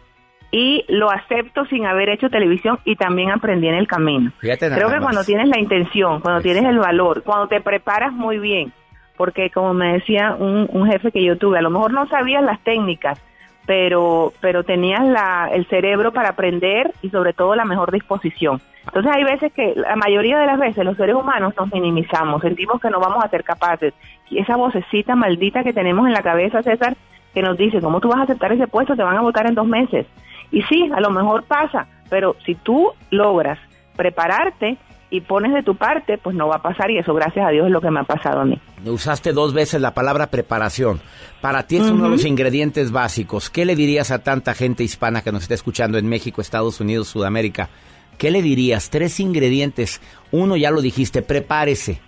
y 0.51 0.85
lo 0.87 1.09
acepto 1.09 1.65
sin 1.65 1.87
haber 1.87 2.09
hecho 2.09 2.29
televisión 2.29 2.77
y 2.85 2.95
también 2.95 3.31
aprendí 3.31 3.67
en 3.67 3.73
el 3.73 3.87
camino. 3.87 4.31
Fíjate 4.37 4.69
Creo 4.69 4.87
que 4.87 4.95
más. 4.95 5.03
cuando 5.03 5.23
tienes 5.23 5.49
la 5.49 5.59
intención, 5.59 6.21
cuando 6.21 6.41
tienes 6.41 6.63
el 6.63 6.77
valor, 6.77 7.23
cuando 7.23 7.47
te 7.47 7.59
preparas 7.59 8.13
muy 8.13 8.37
bien, 8.37 8.71
porque 9.17 9.49
como 9.49 9.73
me 9.73 9.93
decía 9.93 10.35
un, 10.37 10.69
un 10.71 10.87
jefe 10.87 11.11
que 11.11 11.23
yo 11.23 11.39
tuve, 11.39 11.57
a 11.57 11.63
lo 11.63 11.71
mejor 11.71 11.91
no 11.91 12.07
sabías 12.07 12.43
las 12.43 12.59
técnicas, 12.63 13.19
pero 13.65 14.31
pero 14.41 14.63
tenías 14.63 15.03
la, 15.03 15.49
el 15.51 15.65
cerebro 15.69 16.11
para 16.11 16.29
aprender 16.29 16.93
y 17.01 17.09
sobre 17.09 17.33
todo 17.33 17.55
la 17.55 17.65
mejor 17.65 17.91
disposición. 17.91 18.61
Entonces 18.85 19.11
hay 19.11 19.23
veces 19.23 19.51
que, 19.53 19.73
la 19.75 19.95
mayoría 19.95 20.37
de 20.37 20.45
las 20.45 20.59
veces, 20.59 20.85
los 20.85 20.97
seres 20.97 21.15
humanos 21.15 21.55
nos 21.57 21.73
minimizamos, 21.73 22.41
sentimos 22.43 22.79
que 22.79 22.91
no 22.91 22.99
vamos 22.99 23.23
a 23.23 23.29
ser 23.29 23.43
capaces. 23.43 23.93
Y 24.29 24.37
esa 24.37 24.55
vocecita 24.55 25.15
maldita 25.15 25.63
que 25.63 25.73
tenemos 25.73 26.05
en 26.05 26.13
la 26.13 26.21
cabeza, 26.21 26.61
César, 26.61 26.95
que 27.33 27.41
nos 27.41 27.57
dice, 27.57 27.79
¿cómo 27.81 27.99
tú 27.99 28.09
vas 28.09 28.19
a 28.19 28.23
aceptar 28.23 28.51
ese 28.51 28.67
puesto? 28.67 28.95
Te 28.95 29.03
van 29.03 29.17
a 29.17 29.21
votar 29.21 29.47
en 29.47 29.55
dos 29.55 29.67
meses. 29.67 30.05
Y 30.51 30.61
sí, 30.63 30.89
a 30.95 30.99
lo 31.01 31.09
mejor 31.09 31.43
pasa, 31.45 31.87
pero 32.09 32.35
si 32.45 32.55
tú 32.55 32.91
logras 33.09 33.57
prepararte 33.95 34.77
y 35.09 35.21
pones 35.21 35.53
de 35.53 35.61
tu 35.63 35.75
parte, 35.75 36.17
pues 36.17 36.35
no 36.35 36.47
va 36.47 36.55
a 36.55 36.61
pasar 36.61 36.89
y 36.91 36.97
eso 36.97 37.13
gracias 37.13 37.45
a 37.45 37.49
Dios 37.49 37.67
es 37.67 37.71
lo 37.71 37.81
que 37.81 37.91
me 37.91 37.99
ha 37.99 38.03
pasado 38.03 38.41
a 38.41 38.45
mí. 38.45 38.59
Usaste 38.85 39.31
dos 39.31 39.53
veces 39.53 39.79
la 39.81 39.93
palabra 39.93 40.27
preparación. 40.27 40.99
Para 41.41 41.63
ti 41.67 41.77
es 41.77 41.89
uno 41.89 42.05
de 42.05 42.09
los 42.09 42.25
ingredientes 42.25 42.91
básicos. 42.91 43.49
¿Qué 43.49 43.65
le 43.65 43.75
dirías 43.75 44.11
a 44.11 44.19
tanta 44.23 44.53
gente 44.55 44.83
hispana 44.83 45.21
que 45.21 45.31
nos 45.31 45.43
está 45.43 45.53
escuchando 45.53 45.97
en 45.97 46.07
México, 46.07 46.41
Estados 46.41 46.79
Unidos, 46.81 47.07
Sudamérica? 47.07 47.69
¿Qué 48.17 48.31
le 48.31 48.41
dirías? 48.41 48.89
Tres 48.89 49.19
ingredientes. 49.19 50.01
Uno 50.31 50.55
ya 50.55 50.71
lo 50.71 50.81
dijiste, 50.81 51.21
prepárese. 51.21 51.99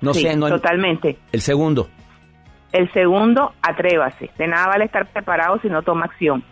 No 0.00 0.14
Sí, 0.14 0.22
sé, 0.22 0.36
no. 0.36 0.48
totalmente. 0.48 1.18
El 1.32 1.40
segundo. 1.40 1.88
El 2.72 2.92
segundo, 2.92 3.52
atrévase. 3.62 4.30
De 4.36 4.46
nada 4.46 4.68
vale 4.68 4.84
estar 4.84 5.06
preparado 5.06 5.58
si 5.60 5.68
no 5.68 5.82
toma 5.82 6.06
acción. 6.06 6.44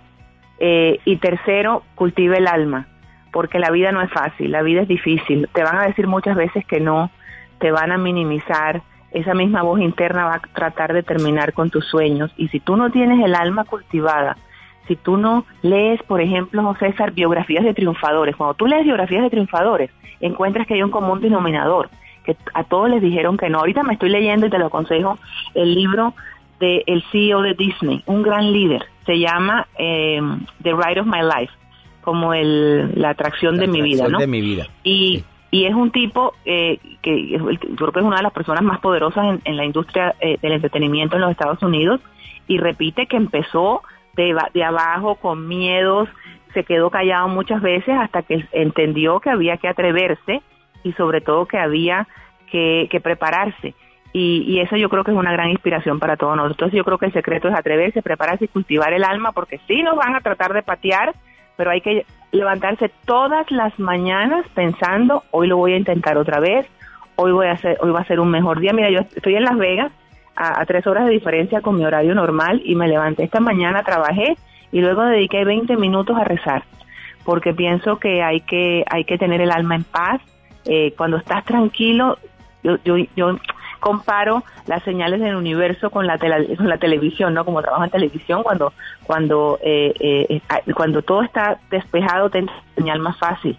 Eh, 0.59 0.99
y 1.05 1.17
tercero, 1.17 1.83
cultive 1.95 2.39
el 2.39 2.47
alma, 2.47 2.87
porque 3.33 3.59
la 3.59 3.71
vida 3.71 3.93
no 3.93 4.01
es 4.01 4.11
fácil, 4.11 4.53
la 4.53 4.63
vida 4.63 4.83
es 4.83 4.89
difícil. 4.89 5.49
Te 5.53 5.63
van 5.63 5.77
a 5.77 5.87
decir 5.87 6.07
muchas 6.07 6.37
veces 6.37 6.65
que 6.67 6.81
no, 6.81 7.11
te 7.59 7.71
van 7.71 7.93
a 7.93 7.99
minimizar. 7.99 8.83
Esa 9.13 9.35
misma 9.35 9.63
voz 9.63 9.81
interna 9.81 10.25
va 10.25 10.35
a 10.35 10.41
tratar 10.41 10.93
de 10.93 11.03
terminar 11.03 11.53
con 11.53 11.71
tus 11.71 11.87
sueños. 11.87 12.33
Y 12.37 12.49
si 12.49 12.61
tú 12.61 12.77
no 12.77 12.91
tienes 12.91 13.25
el 13.25 13.35
alma 13.35 13.65
cultivada, 13.65 14.37
si 14.89 14.97
tú 14.97 15.17
no 15.17 15.45
lees, 15.63 16.03
por 16.05 16.21
ejemplo, 16.21 16.63
José 16.63 16.95
biografías 17.13 17.65
de 17.65 17.75
triunfadores, 17.75 18.37
cuando 18.37 18.55
tú 18.55 18.67
lees 18.67 18.85
biografías 18.85 19.23
de 19.23 19.31
triunfadores, 19.31 19.91
encuentras 20.21 20.67
que 20.67 20.75
hay 20.75 20.83
un 20.83 20.91
común 20.91 21.21
denominador, 21.21 21.91
que 22.27 22.37
a 22.53 22.65
todos 22.65 22.91
les 22.91 23.01
dijeron 23.01 23.37
que 23.37 23.49
no. 23.49 23.61
Ahorita 23.61 23.83
me 23.83 23.95
estoy 23.95 24.11
leyendo 24.11 24.47
y 24.47 24.51
te 24.51 24.59
lo 24.59 24.67
aconsejo, 24.67 25.19
el 25.55 25.75
libro 25.75 26.15
del 26.61 26.83
el 26.87 27.05
CEO 27.13 27.43
de 27.43 27.55
Disney, 27.55 28.03
un 28.07 28.23
gran 28.23 28.53
líder, 28.53 28.85
se 29.05 29.19
llama 29.19 29.67
eh, 29.79 30.21
The 30.63 30.73
Ride 30.73 31.01
of 31.01 31.07
My 31.07 31.23
Life, 31.23 31.53
como 32.03 32.35
el, 32.35 33.01
la 33.01 33.11
atracción 33.11 33.57
de 33.57 33.69
mi 33.69 33.81
vida, 33.81 34.09
¿no? 34.09 34.19
de 34.19 34.27
mi 34.27 34.41
vida. 34.41 34.67
y, 34.83 35.25
y 35.51 35.65
es 35.67 35.75
un 35.75 35.91
tipo 35.91 36.35
eh, 36.45 36.79
que 37.03 37.29
yo 37.29 37.47
creo 37.77 37.93
que 37.93 38.01
es 38.01 38.05
una 38.05 38.17
de 38.17 38.23
las 38.23 38.33
personas 38.33 38.63
más 38.63 38.81
poderosas 38.81 39.25
en, 39.25 39.41
en 39.45 39.57
la 39.57 39.65
industria 39.65 40.15
eh, 40.21 40.39
del 40.43 40.53
entretenimiento 40.53 41.17
en 41.17 41.23
los 41.23 41.31
Estados 41.31 41.63
Unidos 41.63 42.01
y 42.49 42.59
repite 42.59 43.07
que 43.07 43.17
empezó 43.17 43.83
de, 44.17 44.37
de 44.55 44.65
abajo 44.65 45.17
con 45.17 45.47
miedos, 45.47 46.09
se 46.55 46.65
quedó 46.65 46.91
callado 46.91 47.29
muchas 47.29 47.61
veces 47.61 47.95
hasta 47.99 48.23
que 48.23 48.47
entendió 48.53 49.21
que 49.21 49.31
había 49.31 49.57
que 49.59 49.69
atreverse 49.69 50.43
y 50.83 50.93
sobre 50.93 51.21
todo 51.21 51.47
que 51.47 51.59
había 51.59 52.07
que, 52.51 53.01
prepararse. 53.03 53.75
Y, 54.13 54.45
y 54.47 54.61
eso 54.61 54.77
yo 54.77 54.89
creo 54.89 55.05
que 55.05 55.11
es 55.11 55.17
una 55.17 55.33
gran 55.33 55.51
inspiración 55.51 55.99
para 55.99 56.17
todos 56.17 56.37
nosotros. 56.37 56.73
Yo 56.73 56.85
creo 56.85 56.97
que 56.99 57.07
el 57.07 57.13
secreto 57.13 57.49
es 57.49 57.55
atreverse, 57.55 58.03
prepararse 58.03 58.47
y 58.47 58.49
cultivar 58.49 58.93
el 58.93 59.05
alma, 59.05 59.33
porque 59.33 59.61
sí 59.67 59.83
nos 59.83 59.97
van 59.97 60.15
a 60.15 60.21
tratar 60.21 60.55
de 60.55 60.63
patear, 60.63 61.15
pero 61.57 61.71
hay 61.71 61.81
que 61.81 62.07
levantarse 62.33 62.91
todas 63.05 63.51
las 63.51 63.79
mañanas 63.79 64.47
pensando, 64.55 65.25
hoy 65.31 65.49
lo 65.49 65.57
voy 65.57 65.75
a 65.75 65.79
intentar 65.79 66.17
otra 66.17 66.41
vez, 66.41 66.67
hoy 67.17 67.33
voy 67.33 67.47
a 67.47 67.53
hacer, 67.53 67.77
hoy 67.81 67.91
va 67.91 68.01
a 68.01 68.07
ser 68.07 68.21
un 68.21 68.31
mejor 68.31 68.61
día. 68.61 68.73
Mira, 68.73 68.91
yo 68.91 69.01
estoy 69.01 69.35
en 69.37 69.45
Las 69.45 69.59
Vegas 69.59 69.93
a, 70.35 70.61
a 70.61 70.67
tres 70.67 70.87
horas 70.87 71.07
de 71.07 71.13
diferencia 71.13 71.61
con 71.61 71.77
mi 71.77 71.85
horario 71.85 72.15
normal 72.15 72.63
y 72.65 72.75
me 72.75 72.89
levanté 72.89 73.25
esta 73.25 73.41
mañana, 73.41 73.83
trabajé 73.83 74.37
y 74.73 74.81
luego 74.81 75.05
dediqué 75.05 75.45
20 75.45 75.77
minutos 75.77 76.17
a 76.17 76.25
rezar, 76.25 76.65
porque 77.25 77.55
pienso 77.55 77.99
que 77.99 78.23
hay 78.23 78.41
que, 78.41 78.85
hay 78.91 79.05
que 79.05 79.19
tener 79.19 79.41
el 79.41 79.51
alma 79.51 79.77
en 79.77 79.85
paz. 79.85 80.21
Eh, 80.67 80.93
cuando 80.97 81.17
estás 81.17 81.45
tranquilo, 81.45 82.19
yo, 82.63 82.77
yo, 82.85 82.97
yo 83.17 83.37
comparo 83.81 84.43
las 84.67 84.83
señales 84.83 85.21
del 85.21 85.37
universo 85.37 85.91
con 85.91 86.07
la, 86.07 86.19
tele- 86.19 86.57
con 86.57 86.69
la 86.69 86.79
televisión, 86.79 87.35
¿no? 87.35 87.45
Como 87.45 87.63
trabajo 87.63 87.85
en 87.85 87.91
televisión, 87.91 88.43
cuando 88.43 88.73
cuando 89.05 89.59
eh, 89.63 89.93
eh, 90.01 90.41
eh, 90.67 90.73
cuando 90.75 91.03
todo 91.03 91.23
está 91.23 91.59
despejado, 91.71 92.31
te 92.31 92.45
señal 92.75 92.99
más 92.99 93.17
fácil. 93.19 93.57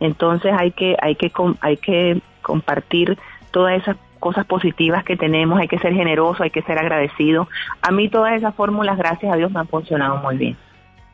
Entonces 0.00 0.52
hay 0.56 0.70
que 0.72 0.96
hay 1.00 1.16
que 1.16 1.30
hay 1.60 1.76
que 1.76 2.20
compartir 2.42 3.18
todas 3.50 3.80
esas 3.80 3.96
cosas 4.20 4.46
positivas 4.46 5.04
que 5.04 5.16
tenemos, 5.16 5.58
hay 5.58 5.68
que 5.68 5.78
ser 5.78 5.92
generoso, 5.92 6.42
hay 6.42 6.50
que 6.50 6.62
ser 6.62 6.78
agradecido. 6.78 7.48
A 7.82 7.90
mí 7.90 8.08
todas 8.08 8.32
esas 8.34 8.54
fórmulas, 8.54 8.96
gracias 8.96 9.30
a 9.32 9.36
Dios, 9.36 9.50
me 9.52 9.60
han 9.60 9.68
funcionado 9.68 10.16
muy 10.18 10.36
bien. 10.36 10.56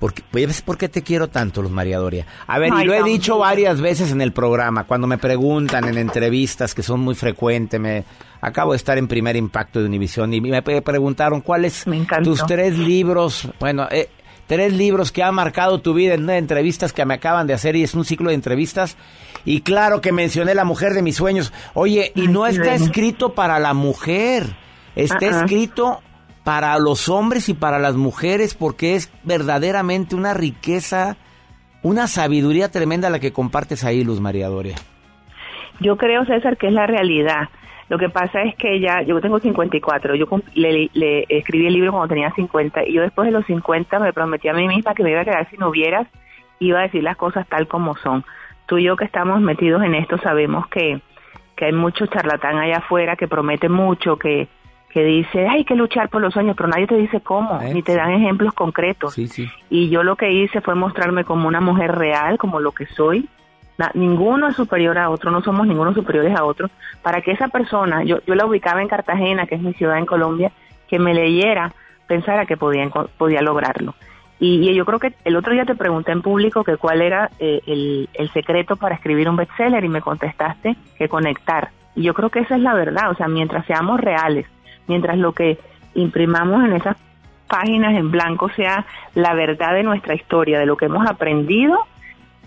Porque, 0.02 0.24
¿Ves 0.32 0.62
por 0.62 0.76
qué 0.76 0.88
te 0.88 1.02
quiero 1.02 1.28
tanto, 1.28 1.62
Luz 1.62 1.70
María 1.70 1.98
Doria? 1.98 2.26
A 2.48 2.58
ver, 2.58 2.72
y 2.82 2.84
lo 2.84 2.92
he 2.92 3.04
dicho 3.04 3.38
varias 3.38 3.80
veces 3.80 4.10
en 4.10 4.20
el 4.20 4.32
programa, 4.32 4.82
cuando 4.82 5.06
me 5.06 5.16
preguntan 5.16 5.84
en 5.84 5.96
entrevistas 5.96 6.74
que 6.74 6.82
son 6.82 6.98
muy 6.98 7.14
frecuentes, 7.14 7.78
me 7.78 8.04
acabo 8.40 8.72
de 8.72 8.78
estar 8.78 8.98
en 8.98 9.06
Primer 9.06 9.36
Impacto 9.36 9.78
de 9.78 9.86
Univisión 9.86 10.34
y 10.34 10.40
me 10.40 10.60
preguntaron 10.60 11.40
cuáles 11.40 11.84
tus 12.24 12.44
tres 12.46 12.76
libros, 12.76 13.48
bueno, 13.60 13.86
eh, 13.92 14.08
tres 14.48 14.72
libros 14.72 15.12
que 15.12 15.22
han 15.22 15.36
marcado 15.36 15.80
tu 15.80 15.94
vida 15.94 16.14
en 16.14 16.24
una 16.24 16.32
de 16.32 16.40
entrevistas 16.40 16.92
que 16.92 17.04
me 17.04 17.14
acaban 17.14 17.46
de 17.46 17.54
hacer 17.54 17.76
y 17.76 17.84
es 17.84 17.94
un 17.94 18.04
ciclo 18.04 18.30
de 18.30 18.34
entrevistas. 18.34 18.96
Y 19.44 19.60
claro 19.60 20.00
que 20.00 20.10
mencioné 20.10 20.56
La 20.56 20.64
Mujer 20.64 20.94
de 20.94 21.02
mis 21.02 21.14
sueños. 21.14 21.52
Oye, 21.74 22.10
y 22.16 22.26
no 22.26 22.48
está 22.48 22.70
bueno. 22.70 22.86
escrito 22.86 23.34
para 23.34 23.60
la 23.60 23.72
mujer, 23.72 24.56
está 24.96 25.26
escrito 25.26 26.02
para 26.44 26.78
los 26.78 27.08
hombres 27.08 27.48
y 27.48 27.54
para 27.54 27.78
las 27.78 27.94
mujeres 27.94 28.54
porque 28.54 28.94
es 28.94 29.12
verdaderamente 29.24 30.16
una 30.16 30.34
riqueza, 30.34 31.16
una 31.82 32.06
sabiduría 32.06 32.70
tremenda 32.70 33.10
la 33.10 33.20
que 33.20 33.32
compartes 33.32 33.84
ahí, 33.84 34.04
Luz 34.04 34.20
María 34.20 34.48
Doria. 34.48 34.76
Yo 35.80 35.96
creo, 35.96 36.24
César, 36.24 36.56
que 36.56 36.68
es 36.68 36.72
la 36.72 36.86
realidad. 36.86 37.48
Lo 37.88 37.98
que 37.98 38.08
pasa 38.08 38.42
es 38.42 38.54
que 38.56 38.80
ya, 38.80 39.02
yo 39.02 39.20
tengo 39.20 39.38
54, 39.38 40.14
yo 40.14 40.26
le 40.54 41.26
escribí 41.28 41.66
el 41.66 41.74
libro 41.74 41.92
cuando 41.92 42.08
tenía 42.08 42.32
50 42.32 42.84
y 42.86 42.94
yo 42.94 43.02
después 43.02 43.26
de 43.26 43.32
los 43.32 43.44
50 43.46 43.98
me 43.98 44.12
prometí 44.12 44.48
a 44.48 44.54
mí 44.54 44.66
misma 44.66 44.94
que 44.94 45.02
me 45.02 45.10
iba 45.10 45.20
a 45.20 45.24
quedar 45.24 45.48
si 45.50 45.56
no 45.58 45.68
hubieras, 45.68 46.06
iba 46.58 46.78
a 46.78 46.82
decir 46.82 47.02
las 47.02 47.16
cosas 47.16 47.46
tal 47.48 47.68
como 47.68 47.96
son. 47.96 48.24
Tú 48.66 48.78
y 48.78 48.84
yo 48.84 48.96
que 48.96 49.04
estamos 49.04 49.40
metidos 49.40 49.82
en 49.82 49.94
esto 49.94 50.16
sabemos 50.18 50.66
que, 50.68 51.00
que 51.56 51.66
hay 51.66 51.72
mucho 51.72 52.06
charlatán 52.06 52.58
allá 52.58 52.78
afuera 52.78 53.16
que 53.16 53.28
promete 53.28 53.68
mucho, 53.68 54.16
que, 54.16 54.48
que 54.92 55.02
dice, 55.04 55.48
hay 55.48 55.64
que 55.64 55.74
luchar 55.74 56.08
por 56.10 56.20
los 56.20 56.34
sueños, 56.34 56.54
pero 56.56 56.68
nadie 56.68 56.86
te 56.86 56.96
dice 56.96 57.20
cómo, 57.20 57.60
Eh, 57.62 57.72
ni 57.74 57.82
te 57.82 57.94
dan 57.94 58.10
ejemplos 58.12 58.52
concretos. 58.52 59.14
Sí, 59.14 59.26
sí. 59.28 59.48
Y 59.70 59.88
yo 59.88 60.02
lo 60.02 60.16
que 60.16 60.30
hice 60.32 60.60
fue 60.60 60.74
mostrarme 60.74 61.24
como 61.24 61.48
una 61.48 61.60
mujer 61.60 61.92
real, 61.96 62.36
como 62.38 62.60
lo 62.60 62.72
que 62.72 62.86
soy. 62.86 63.28
Na- 63.78 63.90
ninguno 63.94 64.48
es 64.48 64.56
superior 64.56 64.98
a 64.98 65.08
otro, 65.08 65.30
no 65.30 65.40
somos 65.42 65.66
ninguno 65.66 65.94
superiores 65.94 66.36
a 66.36 66.44
otro. 66.44 66.68
Para 67.02 67.22
que 67.22 67.30
esa 67.32 67.48
persona, 67.48 68.04
yo, 68.04 68.18
yo 68.26 68.34
la 68.34 68.44
ubicaba 68.44 68.82
en 68.82 68.88
Cartagena, 68.88 69.46
que 69.46 69.54
es 69.54 69.62
mi 69.62 69.72
ciudad 69.72 69.96
en 69.98 70.06
Colombia, 70.06 70.52
que 70.88 70.98
me 70.98 71.14
leyera, 71.14 71.72
pensara 72.06 72.44
que 72.44 72.58
podía, 72.58 72.86
podía 73.16 73.40
lograrlo. 73.40 73.94
Y, 74.38 74.68
y 74.68 74.74
yo 74.74 74.84
creo 74.84 74.98
que 74.98 75.14
el 75.24 75.36
otro 75.36 75.52
día 75.54 75.64
te 75.64 75.74
pregunté 75.76 76.12
en 76.12 76.20
público 76.20 76.64
que 76.64 76.76
cuál 76.76 77.00
era 77.00 77.30
eh, 77.38 77.60
el, 77.66 78.08
el 78.12 78.30
secreto 78.32 78.76
para 78.76 78.96
escribir 78.96 79.28
un 79.30 79.36
bestseller 79.36 79.84
y 79.84 79.88
me 79.88 80.02
contestaste 80.02 80.76
que 80.98 81.08
conectar. 81.08 81.70
Y 81.94 82.02
yo 82.02 82.12
creo 82.12 82.28
que 82.28 82.40
esa 82.40 82.56
es 82.56 82.60
la 82.62 82.74
verdad, 82.74 83.10
o 83.10 83.14
sea, 83.14 83.28
mientras 83.28 83.64
seamos 83.66 84.00
reales, 84.00 84.46
mientras 84.86 85.18
lo 85.18 85.32
que 85.32 85.58
imprimamos 85.94 86.64
en 86.64 86.72
esas 86.74 86.96
páginas 87.48 87.94
en 87.94 88.10
blanco 88.10 88.48
sea 88.56 88.86
la 89.14 89.34
verdad 89.34 89.74
de 89.74 89.82
nuestra 89.82 90.14
historia, 90.14 90.58
de 90.58 90.66
lo 90.66 90.76
que 90.76 90.86
hemos 90.86 91.06
aprendido, 91.06 91.78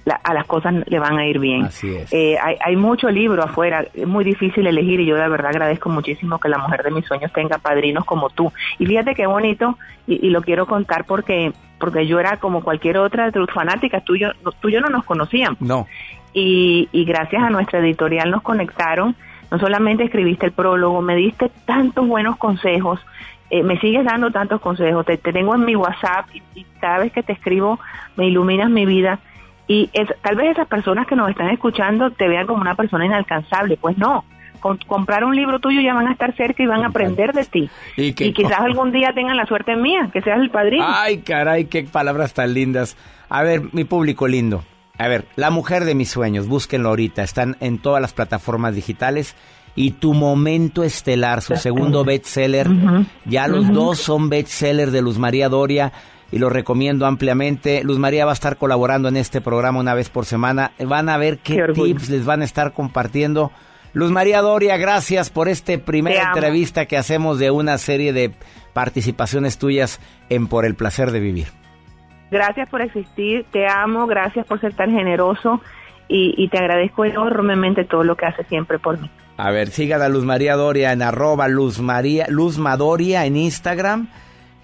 la- 0.03 0.19
a 0.23 0.33
las 0.33 0.45
cosas 0.45 0.73
le 0.87 0.99
van 0.99 1.17
a 1.17 1.25
ir 1.27 1.39
bien. 1.39 1.65
Así 1.65 1.95
es. 1.95 2.11
Eh, 2.13 2.37
hay, 2.41 2.57
hay 2.63 2.75
mucho 2.75 3.09
libro 3.09 3.43
afuera, 3.43 3.85
es 3.93 4.07
muy 4.07 4.23
difícil 4.23 4.65
elegir 4.67 4.99
y 4.99 5.05
yo 5.05 5.15
de 5.15 5.27
verdad 5.29 5.49
agradezco 5.51 5.89
muchísimo 5.89 6.39
que 6.39 6.49
la 6.49 6.57
mujer 6.59 6.83
de 6.83 6.91
mis 6.91 7.05
sueños 7.05 7.31
tenga 7.33 7.57
padrinos 7.59 8.05
como 8.05 8.29
tú. 8.29 8.51
Y 8.79 8.85
fíjate 8.85 9.15
qué 9.15 9.25
bonito, 9.27 9.77
y, 10.07 10.25
y 10.25 10.29
lo 10.29 10.41
quiero 10.41 10.65
contar 10.67 11.05
porque 11.05 11.53
porque 11.79 12.07
yo 12.07 12.19
era 12.19 12.37
como 12.37 12.63
cualquier 12.63 12.97
otra 12.97 13.25
de 13.25 13.31
tus 13.33 13.51
fanáticas, 13.51 14.03
tú 14.05 14.15
y 14.15 14.19
yo, 14.21 14.29
tú 14.61 14.69
y 14.69 14.73
yo 14.73 14.79
no 14.79 14.87
nos 14.89 15.03
conocíamos 15.03 15.59
No. 15.59 15.87
y, 16.33 16.87
y 16.91 17.03
gracias 17.03 17.43
a 17.43 17.49
nuestra 17.49 17.79
editorial 17.79 18.31
nos 18.31 18.41
conectaron. 18.43 19.15
No 19.51 19.59
solamente 19.59 20.03
escribiste 20.03 20.47
el 20.47 20.51
prólogo, 20.51 21.01
me 21.01 21.15
diste 21.15 21.51
tantos 21.65 22.07
buenos 22.07 22.37
consejos, 22.37 22.99
eh, 23.49 23.61
me 23.63 23.79
sigues 23.79 24.03
dando 24.03 24.31
tantos 24.31 24.59
consejos, 24.59 25.05
te, 25.05 25.17
te 25.17 25.31
tengo 25.31 25.53
en 25.55 25.65
mi 25.65 25.75
WhatsApp 25.75 26.25
y, 26.33 26.41
y 26.59 26.65
cada 26.81 26.97
vez 26.99 27.11
que 27.13 27.21
te 27.23 27.33
escribo 27.33 27.79
me 28.17 28.27
iluminas 28.27 28.69
mi 28.69 28.85
vida. 28.85 29.19
Y 29.67 29.89
es- 29.93 30.09
tal 30.21 30.35
vez 30.35 30.51
esas 30.51 30.67
personas 30.67 31.05
que 31.07 31.15
nos 31.15 31.29
están 31.29 31.49
escuchando 31.49 32.09
te 32.11 32.27
vean 32.27 32.47
como 32.47 32.61
una 32.61 32.75
persona 32.75 33.05
inalcanzable, 33.05 33.77
pues 33.77 33.97
no. 33.97 34.25
Comprar 34.87 35.23
un 35.23 35.35
libro 35.35 35.59
tuyo 35.59 35.79
ya 35.81 35.93
van 35.93 36.07
a 36.07 36.11
estar 36.11 36.35
cerca 36.35 36.63
y 36.63 36.65
van 36.65 36.83
a 36.83 36.87
aprender 36.87 37.33
de 37.33 37.45
ti. 37.45 37.69
Y 37.97 38.13
que- 38.13 38.25
Y 38.27 38.33
quizás 38.33 38.59
algún 38.61 38.91
día 38.91 39.13
tengan 39.13 39.37
la 39.37 39.45
suerte 39.45 39.75
mía, 39.75 40.09
que 40.11 40.21
seas 40.23 40.39
el 40.39 40.49
padrino. 40.49 40.83
Ay, 40.87 41.19
caray, 41.19 41.65
qué 41.65 41.83
palabras 41.83 42.33
tan 42.33 42.53
lindas. 42.55 42.97
A 43.29 43.43
ver, 43.43 43.61
mi 43.73 43.83
público 43.83 44.27
lindo. 44.27 44.63
A 44.97 45.07
ver, 45.07 45.25
La 45.35 45.49
Mujer 45.49 45.85
de 45.85 45.95
mis 45.95 46.09
sueños, 46.09 46.47
búsquenlo 46.47 46.89
ahorita. 46.89 47.23
Están 47.23 47.57
en 47.59 47.79
todas 47.79 48.01
las 48.01 48.13
plataformas 48.13 48.75
digitales. 48.75 49.35
Y 49.77 49.91
Tu 49.91 50.13
Momento 50.13 50.83
Estelar, 50.83 51.41
su 51.41 51.57
segundo 51.57 52.05
bestseller. 52.05 52.69
Ya 53.25 53.47
los 53.49 53.73
dos 53.73 53.99
son 53.99 54.29
bestsellers 54.29 54.93
de 54.93 55.01
Luz 55.01 55.17
María 55.17 55.49
Doria 55.49 55.91
y 56.31 56.39
los 56.39 56.51
recomiendo 56.51 57.05
ampliamente. 57.05 57.83
Luz 57.83 57.99
María 57.99 58.25
va 58.25 58.31
a 58.31 58.35
estar 58.35 58.55
colaborando 58.55 59.09
en 59.09 59.17
este 59.17 59.41
programa 59.41 59.79
una 59.79 59.93
vez 59.93 60.09
por 60.09 60.25
semana. 60.25 60.71
Van 60.79 61.09
a 61.09 61.17
ver 61.17 61.39
qué, 61.39 61.61
tips 61.73 62.09
les 62.09 62.23
van 62.23 62.41
a 62.41 62.45
estar 62.45 62.71
compartiendo. 62.71 63.51
Luz 63.91 64.11
María 64.11 64.41
Doria, 64.41 64.77
gracias 64.77 65.29
por 65.29 65.49
esta 65.49 65.77
primera 65.77 66.31
entrevista 66.33 66.85
que 66.85 66.97
hacemos 66.97 67.39
de 67.39 67.51
una 67.51 67.77
serie 67.77 68.13
de 68.13 68.33
participaciones 68.73 69.57
tuyas 69.57 69.99
en 70.29 70.47
Por 70.47 70.65
el 70.65 70.75
Placer 70.75 71.11
de 71.11 71.19
Vivir. 71.19 71.64
Gracias 72.31 72.67
por 72.69 72.81
existir, 72.81 73.45
te 73.51 73.67
amo, 73.67 74.07
gracias 74.07 74.45
por 74.45 74.59
ser 74.59 74.73
tan 74.73 74.91
generoso 74.91 75.61
y, 76.07 76.33
y 76.37 76.49
te 76.49 76.57
agradezco 76.57 77.05
enormemente 77.05 77.85
todo 77.85 78.03
lo 78.03 78.15
que 78.15 78.25
haces 78.25 78.47
siempre 78.47 78.79
por 78.79 78.99
mí. 78.99 79.09
A 79.37 79.51
ver, 79.51 79.67
sigan 79.67 80.01
a 80.01 80.09
Luz 80.09 80.23
María 80.23 80.55
Doria 80.55 80.93
en 80.93 81.01
arroba 81.01 81.47
Luz 81.47 81.79
María, 81.79 82.25
en 83.25 83.35
Instagram 83.35 84.07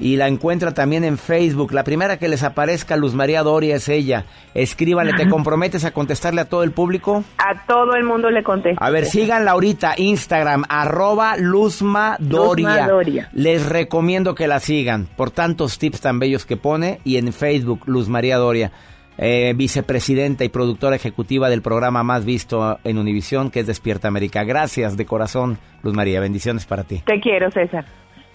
y 0.02 0.18
la 0.18 0.28
encuentra 0.28 0.74
también 0.74 1.04
en 1.04 1.18
Facebook. 1.18 1.72
La 1.72 1.84
primera 1.84 2.18
que 2.18 2.28
les 2.28 2.42
aparezca 2.44 2.98
Luz 2.98 3.14
María 3.14 3.44
Doria 3.44 3.76
es 3.76 3.88
ella. 3.88 4.26
Escríbanle, 4.56 5.14
¿te 5.14 5.30
comprometes 5.30 5.86
a 5.86 5.92
contestarle 5.92 6.42
a 6.42 6.50
todo 6.50 6.64
el 6.64 6.72
público? 6.72 7.24
A 7.38 7.66
todo 7.68 7.94
el 7.96 8.04
mundo 8.04 8.32
le 8.32 8.44
contesto. 8.44 8.84
A 8.84 8.90
ver, 8.90 9.06
síganla 9.06 9.52
ahorita, 9.52 9.94
Instagram, 9.96 10.66
arroba 10.68 11.38
Luzma 11.38 12.18
Doria. 12.20 12.70
Luzma 12.70 12.88
Doria. 12.88 13.30
Les 13.34 13.66
recomiendo 13.70 14.34
que 14.34 14.48
la 14.48 14.60
sigan 14.60 15.08
por 15.16 15.30
tantos 15.30 15.78
tips 15.78 16.02
tan 16.02 16.18
bellos 16.20 16.46
que 16.46 16.58
pone 16.58 17.00
y 17.04 17.18
en 17.18 17.32
Facebook, 17.32 17.84
Luz 17.86 18.10
María 18.10 18.38
Doria, 18.38 18.72
eh, 19.20 19.54
vicepresidenta 19.56 20.44
y 20.44 20.50
productora 20.50 20.96
ejecutiva 20.96 21.48
del 21.48 21.62
programa 21.62 22.02
más 22.02 22.26
visto 22.26 22.80
en 22.84 22.98
Univisión, 22.98 23.52
que 23.52 23.60
es 23.60 23.68
Despierta 23.68 24.08
América. 24.08 24.44
Gracias 24.44 24.98
de 24.98 25.06
corazón, 25.06 25.60
Luz 25.84 25.94
María. 25.94 26.20
Bendiciones 26.20 26.66
para 26.66 26.86
ti. 26.86 27.04
Te 27.06 27.20
quiero, 27.20 27.52
César. 27.52 27.86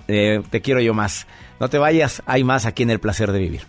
Eh, 0.09 0.43
te 0.51 0.61
quiero 0.61 0.81
yo 0.81 0.95
más. 0.95 1.27
No 1.59 1.71
te 1.71 1.79
vayas, 1.79 2.23
hay 2.27 2.45
más 2.45 2.67
aquí 2.67 2.83
en 2.83 2.91
El 2.91 3.01
Placer 3.01 3.33
de 3.33 3.39
Vivir. 3.39 3.67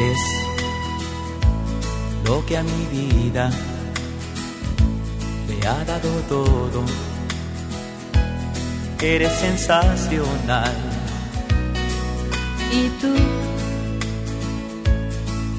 Eres 0.00 0.18
lo 2.24 2.44
que 2.44 2.56
a 2.56 2.64
mi 2.64 2.86
vida 2.90 3.50
le 5.48 5.66
ha 5.68 5.84
dado 5.84 6.10
todo. 6.28 6.82
Eres 9.00 9.32
sensacional. 9.32 10.72
Y 12.72 12.88
tú, 13.00 13.14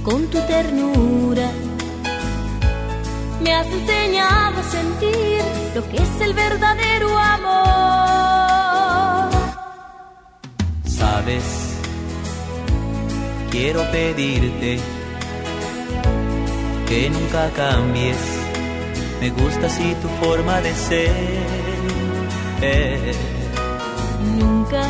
con 0.03 0.27
tu 0.27 0.37
ternura, 0.41 1.49
me 3.41 3.53
has 3.53 3.67
enseñado 3.67 4.59
a 4.59 4.63
sentir 4.63 5.41
lo 5.75 5.89
que 5.89 5.97
es 5.97 6.21
el 6.21 6.33
verdadero 6.33 7.17
amor. 7.17 7.53
Sabes, 10.85 11.43
quiero 13.49 13.81
pedirte 13.91 14.79
que 16.87 17.09
nunca 17.09 17.49
cambies. 17.55 18.17
Me 19.21 19.29
gusta 19.29 19.67
así 19.67 19.95
tu 20.01 20.09
forma 20.25 20.59
de 20.59 20.73
ser. 20.75 21.13
Nunca, 24.37 24.83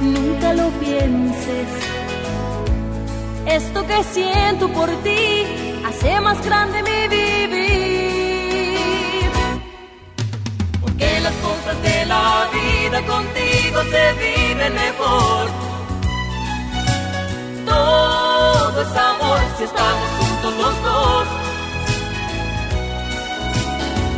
nunca 0.00 0.54
lo 0.54 0.70
pienses. 0.80 1.68
Esto 3.48 3.86
que 3.86 4.04
siento 4.04 4.68
por 4.68 4.90
ti 5.02 5.46
hace 5.86 6.20
más 6.20 6.44
grande 6.44 6.82
mi 6.82 7.08
vivir. 7.08 8.80
Porque 10.82 11.20
las 11.20 11.32
cosas 11.36 11.82
de 11.82 12.04
la 12.04 12.46
vida 12.52 13.00
contigo 13.06 13.82
se 13.90 14.12
viven 14.22 14.74
mejor. 14.74 15.48
Todo 17.64 18.82
es 18.82 18.96
amor 18.96 19.38
si 19.56 19.64
estamos 19.64 20.08
juntos 20.18 20.54
los 20.62 20.82
dos. 20.82 21.26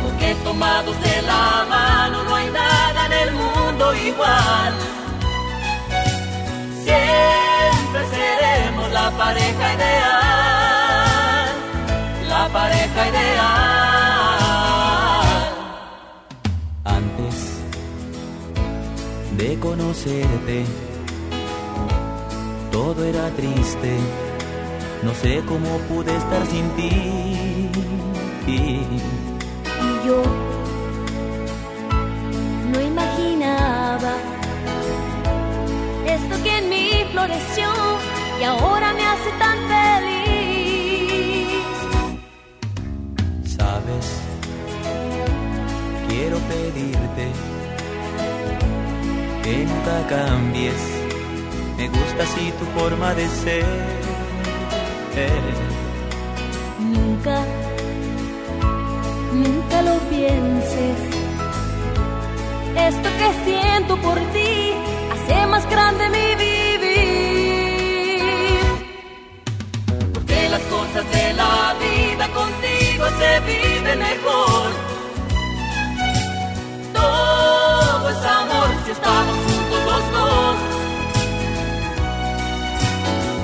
Porque 0.03 0.35
tomados 0.43 1.01
de 1.01 1.21
la 1.21 1.65
mano 1.69 2.23
no 2.25 2.35
hay 2.35 2.49
nada 2.49 3.05
en 3.05 3.13
el 3.13 3.31
mundo 3.31 3.93
igual 3.95 4.73
pareja 9.23 9.65
ideal, 9.77 11.47
la 12.33 12.43
pareja 12.57 13.01
ideal. 13.11 13.41
Antes 16.99 17.35
de 19.39 19.49
conocerte, 19.59 20.57
todo 22.71 22.99
era 23.11 23.25
triste, 23.39 23.91
no 25.03 25.13
sé 25.21 25.33
cómo 25.51 25.69
pude 25.89 26.11
estar 26.21 26.43
sin 26.47 26.67
ti. 26.77 26.93
Y 28.47 28.59
yo 30.05 30.19
no 32.71 32.77
imaginaba 32.91 34.13
esto 36.15 36.33
que 36.43 36.51
en 36.57 36.65
mí 36.69 36.85
floreció 37.13 37.69
y 38.41 38.43
ahora 38.43 38.93
me 38.93 39.05
hace 39.05 39.31
tan 39.37 39.57
feliz. 39.73 40.01
Sabes, 43.55 44.05
quiero 46.09 46.37
pedirte 46.51 47.25
que 49.43 49.65
nunca 49.69 50.07
cambies. 50.09 50.81
Me 51.77 51.87
gusta 51.87 52.23
así 52.23 52.51
tu 52.57 52.65
forma 52.79 53.13
de 53.13 53.27
ser. 53.43 53.65
Nunca, 56.79 57.45
nunca 59.33 59.81
lo 59.83 59.95
pienses. 60.09 60.99
Esto 62.87 63.09
que 63.19 63.29
siento 63.45 63.97
por 63.97 64.17
ti 64.33 64.73
hace 65.11 65.45
más 65.45 65.69
grande 65.69 66.09
mi 66.09 66.35
vivir. 66.35 66.60
Las 70.51 70.61
cosas 70.63 71.09
de 71.11 71.33
la 71.33 71.73
vida 71.79 72.27
contigo 72.39 73.05
se 73.19 73.39
viven 73.49 73.99
mejor. 73.99 74.69
Todo 76.93 78.09
es 78.09 78.25
amor 78.25 78.69
si 78.85 78.91
estamos 78.91 79.35
juntos 79.45 79.81
los 79.89 80.03
dos. 80.17 80.55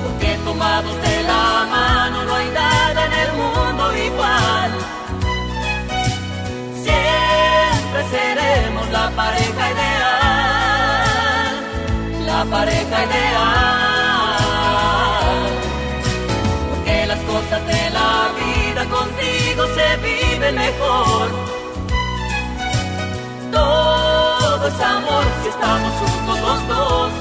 Porque 0.04 0.28
tomados 0.44 0.96
de 1.06 1.22
la 1.22 1.66
mano 1.76 2.24
no 2.24 2.34
hay 2.34 2.48
nada 2.50 3.06
en 3.06 3.12
el 3.24 3.32
mundo 3.40 3.82
igual. 4.08 4.70
Siempre 6.84 8.00
seremos 8.14 8.86
la 8.90 9.10
pareja 9.20 9.62
ideal. 9.74 10.06
La 12.26 12.40
pareja 12.44 12.96
ideal. 13.06 13.87
Mejor. 20.52 21.28
Todo 23.52 24.68
es 24.68 24.80
amor 24.80 25.24
si 25.42 25.48
estamos 25.48 25.92
juntos 25.92 26.40
los 26.40 26.68
dos. 26.68 27.12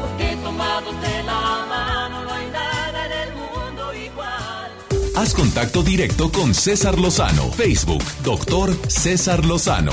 Porque 0.00 0.36
tomados 0.42 1.00
de 1.00 1.22
la 1.22 1.66
mano 1.68 2.24
no 2.24 2.32
hay 2.32 2.50
nada 2.50 3.06
en 3.06 3.12
el 3.12 3.34
mundo 3.34 3.94
igual. 3.94 4.72
Haz 5.16 5.34
contacto 5.34 5.82
directo 5.82 6.30
con 6.30 6.54
César 6.54 6.98
Lozano. 6.98 7.50
Facebook, 7.52 8.02
doctor 8.22 8.74
César 8.88 9.44
Lozano. 9.44 9.92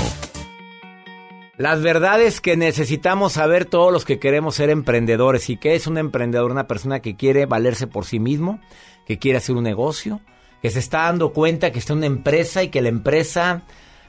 Las 1.56 1.82
verdades 1.82 2.40
que 2.40 2.56
necesitamos 2.56 3.34
saber 3.34 3.64
todos 3.64 3.92
los 3.92 4.04
que 4.04 4.18
queremos 4.18 4.56
ser 4.56 4.70
emprendedores. 4.70 5.48
¿Y 5.50 5.56
qué 5.56 5.76
es 5.76 5.86
un 5.86 5.98
emprendedor? 5.98 6.50
Una 6.50 6.66
persona 6.66 6.98
que 7.00 7.14
quiere 7.14 7.46
valerse 7.46 7.86
por 7.86 8.06
sí 8.06 8.18
mismo, 8.18 8.58
que 9.06 9.20
quiere 9.20 9.38
hacer 9.38 9.54
un 9.54 9.62
negocio, 9.62 10.20
que 10.64 10.70
se 10.70 10.78
está 10.78 11.02
dando 11.02 11.34
cuenta 11.34 11.72
que 11.72 11.78
está 11.78 11.92
una 11.92 12.06
empresa 12.06 12.62
y 12.62 12.68
que 12.68 12.80
la 12.80 12.88
empresa, 12.88 13.64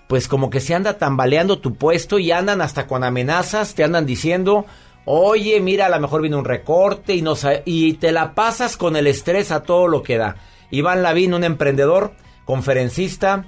pues 0.08 0.30
como 0.30 0.50
que 0.50 0.62
se 0.62 0.74
anda 0.74 0.98
tambaleando 0.98 1.60
tu 1.60 1.76
puesto 1.76 2.18
y 2.18 2.32
andan 2.32 2.62
hasta 2.62 2.88
con 2.88 3.04
amenazas, 3.04 3.76
te 3.76 3.84
andan 3.84 4.06
diciendo, 4.06 4.66
oye, 5.04 5.60
mira, 5.60 5.88
a 5.88 5.90
lo 5.90 6.00
mejor 6.00 6.22
viene 6.22 6.38
un 6.38 6.46
recorte 6.46 7.14
y, 7.14 7.22
no 7.22 7.34
y 7.66 7.96
te 7.96 8.14
la 8.14 8.36
pasas 8.36 8.78
con 8.78 8.96
el 8.96 9.06
estrés 9.06 9.52
a 9.52 9.64
todo 9.64 9.90
lo 9.90 10.02
que 10.02 10.18
da. 10.18 10.38
Iván 10.72 11.04
Lavín, 11.04 11.34
un 11.34 11.44
emprendedor, 11.44 12.14
conferencista, 12.46 13.44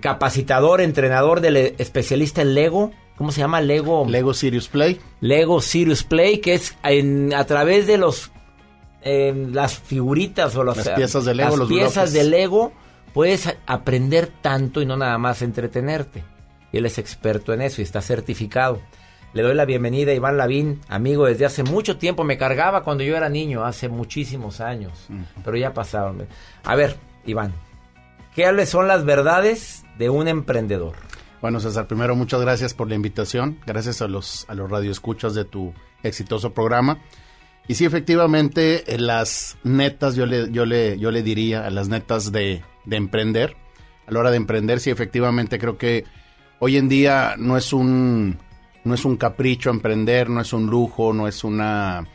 capacitador, 0.00 0.80
entrenador 0.80 1.40
del 1.40 1.56
especialista 1.78 2.42
en 2.42 2.54
Lego. 2.54 2.90
¿Cómo 3.16 3.30
se 3.30 3.38
llama? 3.38 3.60
Lego. 3.60 4.04
Lego 4.08 4.34
Sirius 4.34 4.66
Play. 4.66 5.00
Lego 5.20 5.60
Sirius 5.60 6.02
Play, 6.02 6.38
que 6.38 6.54
es 6.54 6.76
en- 6.82 7.32
a 7.34 7.44
través 7.44 7.86
de 7.86 7.98
los 7.98 8.32
eh, 9.06 9.32
las 9.52 9.78
figuritas 9.78 10.56
o 10.56 10.64
Las 10.64 10.88
piezas 10.88 11.24
de 11.24 11.34
Lego, 11.34 11.50
las 11.50 11.58
los 11.60 11.68
piezas 11.68 11.94
bloques. 11.94 12.12
de 12.12 12.24
Lego 12.24 12.72
puedes 13.14 13.56
aprender 13.66 14.26
tanto 14.42 14.82
y 14.82 14.86
no 14.86 14.96
nada 14.96 15.16
más 15.16 15.42
entretenerte. 15.42 16.24
Y 16.72 16.78
él 16.78 16.86
es 16.86 16.98
experto 16.98 17.52
en 17.54 17.62
eso 17.62 17.80
y 17.80 17.84
está 17.84 18.02
certificado. 18.02 18.80
Le 19.32 19.42
doy 19.42 19.54
la 19.54 19.64
bienvenida 19.64 20.10
a 20.10 20.14
Iván 20.14 20.36
Lavín, 20.36 20.80
amigo 20.88 21.26
desde 21.26 21.44
hace 21.44 21.62
mucho 21.62 21.98
tiempo. 21.98 22.24
Me 22.24 22.36
cargaba 22.36 22.82
cuando 22.82 23.04
yo 23.04 23.16
era 23.16 23.28
niño, 23.28 23.64
hace 23.64 23.88
muchísimos 23.88 24.60
años. 24.60 25.06
Pero 25.44 25.56
ya 25.56 25.72
pasaron. 25.72 26.26
A 26.64 26.74
ver, 26.74 26.96
Iván, 27.26 27.52
¿qué 28.34 28.66
son 28.66 28.88
las 28.88 29.04
verdades 29.04 29.84
de 29.98 30.10
un 30.10 30.26
emprendedor? 30.26 30.94
Bueno, 31.40 31.60
César, 31.60 31.86
primero 31.86 32.16
muchas 32.16 32.40
gracias 32.40 32.74
por 32.74 32.88
la 32.88 32.96
invitación. 32.96 33.60
Gracias 33.66 34.02
a 34.02 34.08
los, 34.08 34.46
a 34.48 34.54
los 34.54 34.68
radioescuchas 34.68 35.34
de 35.34 35.44
tu 35.44 35.72
exitoso 36.02 36.52
programa. 36.54 36.98
Y 37.68 37.74
sí, 37.74 37.84
efectivamente, 37.84 38.94
eh, 38.94 38.98
las 38.98 39.56
netas, 39.64 40.14
yo 40.14 40.26
le, 40.26 40.50
yo 40.52 40.66
le, 40.66 40.98
yo 40.98 41.10
le 41.10 41.22
diría 41.22 41.66
a 41.66 41.70
las 41.70 41.88
netas 41.88 42.30
de, 42.30 42.62
de 42.84 42.96
emprender, 42.96 43.56
a 44.06 44.12
la 44.12 44.20
hora 44.20 44.30
de 44.30 44.36
emprender, 44.36 44.78
sí, 44.78 44.90
efectivamente, 44.90 45.58
creo 45.58 45.76
que 45.76 46.04
hoy 46.60 46.76
en 46.76 46.88
día 46.88 47.34
no 47.38 47.56
es 47.56 47.72
un, 47.72 48.38
no 48.84 48.94
es 48.94 49.04
un 49.04 49.16
capricho 49.16 49.70
emprender, 49.70 50.30
no 50.30 50.40
es 50.40 50.52
un 50.52 50.66
lujo, 50.66 51.12
no 51.12 51.26
es 51.26 51.42
una, 51.42 52.06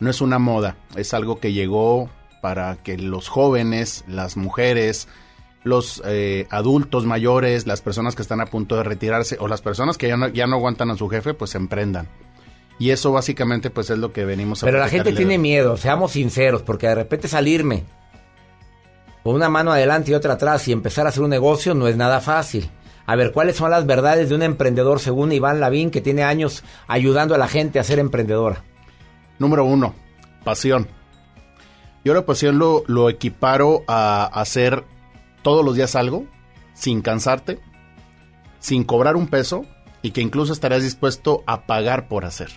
no 0.00 0.10
es 0.10 0.20
una 0.20 0.38
moda, 0.38 0.76
es 0.94 1.14
algo 1.14 1.40
que 1.40 1.52
llegó 1.52 2.10
para 2.42 2.76
que 2.76 2.98
los 2.98 3.28
jóvenes, 3.28 4.04
las 4.06 4.36
mujeres, 4.36 5.08
los 5.64 6.02
eh, 6.04 6.46
adultos 6.50 7.06
mayores, 7.06 7.66
las 7.66 7.80
personas 7.80 8.14
que 8.14 8.22
están 8.22 8.40
a 8.40 8.46
punto 8.46 8.76
de 8.76 8.84
retirarse 8.84 9.36
o 9.40 9.48
las 9.48 9.62
personas 9.62 9.98
que 9.98 10.08
ya 10.08 10.16
no, 10.16 10.28
ya 10.28 10.46
no 10.46 10.56
aguantan 10.56 10.90
a 10.90 10.96
su 10.96 11.08
jefe, 11.08 11.34
pues 11.34 11.54
emprendan. 11.54 12.08
Y 12.78 12.90
eso 12.90 13.12
básicamente 13.12 13.70
pues 13.70 13.90
es 13.90 13.98
lo 13.98 14.12
que 14.12 14.24
venimos 14.24 14.62
a 14.62 14.66
Pero 14.66 14.78
la 14.78 14.88
gente 14.88 15.12
tiene 15.12 15.38
miedo, 15.38 15.76
seamos 15.76 16.12
sinceros, 16.12 16.62
porque 16.62 16.86
de 16.86 16.94
repente 16.94 17.26
salirme 17.26 17.84
con 19.24 19.34
una 19.34 19.48
mano 19.48 19.72
adelante 19.72 20.10
y 20.10 20.14
otra 20.14 20.34
atrás 20.34 20.66
y 20.68 20.72
empezar 20.72 21.06
a 21.06 21.08
hacer 21.10 21.22
un 21.22 21.30
negocio 21.30 21.74
no 21.74 21.88
es 21.88 21.96
nada 21.96 22.20
fácil. 22.20 22.70
A 23.04 23.16
ver, 23.16 23.32
¿cuáles 23.32 23.56
son 23.56 23.70
las 23.70 23.86
verdades 23.86 24.28
de 24.28 24.34
un 24.34 24.42
emprendedor 24.42 25.00
según 25.00 25.32
Iván 25.32 25.60
Lavín, 25.60 25.90
que 25.90 26.00
tiene 26.00 26.22
años 26.22 26.62
ayudando 26.86 27.34
a 27.34 27.38
la 27.38 27.48
gente 27.48 27.78
a 27.78 27.84
ser 27.84 27.98
emprendedora? 27.98 28.64
Número 29.38 29.64
uno, 29.64 29.94
pasión. 30.44 30.86
Yo 32.04 32.14
la 32.14 32.26
pasión 32.26 32.58
lo, 32.58 32.84
lo 32.86 33.08
equiparo 33.10 33.82
a 33.88 34.24
hacer 34.24 34.84
todos 35.42 35.64
los 35.64 35.74
días 35.74 35.96
algo 35.96 36.26
sin 36.74 37.02
cansarte, 37.02 37.58
sin 38.60 38.84
cobrar 38.84 39.16
un 39.16 39.26
peso 39.26 39.64
y 40.00 40.12
que 40.12 40.20
incluso 40.20 40.52
estarías 40.52 40.82
dispuesto 40.82 41.42
a 41.46 41.66
pagar 41.66 42.08
por 42.08 42.24
hacer. 42.24 42.50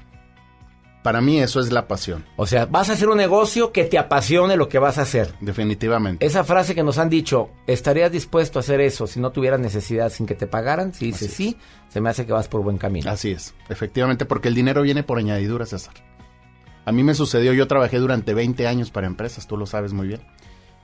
Para 1.03 1.19
mí 1.19 1.40
eso 1.40 1.60
es 1.60 1.72
la 1.72 1.88
pasión. 1.88 2.26
O 2.36 2.45
sea, 2.45 2.68
vas 2.68 2.90
a 2.90 2.94
hacer 2.94 3.10
un 3.10 3.18
negocio 3.18 3.72
que 3.72 3.86
te 3.86 3.98
apasione 3.98 4.56
lo 4.56 4.69
que 4.69 4.78
vas 4.78 4.99
a 4.99 5.02
hacer. 5.02 5.34
Definitivamente. 5.41 6.26
Esa 6.26 6.44
frase 6.44 6.76
que 6.76 6.84
nos 6.84 6.99
han 6.99 7.10
dicho, 7.10 7.49
¿estarías 7.65 8.11
dispuesto 8.11 8.60
a 8.60 8.61
hacer 8.61 8.82
eso 8.82 9.07
si 9.07 9.19
no 9.19 9.32
tuvieras 9.32 9.60
necesidad 9.60 10.11
sin 10.11 10.28
que 10.28 10.36
te 10.36 10.45
pagaran? 10.45 10.94
Si 10.94 11.06
dices 11.06 11.34
sí, 11.34 11.57
se 11.90 12.02
me 12.02 12.10
hace 12.10 12.26
que 12.26 12.34
vas 12.34 12.48
por 12.48 12.61
buen 12.61 12.78
camino. 12.78 13.10
Así 13.10 13.32
es, 13.32 13.56
efectivamente, 13.69 14.26
porque 14.26 14.48
el 14.48 14.56
dinero 14.56 14.84
viene 14.84 15.02
por 15.03 15.18
añadidura, 15.18 15.65
César. 15.65 15.95
A 16.86 16.91
mí 16.91 17.03
me 17.03 17.14
sucedió, 17.14 17.53
yo 17.53 17.68
trabajé 17.68 17.98
durante 17.98 18.34
20 18.34 18.68
años 18.68 18.91
para 18.91 19.07
empresas, 19.07 19.48
tú 19.48 19.57
lo 19.57 19.65
sabes 19.65 19.94
muy 19.94 20.07
bien. 20.07 20.22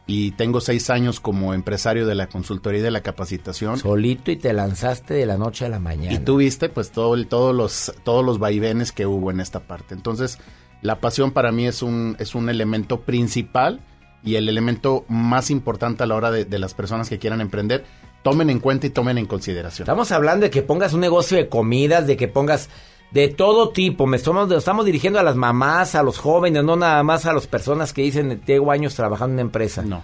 Y 0.10 0.32
tengo 0.32 0.62
6 0.62 0.90
años 0.90 1.20
como 1.20 1.54
empresario 1.54 2.08
de 2.08 2.16
la 2.16 2.28
consultoría 2.28 2.80
y 2.80 2.84
de 2.84 2.92
la 2.92 3.02
capacitación. 3.02 3.78
Solito 3.78 4.32
y 4.32 4.38
te 4.38 4.54
lanzaste 4.54 5.14
de 5.14 5.26
la 5.26 5.38
noche 5.38 5.66
a 5.66 5.70
la 5.70 5.80
mañana. 5.80 6.14
Y 6.14 6.20
tú 6.20 6.38
viste 6.38 6.70
pues 6.70 6.92
todo 6.92 7.14
el, 7.14 7.28
todos, 7.28 7.54
los, 7.54 7.94
todos 8.06 8.24
los 8.24 8.40
vaivenes 8.40 8.94
que 8.94 9.06
hubo 9.06 9.32
en 9.32 9.42
esta 9.42 9.68
parte. 9.68 9.94
Entonces, 9.94 10.40
la 10.82 11.02
pasión 11.02 11.32
para 11.32 11.52
mí 11.52 11.68
es 11.68 11.82
un, 11.82 12.16
es 12.20 12.36
un 12.36 12.50
elemento 12.50 13.02
principal 13.02 13.82
y 14.24 14.36
el 14.36 14.48
elemento 14.48 15.04
más 15.10 15.52
importante 15.52 16.04
a 16.04 16.08
la 16.08 16.16
hora 16.16 16.32
de, 16.32 16.46
de 16.46 16.60
las 16.60 16.74
personas 16.74 17.10
que 17.10 17.20
quieran 17.20 17.42
emprender. 17.42 17.84
Tomen 18.24 18.50
en 18.50 18.60
cuenta 18.60 18.88
y 18.88 18.92
tomen 18.92 19.18
en 19.18 19.26
consideración. 19.26 19.86
Estamos 19.86 20.14
hablando 20.14 20.46
de 20.46 20.50
que 20.50 20.62
pongas 20.62 20.94
un 20.94 21.02
negocio 21.02 21.38
de 21.38 21.50
comidas, 21.50 22.08
de 22.08 22.16
que 22.16 22.30
pongas 22.30 22.70
de 23.12 23.28
todo 23.30 23.70
tipo. 23.70 24.12
Estamos, 24.14 24.86
dirigiendo 24.86 25.20
a 25.20 25.24
las 25.24 25.36
mamás, 25.36 25.96
a 25.96 26.04
los 26.04 26.18
jóvenes, 26.18 26.64
no 26.64 26.76
nada 26.76 27.04
más 27.04 27.26
a 27.26 27.34
las 27.34 27.48
personas 27.48 27.94
que 27.94 28.02
dicen 28.02 28.42
tengo 28.46 28.72
años 28.72 28.96
trabajando 28.96 29.32
en 29.32 29.34
una 29.34 29.42
empresa. 29.42 29.82
No. 29.82 30.04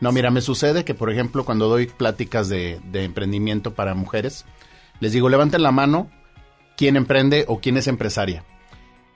No, 0.00 0.12
mira, 0.12 0.30
me 0.30 0.40
sucede 0.40 0.84
que, 0.84 0.94
por 0.94 1.10
ejemplo, 1.10 1.44
cuando 1.44 1.68
doy 1.68 1.86
pláticas 1.86 2.48
de, 2.48 2.80
emprendimiento 2.92 3.74
para 3.74 3.94
mujeres, 3.94 4.46
les 4.98 5.12
digo, 5.12 5.28
levanten 5.28 5.62
la 5.62 5.72
mano 5.72 6.10
quién 6.76 6.96
emprende 6.96 7.44
o 7.48 7.60
quién 7.60 7.76
es 7.76 7.86
empresaria. 7.86 8.44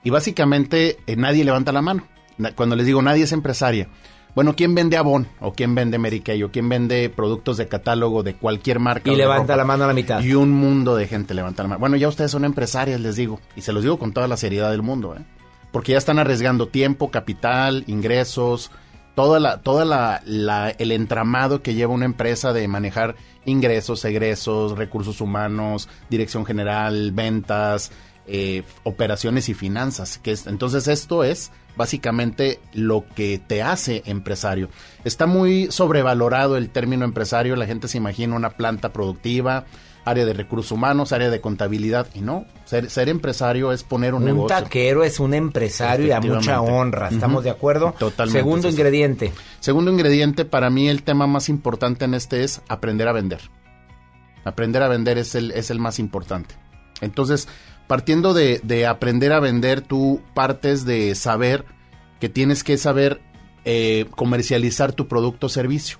Y 0.03 0.11
básicamente 0.11 0.99
eh, 1.07 1.17
nadie 1.17 1.45
levanta 1.45 1.73
la 1.73 1.81
mano. 1.81 2.07
Cuando 2.55 2.77
les 2.77 2.85
digo 2.85 3.01
nadie 3.01 3.25
es 3.25 3.33
empresaria, 3.33 3.89
Bueno, 4.35 4.57
¿quién 4.57 4.75
vende 4.75 4.97
Avon? 4.97 5.29
¿O 5.41 5.53
quién 5.53 5.75
vende 5.75 5.97
Mary 5.99 6.21
Kay? 6.21 6.43
¿O 6.43 6.51
quién 6.51 6.69
vende 6.69 7.09
productos 7.09 7.57
de 7.57 7.69
catálogo 7.69 8.23
de 8.25 8.35
cualquier 8.35 8.81
marca? 8.81 9.11
Y 9.13 9.17
levanta 9.17 9.43
ropa? 9.53 9.57
la 9.57 9.65
mano 9.65 9.85
a 9.85 9.87
la 9.87 9.93
mitad. 9.95 10.21
Y 10.23 10.35
un 10.35 10.51
mundo 10.51 10.97
de 10.97 11.07
gente 11.07 11.35
levanta 11.35 11.63
la 11.63 11.69
mano. 11.69 11.79
Bueno, 11.81 11.97
ya 11.97 12.09
ustedes 12.09 12.31
son 12.33 12.45
empresarias, 12.45 13.01
les 13.01 13.15
digo. 13.17 13.41
Y 13.55 13.61
se 13.61 13.73
los 13.73 13.83
digo 13.85 13.99
con 13.99 14.13
toda 14.13 14.27
la 14.27 14.37
seriedad 14.37 14.71
del 14.73 14.83
mundo, 14.83 15.15
¿eh? 15.17 15.23
Porque 15.71 15.93
ya 15.93 15.99
están 15.99 16.19
arriesgando 16.19 16.67
tiempo, 16.69 17.11
capital, 17.11 17.85
ingresos, 17.87 18.71
toda 19.15 19.39
la, 19.41 19.59
toda 19.59 19.85
la, 19.85 20.21
la- 20.25 20.71
el 20.71 20.91
entramado 20.93 21.63
que 21.63 21.75
lleva 21.75 21.93
una 21.93 22.05
empresa 22.05 22.53
de 22.53 22.67
manejar 22.69 23.15
ingresos, 23.45 24.05
egresos, 24.05 24.77
recursos 24.79 25.21
humanos, 25.21 25.89
dirección 26.11 26.45
general, 26.45 27.13
ventas, 27.13 27.93
eh, 28.27 28.63
operaciones 28.83 29.49
y 29.49 29.55
finanzas. 29.55 30.19
Que 30.19 30.33
es, 30.33 30.47
entonces 30.47 30.89
esto 30.89 31.25
es 31.25 31.51
básicamente 31.77 32.61
lo 32.73 33.05
que 33.15 33.39
te 33.39 33.63
hace 33.63 34.03
empresario. 34.07 34.69
Está 35.05 35.27
muy 35.27 35.69
sobrevalorado 35.71 36.57
el 36.57 36.71
término 36.71 37.05
empresario, 37.05 37.57
la 37.57 37.67
gente 37.67 37.89
se 37.89 37.99
imagina 37.99 38.37
una 38.37 38.51
planta 38.51 38.93
productiva, 38.93 39.65
área 40.05 40.25
de 40.25 40.35
recursos 40.35 40.71
humanos, 40.71 41.13
área 41.13 41.31
de 41.31 41.41
contabilidad, 41.41 42.07
y 42.15 42.21
no, 42.21 42.47
ser, 42.65 42.91
ser 42.91 43.09
empresario 43.09 43.73
es 43.73 43.83
poner 43.83 44.15
un, 44.15 44.23
Un 44.23 44.27
negocio. 44.27 44.57
taquero 44.57 45.03
es 45.03 45.19
un 45.19 45.35
empresario 45.35 46.07
y 46.07 46.11
a 46.13 46.21
mucha 46.21 46.61
honra. 46.61 47.09
¿Estamos 47.09 47.43
de 47.43 47.51
acuerdo? 47.51 47.95
Totalmente. 47.99 48.39
Segundo 48.39 48.69
ingrediente. 48.69 49.33
Segundo 49.61 49.91
ingrediente, 49.91 50.45
para 50.45 50.71
mí 50.71 50.89
el 50.89 51.03
tema 51.03 51.27
más 51.27 51.49
importante 51.49 52.05
en 52.05 52.15
este 52.15 52.45
es 52.45 52.61
aprender 52.69 53.09
a 53.09 53.13
vender. 53.13 53.41
Aprender 54.45 54.83
a 54.83 54.89
vender 54.89 55.17
es 55.17 55.35
el, 55.35 55.51
es 55.53 55.71
el 55.71 55.79
más 55.79 55.99
importante. 55.99 56.55
Entonces, 57.01 57.49
partiendo 57.87 58.35
de, 58.35 58.61
de 58.63 58.87
aprender 58.87 59.33
a 59.33 59.41
vender, 59.41 59.81
tú 59.81 60.21
partes 60.35 60.85
de 60.85 61.15
saber 61.15 61.65
que 62.21 62.29
tienes 62.29 62.65
que 62.65 62.79
saber 62.79 63.21
eh, 63.65 64.07
comercializar 64.17 64.93
tu 64.93 65.09
producto 65.09 65.47
o 65.47 65.51
servicio. 65.51 65.99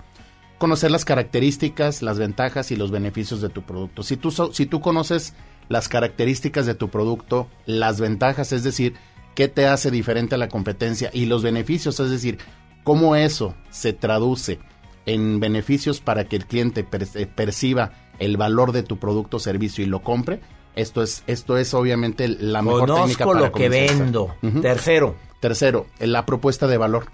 Conocer 0.57 0.89
las 0.89 1.03
características, 1.05 2.01
las 2.01 2.17
ventajas 2.17 2.71
y 2.71 2.75
los 2.75 2.89
beneficios 2.89 3.41
de 3.41 3.49
tu 3.49 3.63
producto. 3.63 4.03
Si 4.03 4.15
tú, 4.17 4.31
si 4.31 4.65
tú 4.65 4.79
conoces 4.79 5.33
las 5.67 5.89
características 5.89 6.65
de 6.65 6.75
tu 6.75 6.89
producto, 6.89 7.49
las 7.65 7.99
ventajas, 7.99 8.51
es 8.53 8.63
decir, 8.63 8.93
qué 9.35 9.47
te 9.49 9.67
hace 9.67 9.91
diferente 9.91 10.35
a 10.35 10.37
la 10.37 10.47
competencia 10.47 11.09
y 11.11 11.25
los 11.25 11.43
beneficios, 11.43 11.99
es 11.99 12.09
decir, 12.09 12.37
cómo 12.83 13.15
eso 13.17 13.55
se 13.69 13.91
traduce 13.91 14.59
en 15.05 15.39
beneficios 15.39 15.99
para 15.99 16.23
que 16.25 16.37
el 16.37 16.45
cliente 16.45 16.83
per- 16.83 17.29
perciba 17.35 17.91
el 18.17 18.37
valor 18.37 18.71
de 18.71 18.83
tu 18.83 18.97
producto 18.97 19.37
o 19.37 19.39
servicio 19.41 19.83
y 19.83 19.87
lo 19.87 20.01
compre, 20.03 20.39
esto 20.75 21.01
es, 21.01 21.23
esto 21.27 21.57
es 21.57 21.73
obviamente 21.73 22.27
la 22.27 22.61
mejor 22.61 22.81
Conozco 22.81 23.01
técnica 23.03 23.25
para 23.25 23.39
lo 23.39 23.51
que 23.51 23.69
vendo. 23.69 24.35
Tercero. 24.61 25.15
Tercero, 25.39 25.85
la 25.99 26.25
propuesta 26.25 26.67
de 26.67 26.77
valor. 26.77 27.07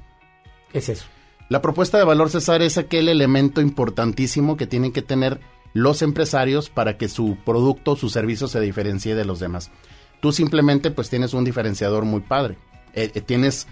¿Qué 0.71 0.77
es 0.77 0.89
eso? 0.89 1.05
La 1.49 1.61
propuesta 1.61 1.97
de 1.97 2.05
valor, 2.05 2.29
César, 2.29 2.61
es 2.61 2.77
aquel 2.77 3.09
elemento 3.09 3.59
importantísimo 3.59 4.55
que 4.55 4.67
tienen 4.67 4.93
que 4.93 5.01
tener 5.01 5.41
los 5.73 6.01
empresarios 6.01 6.69
para 6.69 6.97
que 6.97 7.09
su 7.09 7.37
producto 7.43 7.97
su 7.97 8.09
servicio 8.09 8.47
se 8.47 8.61
diferencie 8.61 9.15
de 9.15 9.25
los 9.25 9.41
demás. 9.41 9.69
Tú 10.21 10.31
simplemente 10.31 10.91
pues 10.91 11.09
tienes 11.09 11.33
un 11.33 11.43
diferenciador 11.43 12.05
muy 12.05 12.21
padre. 12.21 12.57
Eh, 12.93 13.11
eh, 13.13 13.21
tienes, 13.21 13.67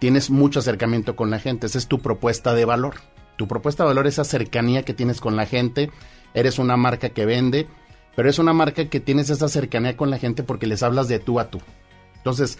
tienes 0.00 0.30
mucho 0.30 0.58
acercamiento 0.58 1.14
con 1.14 1.30
la 1.30 1.38
gente. 1.38 1.66
Esa 1.66 1.78
es 1.78 1.86
tu 1.86 2.00
propuesta 2.00 2.54
de 2.54 2.64
valor. 2.64 2.94
Tu 3.36 3.46
propuesta 3.46 3.84
de 3.84 3.88
valor 3.88 4.06
es 4.08 4.14
esa 4.14 4.24
cercanía 4.24 4.84
que 4.84 4.94
tienes 4.94 5.20
con 5.20 5.36
la 5.36 5.46
gente. 5.46 5.90
Eres 6.34 6.58
una 6.58 6.76
marca 6.76 7.10
que 7.10 7.26
vende, 7.26 7.68
pero 8.16 8.28
es 8.30 8.38
una 8.38 8.52
marca 8.52 8.88
que 8.88 9.00
tienes 9.00 9.30
esa 9.30 9.48
cercanía 9.48 9.96
con 9.96 10.10
la 10.10 10.18
gente 10.18 10.42
porque 10.42 10.66
les 10.66 10.82
hablas 10.82 11.08
de 11.08 11.18
tú 11.18 11.40
a 11.40 11.50
tú. 11.50 11.60
Entonces, 12.16 12.58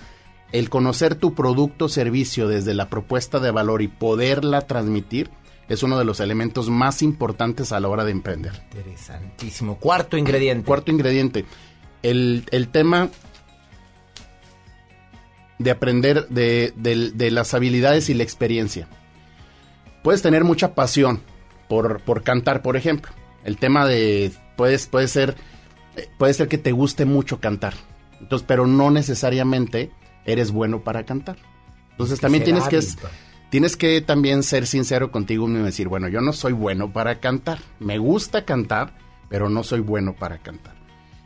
el 0.53 0.69
conocer 0.70 1.15
tu 1.15 1.35
producto 1.35 1.87
o 1.87 1.89
servicio 1.89 2.49
desde 2.49 2.74
la 2.74 2.89
propuesta 2.89 3.39
de 3.41 3.51
valor 3.51 3.83
y 3.83 3.89
poderla 3.89 4.62
transmitir 4.66 5.31
es 5.69 5.83
uno 5.83 5.99
de 5.99 6.05
los 6.05 6.20
elementos 6.20 6.69
más 6.69 7.03
importantes 7.03 7.73
a 7.73 7.81
la 7.81 7.89
hora 7.89 8.05
de 8.05 8.11
emprender. 8.11 8.53
Interesantísimo. 8.74 9.79
Cuarto 9.79 10.16
ingrediente. 10.19 10.66
Cuarto 10.66 10.91
ingrediente. 10.91 11.45
El, 12.03 12.45
el 12.51 12.69
tema 12.69 13.09
de 15.59 15.70
aprender 15.70 16.29
de, 16.29 16.73
de- 16.77 17.12
de 17.12 17.31
las 17.31 17.55
habilidades 17.55 18.11
y 18.11 18.15
la 18.15 18.24
experiencia. 18.24 18.89
Puedes 20.03 20.20
tener 20.23 20.43
mucha 20.45 20.74
pasión 20.74 21.20
por, 21.69 22.01
por 22.03 22.23
cantar, 22.24 22.61
por 22.62 22.77
ejemplo. 22.77 23.12
El 23.45 23.57
tema 23.57 23.87
de 23.87 24.33
puedes, 24.57 24.87
puede 24.87 25.09
ser 25.09 25.37
eh, 25.97 26.09
puede 26.19 26.35
ser 26.35 26.49
que 26.49 26.59
te 26.59 26.73
guste 26.73 27.05
mucho 27.05 27.41
cantar. 27.41 27.74
Entonces, 28.20 28.47
pero 28.47 28.66
no 28.66 28.91
necesariamente 28.91 29.91
eres 30.24 30.53
bueno 30.53 30.83
para 30.83 31.05
cantar. 31.05 31.37
Entonces 31.91 32.20
también 32.20 32.45
tienes 32.45 32.69
que 32.69 32.81
tienes 33.51 33.77
que 33.77 34.01
también 34.01 34.43
ser 34.43 34.66
sincero 34.66 35.11
contigo 35.11 35.47
mismo 35.47 35.65
y 35.65 35.66
decir, 35.66 35.89
bueno, 35.89 36.09
yo 36.09 36.20
no 36.20 36.33
soy 36.33 36.53
bueno 36.53 36.93
para 36.93 37.20
cantar. 37.20 37.59
Me 37.81 37.99
gusta 37.99 38.45
cantar, 38.45 38.95
pero 39.29 39.51
no 39.51 39.62
soy 39.62 39.81
bueno 39.81 40.15
para 40.15 40.39
cantar. 40.39 40.74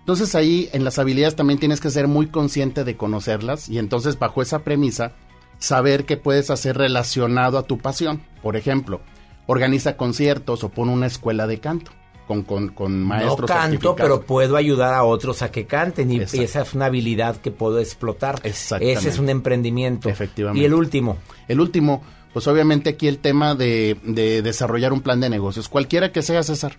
Entonces 0.00 0.34
ahí 0.34 0.68
en 0.72 0.84
las 0.84 0.98
habilidades 0.98 1.36
también 1.36 1.58
tienes 1.58 1.80
que 1.80 1.90
ser 1.90 2.08
muy 2.08 2.28
consciente 2.28 2.84
de 2.84 2.96
conocerlas 2.96 3.68
y 3.68 3.78
entonces 3.78 4.18
bajo 4.18 4.40
esa 4.42 4.60
premisa 4.60 5.12
saber 5.58 6.04
qué 6.04 6.16
puedes 6.16 6.50
hacer 6.50 6.76
relacionado 6.76 7.58
a 7.58 7.64
tu 7.64 7.78
pasión. 7.78 8.22
Por 8.42 8.56
ejemplo, 8.56 9.00
organiza 9.46 9.96
conciertos 9.96 10.64
o 10.64 10.70
pon 10.70 10.88
una 10.88 11.06
escuela 11.06 11.46
de 11.46 11.60
canto 11.60 11.92
con, 12.26 12.42
con, 12.42 12.68
con 12.68 13.02
maestros 13.02 13.40
no 13.40 13.46
canto, 13.46 13.96
pero 13.96 14.22
puedo 14.22 14.56
ayudar 14.56 14.94
a 14.94 15.04
otros 15.04 15.42
a 15.42 15.50
que 15.50 15.66
canten 15.66 16.10
y, 16.10 16.16
Exacto. 16.16 16.42
esa 16.42 16.62
es 16.62 16.74
una 16.74 16.86
habilidad 16.86 17.36
que 17.36 17.50
puedo 17.50 17.78
explotar. 17.78 18.40
Exactamente. 18.42 18.98
Ese 18.98 19.08
es 19.10 19.18
un 19.18 19.28
emprendimiento. 19.28 20.08
Efectivamente. 20.08 20.60
Y 20.60 20.64
el 20.64 20.74
último. 20.74 21.18
El 21.48 21.60
último, 21.60 22.02
pues 22.32 22.46
obviamente 22.46 22.90
aquí 22.90 23.08
el 23.08 23.18
tema 23.18 23.54
de, 23.54 23.96
de 24.02 24.42
desarrollar 24.42 24.92
un 24.92 25.00
plan 25.00 25.20
de 25.20 25.30
negocios, 25.30 25.68
cualquiera 25.68 26.12
que 26.12 26.22
sea, 26.22 26.42
César. 26.42 26.76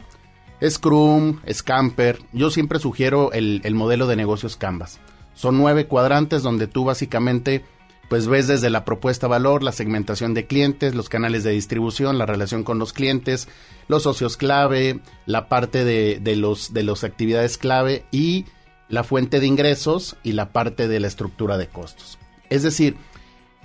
Scrum, 0.68 1.40
Scamper, 1.52 2.20
yo 2.34 2.50
siempre 2.50 2.80
sugiero 2.80 3.32
el, 3.32 3.62
el 3.64 3.76
modelo 3.76 4.08
de 4.08 4.16
negocios 4.16 4.58
Canvas. 4.58 5.00
Son 5.36 5.56
nueve 5.56 5.86
cuadrantes 5.86 6.42
donde 6.42 6.66
tú 6.66 6.84
básicamente 6.84 7.64
pues 8.10 8.28
ves 8.28 8.48
desde 8.48 8.70
la 8.70 8.86
propuesta 8.86 9.28
valor, 9.28 9.64
la 9.64 9.72
segmentación 9.72 10.34
de 10.34 10.48
clientes, 10.48 10.96
los 10.96 11.10
canales 11.10 11.44
de 11.44 11.52
distribución, 11.52 12.18
la 12.18 12.26
relación 12.26 12.64
con 12.64 12.80
los 12.80 12.94
clientes, 12.94 13.48
los 13.88 14.04
socios 14.04 14.38
clave, 14.38 15.02
la 15.26 15.50
parte 15.50 15.84
de, 15.84 16.36
los 16.36 16.74
de 16.74 16.84
las 16.84 17.04
actividades 17.04 17.58
clave 17.58 18.06
y 18.12 18.46
la 18.88 19.04
fuente 19.04 19.40
de 19.40 19.48
ingresos 19.48 20.16
y 20.24 20.32
la 20.34 20.54
parte 20.54 20.88
de 20.88 21.00
la 21.00 21.08
estructura 21.08 21.58
de 21.58 21.68
costos. 21.68 22.18
Es 22.50 22.64
decir, 22.64 22.96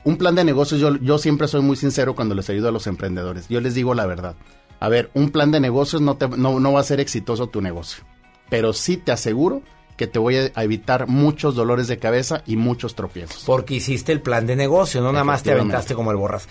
un 0.04 0.16
plan 0.16 0.34
de 0.34 0.44
negocios, 0.44 0.80
yo, 0.80 0.96
yo 0.96 1.18
siempre 1.18 1.46
soy 1.46 1.62
muy 1.62 1.76
sincero 1.76 2.16
cuando 2.16 2.34
les 2.34 2.50
ayudo 2.50 2.68
a 2.68 2.72
los 2.72 2.88
emprendedores. 2.88 3.48
Yo 3.48 3.60
les 3.60 3.74
digo 3.74 3.94
la 3.94 4.06
verdad. 4.06 4.34
A 4.80 4.88
ver, 4.88 5.12
un 5.14 5.30
plan 5.30 5.52
de 5.52 5.60
negocios 5.60 6.02
no, 6.02 6.16
te, 6.16 6.26
no, 6.28 6.58
no 6.58 6.72
va 6.72 6.80
a 6.80 6.84
ser 6.84 6.98
exitoso 6.98 7.46
tu 7.46 7.60
negocio. 7.60 8.02
Pero 8.50 8.72
sí 8.72 8.96
te 8.96 9.12
aseguro 9.12 9.62
que 10.02 10.08
te 10.08 10.18
voy 10.18 10.36
a 10.52 10.62
evitar 10.64 11.06
muchos 11.06 11.54
dolores 11.54 11.86
de 11.86 11.96
cabeza 11.98 12.42
y 12.44 12.56
muchos 12.56 12.96
tropiezos. 12.96 13.44
Porque 13.46 13.74
hiciste 13.74 14.10
el 14.10 14.20
plan 14.20 14.46
de 14.48 14.56
negocio, 14.56 15.00
no 15.00 15.12
nada 15.12 15.22
más 15.24 15.44
te 15.44 15.52
aventaste 15.52 15.94
como 15.94 16.10
el 16.10 16.16
borras. 16.16 16.48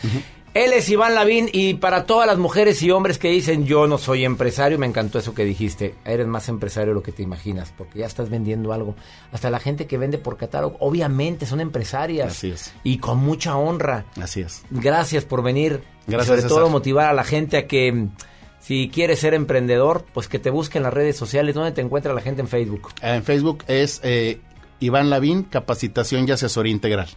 Él 0.54 0.72
es 0.74 0.90
Iván 0.90 1.16
Lavín 1.16 1.50
y 1.52 1.74
para 1.74 2.06
todas 2.06 2.28
las 2.28 2.38
mujeres 2.38 2.82
y 2.82 2.92
hombres 2.92 3.18
que 3.18 3.30
dicen 3.30 3.66
yo 3.66 3.88
no 3.88 3.98
soy 3.98 4.24
empresario, 4.24 4.78
me 4.80 4.86
encantó 4.86 5.20
eso 5.20 5.34
que 5.34 5.44
dijiste. 5.44 5.96
Eres 6.06 6.28
más 6.28 6.48
empresario 6.48 6.90
de 6.90 6.94
lo 6.96 7.04
que 7.04 7.12
te 7.12 7.24
imaginas, 7.24 7.74
porque 7.78 8.00
ya 8.00 8.06
estás 8.06 8.30
vendiendo 8.30 8.72
algo. 8.72 8.96
Hasta 9.34 9.50
la 9.50 9.60
gente 9.60 9.86
que 9.86 9.98
vende 9.98 10.18
por 10.18 10.38
catálogo, 10.38 10.78
obviamente 10.80 11.46
son 11.46 11.60
empresarias. 11.60 12.32
Así 12.32 12.52
es. 12.52 12.74
Y 12.84 13.00
con 13.00 13.18
mucha 13.20 13.58
honra. 13.58 14.06
Así 14.22 14.42
es. 14.42 14.64
Gracias 14.70 15.26
por 15.26 15.44
venir. 15.44 15.84
Gracias, 16.08 16.24
Y 16.24 16.28
sobre 16.28 16.42
César. 16.42 16.58
todo 16.58 16.70
motivar 16.70 17.08
a 17.08 17.14
la 17.14 17.24
gente 17.26 17.58
a 17.58 17.68
que 17.68 18.08
si 18.62 18.90
quieres 18.90 19.20
ser 19.20 19.34
emprendedor, 19.34 20.06
pues 20.14 20.28
que 20.28 20.40
te 20.40 20.50
busque 20.50 20.78
en 20.78 20.84
las 20.84 20.94
redes 20.94 21.18
sociales. 21.18 21.56
¿Dónde 21.56 21.72
te 21.72 21.82
encuentra 21.82 22.14
la 22.14 22.22
gente 22.22 22.42
en 22.42 22.48
Facebook? 22.48 22.90
En 23.02 23.24
Facebook 23.24 23.64
es 23.68 24.00
eh, 24.04 24.40
Iván 24.80 25.10
Lavín, 25.10 25.44
Capacitación 25.44 26.28
y 26.28 26.32
Asesoría 26.32 26.72
Integral. 26.72 27.10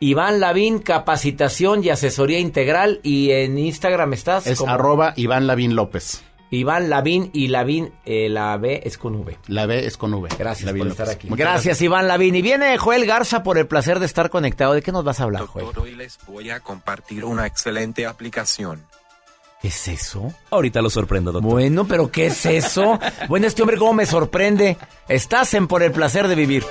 Iván 0.00 0.38
Lavín, 0.38 0.78
capacitación 0.78 1.82
y 1.82 1.90
asesoría 1.90 2.38
integral. 2.38 3.00
Y 3.02 3.32
en 3.32 3.58
Instagram 3.58 4.12
estás 4.12 4.46
Es 4.46 4.58
como 4.58 4.72
arroba 4.72 5.12
Iván 5.16 5.46
Lavín 5.46 5.74
López. 5.74 6.22
Iván 6.50 6.88
Lavín 6.88 7.30
y 7.34 7.48
Lavín, 7.48 7.92
eh, 8.06 8.28
la 8.28 8.56
B 8.56 8.80
es 8.84 8.96
con 8.96 9.16
V. 9.16 9.36
La 9.48 9.66
B 9.66 9.84
es 9.84 9.96
con 9.96 10.14
V. 10.14 10.28
Gracias 10.38 10.66
Lavín 10.66 10.84
por 10.84 10.90
estar 10.92 11.06
López. 11.06 11.16
aquí. 11.16 11.28
Muchas 11.28 11.46
Gracias, 11.46 11.82
Iván 11.82 12.08
Lavín. 12.08 12.34
Y 12.36 12.42
viene 12.42 12.78
Joel 12.78 13.06
Garza 13.06 13.42
por 13.42 13.58
el 13.58 13.66
placer 13.66 13.98
de 13.98 14.06
estar 14.06 14.30
conectado. 14.30 14.72
¿De 14.72 14.82
qué 14.82 14.92
nos 14.92 15.04
vas 15.04 15.20
a 15.20 15.24
hablar, 15.24 15.46
Joel? 15.46 15.66
Hoy 15.76 15.94
les 15.94 16.18
voy 16.26 16.50
a 16.50 16.60
compartir 16.60 17.24
una 17.24 17.46
excelente 17.46 18.06
aplicación. 18.06 18.84
¿Qué 19.60 19.68
es 19.68 19.88
eso? 19.88 20.32
Ahorita 20.50 20.80
lo 20.80 20.88
sorprendo, 20.88 21.32
doctor. 21.32 21.50
Bueno, 21.50 21.84
pero 21.86 22.10
¿qué 22.10 22.26
es 22.26 22.46
eso? 22.46 22.98
bueno, 23.28 23.46
este 23.46 23.62
hombre 23.62 23.76
cómo 23.76 23.92
me 23.92 24.06
sorprende. 24.06 24.76
Estás 25.08 25.52
en 25.54 25.66
Por 25.66 25.82
el 25.82 25.90
placer 25.90 26.28
de 26.28 26.36
vivir. 26.36 26.64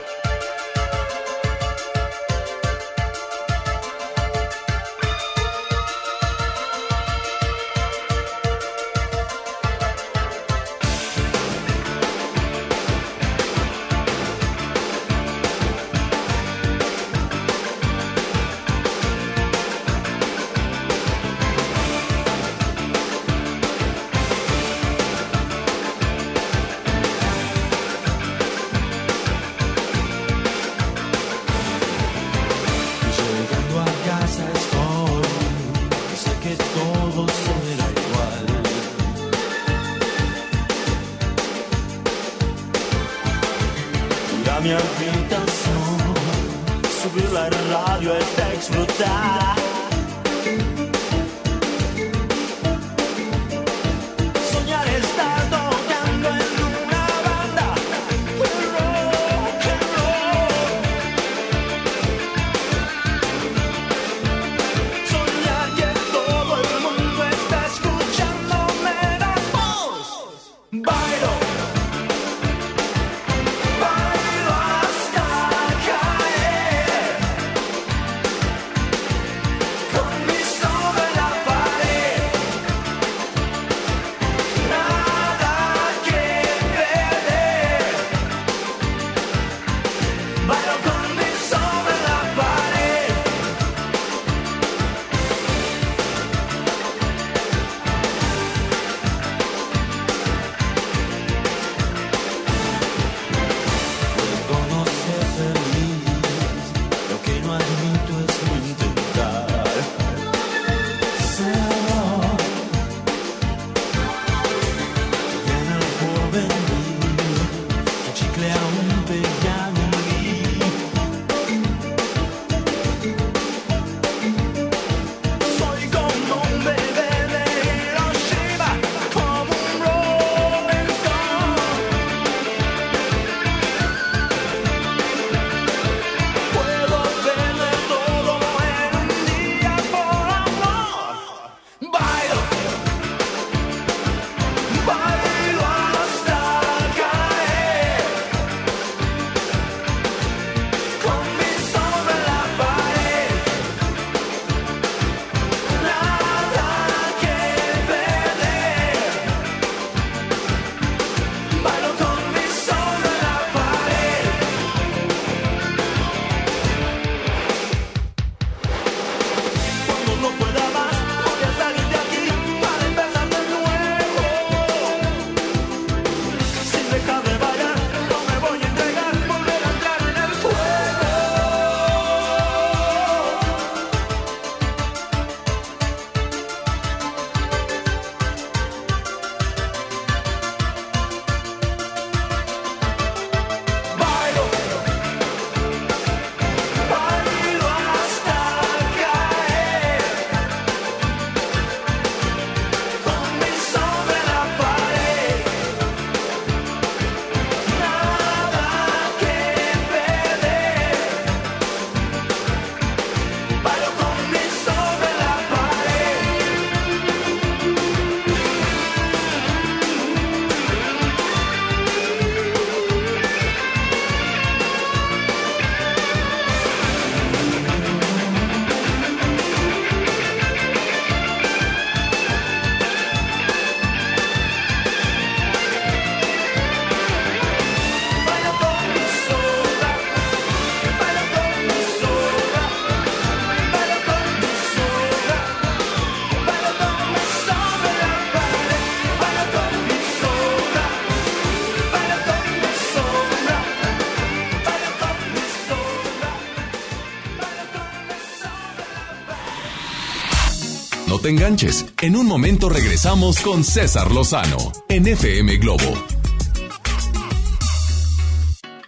Enganches. 261.27 261.85
En 262.01 262.15
un 262.15 262.25
momento 262.25 262.69
regresamos 262.69 263.39
con 263.39 263.63
César 263.63 264.11
Lozano 264.11 264.57
en 264.89 265.07
FM 265.07 265.57
Globo. 265.57 265.93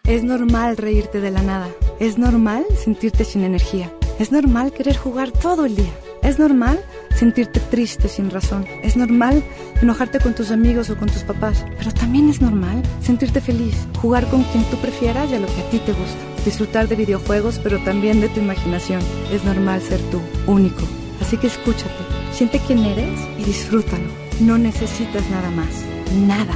Es 0.05 0.23
normal 0.23 0.77
reírte 0.77 1.21
de 1.21 1.31
la 1.31 1.43
nada. 1.43 1.69
Es 1.99 2.17
normal 2.17 2.65
sentirte 2.83 3.25
sin 3.25 3.43
energía. 3.43 3.93
Es 4.17 4.31
normal 4.31 4.73
querer 4.73 4.97
jugar 4.97 5.31
todo 5.31 5.65
el 5.65 5.75
día. 5.75 5.93
Es 6.23 6.39
normal 6.39 6.83
sentirte 7.15 7.59
triste 7.59 8.07
sin 8.07 8.31
razón. 8.31 8.65
Es 8.81 8.97
normal 8.97 9.43
enojarte 9.81 10.19
con 10.19 10.33
tus 10.33 10.51
amigos 10.51 10.89
o 10.89 10.97
con 10.97 11.09
tus 11.09 11.23
papás. 11.23 11.65
Pero 11.77 11.91
también 11.93 12.29
es 12.29 12.41
normal 12.41 12.81
sentirte 13.01 13.39
feliz, 13.39 13.75
jugar 14.01 14.27
con 14.29 14.43
quien 14.43 14.63
tú 14.65 14.77
prefieras 14.77 15.29
y 15.29 15.35
a 15.35 15.39
lo 15.39 15.47
que 15.47 15.61
a 15.61 15.69
ti 15.69 15.79
te 15.79 15.93
gusta. 15.93 16.17
Disfrutar 16.43 16.87
de 16.87 16.95
videojuegos, 16.95 17.59
pero 17.61 17.77
también 17.83 18.19
de 18.21 18.29
tu 18.29 18.39
imaginación. 18.39 19.01
Es 19.31 19.43
normal 19.43 19.81
ser 19.81 19.99
tú, 20.09 20.19
único. 20.47 20.81
Así 21.21 21.37
que 21.37 21.47
escúchate, 21.47 22.08
siente 22.39 22.61
quién 22.65 22.85
eres 22.85 23.19
y 23.37 23.43
disfrútalo. 23.43 24.07
No 24.39 24.57
necesitas 24.57 25.29
nada 25.29 25.51
más. 25.51 25.83
Nada. 26.25 26.53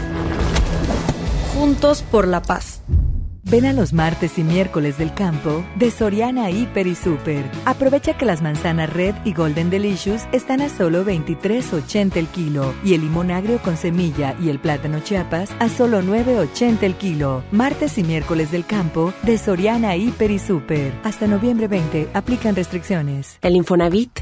Juntos 1.54 2.04
por 2.04 2.26
la 2.26 2.42
paz. 2.42 2.82
Ven 3.44 3.66
a 3.66 3.74
los 3.74 3.92
martes 3.92 4.40
y 4.40 4.44
miércoles 4.46 4.98
del 4.98 5.14
campo 5.14 5.66
de 5.76 5.92
Soriana 5.92 6.50
Hiper 6.50 6.88
y 6.88 6.96
Super. 6.96 7.44
Aprovecha 7.66 8.18
que 8.18 8.26
las 8.26 8.42
manzanas 8.42 8.94
Red 8.94 9.14
y 9.26 9.34
Golden 9.34 9.70
Delicious 9.70 10.24
están 10.32 10.62
a 10.62 10.70
solo 10.70 11.04
23.80 11.04 12.16
el 12.16 12.28
kilo 12.28 12.74
y 12.86 12.94
el 12.94 13.02
limón 13.02 13.30
agrio 13.30 13.62
con 13.62 13.76
semilla 13.76 14.38
y 14.42 14.48
el 14.48 14.60
plátano 14.60 15.02
Chiapas 15.02 15.50
a 15.60 15.68
solo 15.68 16.02
9.80 16.02 16.82
el 16.84 16.96
kilo. 16.96 17.44
Martes 17.52 17.98
y 17.98 18.04
miércoles 18.04 18.52
del 18.52 18.66
campo 18.66 19.14
de 19.24 19.38
Soriana 19.38 19.98
Hiper 19.98 20.32
y 20.32 20.40
Super. 20.40 20.94
Hasta 21.04 21.28
noviembre 21.28 21.68
20 21.68 22.12
aplican 22.14 22.56
restricciones. 22.56 23.38
El 23.42 23.58
Infonavit 23.58 24.22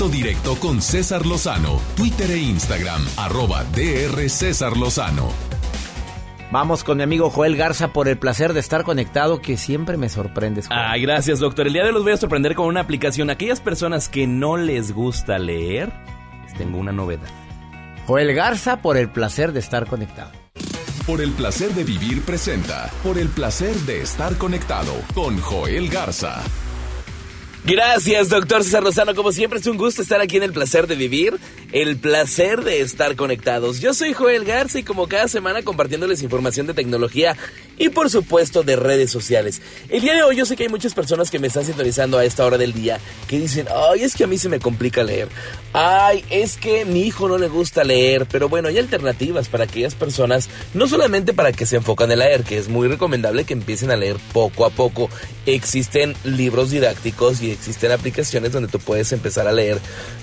Contacto 0.00 0.08
directo 0.08 0.56
con 0.56 0.80
César 0.80 1.26
Lozano, 1.26 1.78
Twitter 1.94 2.30
e 2.30 2.38
Instagram, 2.38 3.04
arroba 3.18 3.64
DR 3.64 4.30
César 4.30 4.76
Lozano. 4.76 5.28
Vamos 6.50 6.84
con 6.84 6.96
mi 6.96 7.02
amigo 7.02 7.28
Joel 7.28 7.56
Garza 7.56 7.92
por 7.92 8.08
el 8.08 8.18
placer 8.18 8.54
de 8.54 8.60
estar 8.60 8.84
conectado 8.84 9.42
que 9.42 9.58
siempre 9.58 9.98
me 9.98 10.08
sorprendes. 10.08 10.68
Joel. 10.68 10.80
Ay, 10.80 11.02
gracias, 11.02 11.38
doctor. 11.38 11.66
El 11.66 11.74
día 11.74 11.82
de 11.82 11.88
hoy 11.88 11.94
los 11.94 12.02
voy 12.02 12.12
a 12.12 12.16
sorprender 12.16 12.54
con 12.54 12.66
una 12.66 12.80
aplicación. 12.80 13.28
Aquellas 13.28 13.60
personas 13.60 14.08
que 14.08 14.26
no 14.26 14.56
les 14.56 14.92
gusta 14.92 15.38
leer, 15.38 15.92
les 16.44 16.54
tengo 16.54 16.78
una 16.78 16.92
novedad. 16.92 17.28
Joel 18.06 18.34
Garza 18.34 18.80
por 18.80 18.96
el 18.96 19.10
placer 19.10 19.52
de 19.52 19.60
estar 19.60 19.86
conectado. 19.86 20.32
Por 21.06 21.20
el 21.20 21.32
placer 21.32 21.74
de 21.74 21.84
vivir 21.84 22.22
presenta. 22.22 22.90
Por 23.02 23.18
el 23.18 23.28
placer 23.28 23.74
de 23.80 24.00
estar 24.00 24.36
conectado 24.38 24.94
con 25.14 25.38
Joel 25.40 25.90
Garza. 25.90 26.42
Gracias, 27.64 28.30
doctor 28.30 28.64
César 28.64 28.82
Lozano. 28.82 29.14
Como 29.14 29.32
siempre, 29.32 29.58
es 29.58 29.66
un 29.66 29.76
gusto 29.76 30.00
estar 30.00 30.20
aquí 30.20 30.38
en 30.38 30.42
el 30.42 30.52
placer 30.52 30.86
de 30.86 30.94
vivir, 30.94 31.38
el 31.72 31.98
placer 31.98 32.64
de 32.64 32.80
estar 32.80 33.16
conectados. 33.16 33.80
Yo 33.80 33.92
soy 33.92 34.14
Joel 34.14 34.44
Garza 34.44 34.78
y 34.78 34.82
como 34.82 35.08
cada 35.08 35.28
semana 35.28 35.62
compartiéndoles 35.62 36.22
información 36.22 36.66
de 36.66 36.74
tecnología 36.74 37.36
y 37.80 37.88
por 37.88 38.10
supuesto 38.10 38.62
de 38.62 38.76
redes 38.76 39.10
sociales. 39.10 39.62
El 39.88 40.02
día 40.02 40.14
de 40.14 40.22
hoy 40.22 40.36
yo 40.36 40.44
sé 40.44 40.54
que 40.54 40.64
hay 40.64 40.68
muchas 40.68 40.92
personas 40.92 41.30
que 41.30 41.38
me 41.38 41.46
están 41.46 41.64
sintonizando 41.64 42.18
a 42.18 42.26
esta 42.26 42.44
hora 42.44 42.58
del 42.58 42.74
día 42.74 43.00
que 43.26 43.38
dicen, 43.38 43.66
ay, 43.74 44.02
es 44.02 44.14
que 44.14 44.24
a 44.24 44.26
mí 44.26 44.36
se 44.36 44.50
me 44.50 44.60
complica 44.60 45.02
leer. 45.02 45.28
Ay, 45.72 46.22
es 46.28 46.58
que 46.58 46.84
mi 46.84 47.00
hijo 47.04 47.26
no 47.26 47.38
le 47.38 47.48
gusta 47.48 47.82
leer. 47.82 48.26
Pero 48.30 48.50
bueno, 48.50 48.68
hay 48.68 48.76
alternativas 48.76 49.48
para 49.48 49.64
aquellas 49.64 49.94
personas, 49.94 50.50
no 50.74 50.88
solamente 50.88 51.32
para 51.32 51.52
que 51.52 51.64
se 51.64 51.76
enfocan 51.76 52.12
en 52.12 52.18
leer, 52.18 52.44
que 52.44 52.58
es 52.58 52.68
muy 52.68 52.86
recomendable 52.86 53.44
que 53.44 53.54
empiecen 53.54 53.90
a 53.90 53.96
leer 53.96 54.18
poco 54.34 54.66
a 54.66 54.70
poco. 54.70 55.08
Existen 55.46 56.14
libros 56.22 56.70
didácticos 56.70 57.40
y 57.40 57.50
existen 57.50 57.92
aplicaciones 57.92 58.52
donde 58.52 58.68
tú 58.68 58.78
puedes 58.78 59.10
empezar 59.12 59.48
a 59.48 59.52
leer 59.52 59.78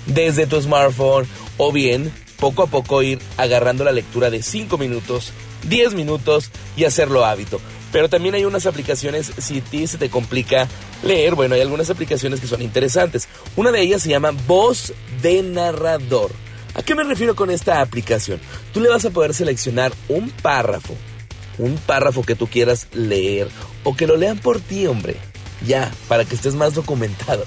desde 0.06 0.46
tu 0.46 0.62
smartphone 0.62 1.26
o 1.56 1.72
bien 1.72 2.12
poco 2.38 2.62
a 2.62 2.66
poco 2.66 3.02
ir 3.02 3.18
agarrando 3.36 3.84
la 3.84 3.92
lectura 3.92 4.30
de 4.30 4.42
5 4.42 4.78
minutos, 4.78 5.32
10 5.68 5.94
minutos 5.94 6.50
y 6.76 6.84
hacerlo 6.84 7.24
hábito. 7.24 7.60
Pero 7.92 8.08
también 8.08 8.34
hay 8.34 8.44
unas 8.44 8.66
aplicaciones, 8.66 9.32
si 9.38 9.58
a 9.58 9.64
ti 9.64 9.86
se 9.86 9.98
te 9.98 10.10
complica 10.10 10.68
leer, 11.02 11.34
bueno, 11.34 11.54
hay 11.54 11.60
algunas 11.60 11.90
aplicaciones 11.90 12.40
que 12.40 12.46
son 12.46 12.62
interesantes. 12.62 13.28
Una 13.56 13.72
de 13.72 13.80
ellas 13.80 14.02
se 14.02 14.10
llama 14.10 14.32
Voz 14.46 14.92
de 15.22 15.42
Narrador. 15.42 16.30
¿A 16.74 16.82
qué 16.82 16.94
me 16.94 17.02
refiero 17.02 17.34
con 17.34 17.50
esta 17.50 17.80
aplicación? 17.80 18.40
Tú 18.72 18.80
le 18.80 18.90
vas 18.90 19.04
a 19.04 19.10
poder 19.10 19.34
seleccionar 19.34 19.92
un 20.08 20.30
párrafo, 20.30 20.94
un 21.56 21.76
párrafo 21.76 22.22
que 22.22 22.34
tú 22.34 22.46
quieras 22.46 22.86
leer 22.92 23.48
o 23.84 23.96
que 23.96 24.06
lo 24.06 24.16
lean 24.16 24.38
por 24.38 24.60
ti, 24.60 24.86
hombre 24.86 25.16
ya, 25.66 25.92
para 26.08 26.24
que 26.24 26.34
estés 26.34 26.54
más 26.54 26.74
documentado. 26.74 27.44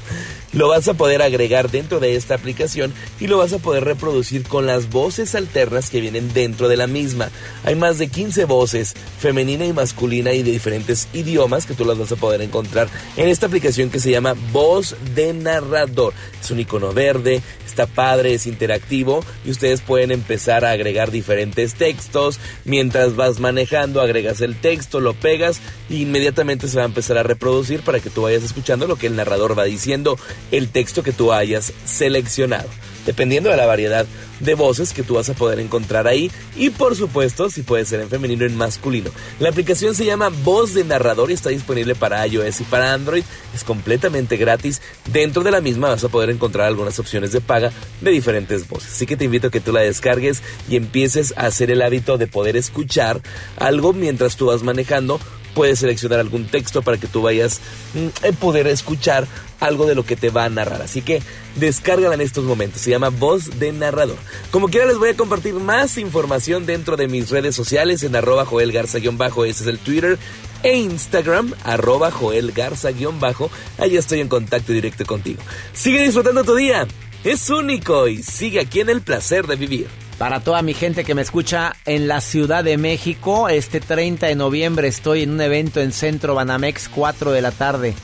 Lo 0.53 0.67
vas 0.67 0.87
a 0.89 0.93
poder 0.93 1.21
agregar 1.21 1.71
dentro 1.71 1.99
de 1.99 2.15
esta 2.15 2.35
aplicación 2.35 2.93
y 3.19 3.27
lo 3.27 3.37
vas 3.37 3.53
a 3.53 3.59
poder 3.59 3.85
reproducir 3.85 4.43
con 4.43 4.65
las 4.65 4.89
voces 4.89 5.33
alternas 5.33 5.89
que 5.89 6.01
vienen 6.01 6.33
dentro 6.33 6.67
de 6.67 6.75
la 6.75 6.87
misma. 6.87 7.29
Hay 7.63 7.75
más 7.75 7.97
de 7.97 8.09
15 8.09 8.45
voces, 8.45 8.93
femenina 9.19 9.65
y 9.65 9.71
masculina 9.71 10.33
y 10.33 10.43
de 10.43 10.51
diferentes 10.51 11.07
idiomas 11.13 11.65
que 11.65 11.73
tú 11.73 11.85
las 11.85 11.97
vas 11.97 12.11
a 12.11 12.17
poder 12.17 12.41
encontrar 12.41 12.89
en 13.15 13.29
esta 13.29 13.45
aplicación 13.45 13.89
que 13.89 13.99
se 13.99 14.11
llama 14.11 14.35
Voz 14.51 14.95
de 15.15 15.33
Narrador. 15.33 16.13
Es 16.41 16.51
un 16.51 16.59
icono 16.59 16.91
verde, 16.91 17.41
está 17.65 17.85
padre, 17.85 18.33
es 18.33 18.45
interactivo 18.45 19.23
y 19.45 19.51
ustedes 19.51 19.81
pueden 19.81 20.11
empezar 20.11 20.65
a 20.65 20.71
agregar 20.71 21.11
diferentes 21.11 21.75
textos. 21.75 22.39
Mientras 22.65 23.15
vas 23.15 23.39
manejando, 23.39 24.01
agregas 24.01 24.41
el 24.41 24.55
texto, 24.55 24.99
lo 24.99 25.13
pegas 25.13 25.61
e 25.89 25.95
inmediatamente 25.95 26.67
se 26.67 26.77
va 26.77 26.83
a 26.83 26.87
empezar 26.87 27.17
a 27.17 27.23
reproducir 27.23 27.81
para 27.81 27.99
que 27.99 28.09
tú 28.09 28.23
vayas 28.23 28.43
escuchando 28.43 28.87
lo 28.87 28.97
que 28.97 29.07
el 29.07 29.15
narrador 29.15 29.57
va 29.57 29.63
diciendo, 29.63 30.17
el 30.51 30.69
texto 30.69 31.03
que 31.03 31.11
tú 31.11 31.31
hayas 31.31 31.73
seleccionado. 31.85 32.69
Dependiendo 33.05 33.49
de 33.49 33.57
la 33.57 33.65
variedad 33.65 34.05
de 34.41 34.53
voces 34.55 34.93
que 34.93 35.03
tú 35.03 35.15
vas 35.15 35.29
a 35.29 35.33
poder 35.33 35.59
encontrar 35.59 36.07
ahí 36.07 36.31
y 36.55 36.69
por 36.71 36.95
supuesto 36.95 37.49
si 37.49 37.61
puede 37.63 37.85
ser 37.85 37.99
en 38.01 38.09
femenino 38.09 38.43
o 38.43 38.47
en 38.47 38.55
masculino. 38.55 39.11
La 39.39 39.49
aplicación 39.49 39.95
se 39.95 40.05
llama 40.05 40.29
Voz 40.43 40.73
de 40.73 40.83
Narrador 40.83 41.31
y 41.31 41.35
está 41.35 41.49
disponible 41.49 41.95
para 41.95 42.25
iOS 42.27 42.61
y 42.61 42.63
para 42.65 42.93
Android. 42.93 43.23
Es 43.55 43.63
completamente 43.63 44.37
gratis. 44.37 44.81
Dentro 45.11 45.43
de 45.43 45.51
la 45.51 45.61
misma 45.61 45.89
vas 45.89 46.03
a 46.03 46.09
poder 46.09 46.29
encontrar 46.29 46.67
algunas 46.67 46.99
opciones 46.99 47.31
de 47.31 47.41
paga 47.41 47.71
de 48.01 48.11
diferentes 48.11 48.67
voces. 48.67 48.91
Así 48.93 49.05
que 49.05 49.17
te 49.17 49.25
invito 49.25 49.47
a 49.47 49.51
que 49.51 49.61
tú 49.61 49.71
la 49.71 49.81
descargues 49.81 50.41
y 50.69 50.75
empieces 50.75 51.33
a 51.37 51.45
hacer 51.47 51.71
el 51.71 51.81
hábito 51.81 52.17
de 52.17 52.27
poder 52.27 52.57
escuchar 52.57 53.21
algo 53.57 53.93
mientras 53.93 54.35
tú 54.35 54.47
vas 54.47 54.63
manejando 54.63 55.19
puedes 55.53 55.79
seleccionar 55.79 56.19
algún 56.19 56.45
texto 56.47 56.81
para 56.81 56.97
que 56.97 57.07
tú 57.07 57.21
vayas 57.21 57.61
mm, 57.93 58.27
a 58.27 58.31
poder 58.33 58.67
escuchar 58.67 59.27
algo 59.59 59.85
de 59.85 59.95
lo 59.95 60.03
que 60.03 60.15
te 60.15 60.29
va 60.29 60.45
a 60.45 60.49
narrar. 60.49 60.81
Así 60.81 61.01
que 61.01 61.21
descárgala 61.55 62.15
en 62.15 62.21
estos 62.21 62.43
momentos. 62.43 62.81
Se 62.81 62.89
llama 62.89 63.09
Voz 63.09 63.59
de 63.59 63.71
Narrador. 63.71 64.17
Como 64.49 64.67
quiera 64.69 64.87
les 64.87 64.97
voy 64.97 65.09
a 65.09 65.17
compartir 65.17 65.53
más 65.53 65.97
información 65.97 66.65
dentro 66.65 66.97
de 66.97 67.07
mis 67.07 67.29
redes 67.29 67.55
sociales 67.55 68.03
en 68.03 68.15
arroba 68.15 68.45
Joel 68.45 68.71
Garza-bajo, 68.71 69.45
ese 69.45 69.63
es 69.63 69.69
el 69.69 69.79
Twitter. 69.79 70.17
E 70.63 70.77
Instagram, 70.77 71.53
arroba 71.63 72.11
Joel 72.11 72.51
Garza-bajo. 72.51 73.49
Ahí 73.77 73.97
estoy 73.97 74.19
en 74.19 74.27
contacto 74.27 74.73
directo 74.73 75.05
contigo. 75.05 75.41
Sigue 75.73 76.03
disfrutando 76.03 76.43
tu 76.43 76.55
día. 76.55 76.87
Es 77.23 77.49
único 77.49 78.07
y 78.07 78.23
sigue 78.23 78.59
aquí 78.59 78.79
en 78.79 78.89
el 78.89 79.01
placer 79.01 79.45
de 79.45 79.55
vivir. 79.55 79.87
Para 80.21 80.39
toda 80.39 80.61
mi 80.61 80.75
gente 80.75 81.03
que 81.03 81.15
me 81.15 81.23
escucha 81.23 81.73
en 81.83 82.07
la 82.07 82.21
Ciudad 82.21 82.63
de 82.63 82.77
México, 82.77 83.49
este 83.49 83.79
30 83.79 84.27
de 84.27 84.35
noviembre 84.35 84.87
estoy 84.87 85.23
en 85.23 85.31
un 85.31 85.41
evento 85.41 85.81
en 85.81 85.91
Centro 85.91 86.35
Banamex, 86.35 86.89
4 86.89 87.31
de 87.31 87.41
la 87.41 87.49
tarde. 87.49 87.95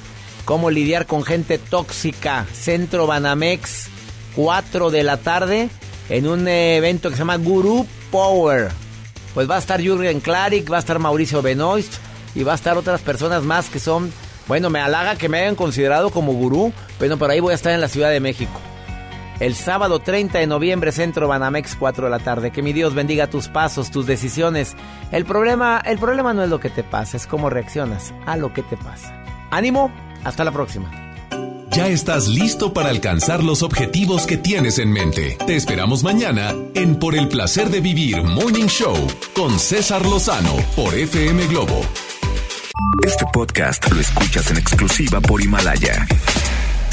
Cómo 0.43 0.71
lidiar 0.71 1.05
con 1.05 1.23
gente 1.23 1.59
tóxica. 1.59 2.47
Centro 2.51 3.05
Banamex, 3.05 3.89
4 4.35 4.89
de 4.89 5.03
la 5.03 5.17
tarde, 5.17 5.69
en 6.09 6.27
un 6.27 6.47
evento 6.47 7.09
que 7.09 7.15
se 7.15 7.19
llama 7.19 7.37
Guru 7.37 7.85
Power. 8.09 8.71
Pues 9.35 9.47
va 9.47 9.57
a 9.57 9.59
estar 9.59 9.79
Jürgen 9.79 10.19
Klarik, 10.19 10.71
va 10.71 10.77
a 10.77 10.79
estar 10.79 10.97
Mauricio 10.97 11.43
Benoist 11.43 11.93
y 12.33 12.41
va 12.41 12.53
a 12.53 12.55
estar 12.55 12.79
otras 12.79 13.01
personas 13.01 13.43
más 13.43 13.69
que 13.69 13.79
son, 13.79 14.11
bueno, 14.47 14.71
me 14.71 14.79
halaga 14.79 15.17
que 15.17 15.29
me 15.29 15.41
hayan 15.41 15.55
considerado 15.55 16.09
como 16.09 16.33
gurú, 16.33 16.73
pero 16.97 17.23
ahí 17.29 17.41
voy 17.41 17.51
a 17.51 17.55
estar 17.55 17.73
en 17.73 17.81
la 17.81 17.89
Ciudad 17.89 18.09
de 18.09 18.21
México. 18.21 18.59
El 19.39 19.53
sábado 19.53 19.99
30 19.99 20.39
de 20.39 20.47
noviembre, 20.47 20.91
Centro 20.91 21.27
Banamex, 21.27 21.75
4 21.75 22.05
de 22.05 22.09
la 22.09 22.19
tarde. 22.19 22.51
Que 22.51 22.63
mi 22.63 22.73
Dios 22.73 22.95
bendiga 22.95 23.27
tus 23.27 23.47
pasos, 23.47 23.91
tus 23.91 24.07
decisiones. 24.07 24.75
El 25.11 25.25
problema, 25.25 25.79
el 25.85 25.99
problema 25.99 26.33
no 26.33 26.43
es 26.43 26.49
lo 26.49 26.59
que 26.59 26.69
te 26.69 26.83
pasa, 26.83 27.17
es 27.17 27.27
cómo 27.27 27.49
reaccionas 27.49 28.13
a 28.25 28.35
lo 28.35 28.51
que 28.53 28.63
te 28.63 28.77
pasa. 28.77 29.23
Ánimo, 29.51 29.91
hasta 30.23 30.43
la 30.43 30.51
próxima. 30.51 30.91
Ya 31.69 31.87
estás 31.87 32.27
listo 32.27 32.73
para 32.73 32.89
alcanzar 32.89 33.43
los 33.43 33.61
objetivos 33.61 34.25
que 34.25 34.37
tienes 34.37 34.79
en 34.79 34.91
mente. 34.91 35.37
Te 35.45 35.55
esperamos 35.55 36.03
mañana 36.03 36.55
en 36.73 36.95
Por 36.95 37.15
el 37.15 37.27
placer 37.27 37.69
de 37.69 37.81
vivir 37.81 38.23
Morning 38.23 38.65
Show 38.65 38.95
con 39.35 39.59
César 39.59 40.03
Lozano 40.03 40.55
por 40.75 40.95
FM 40.95 41.45
Globo. 41.45 41.81
Este 43.05 43.25
podcast 43.31 43.91
lo 43.91 43.99
escuchas 43.99 44.49
en 44.49 44.57
exclusiva 44.57 45.21
por 45.21 45.39
Himalaya. 45.39 46.07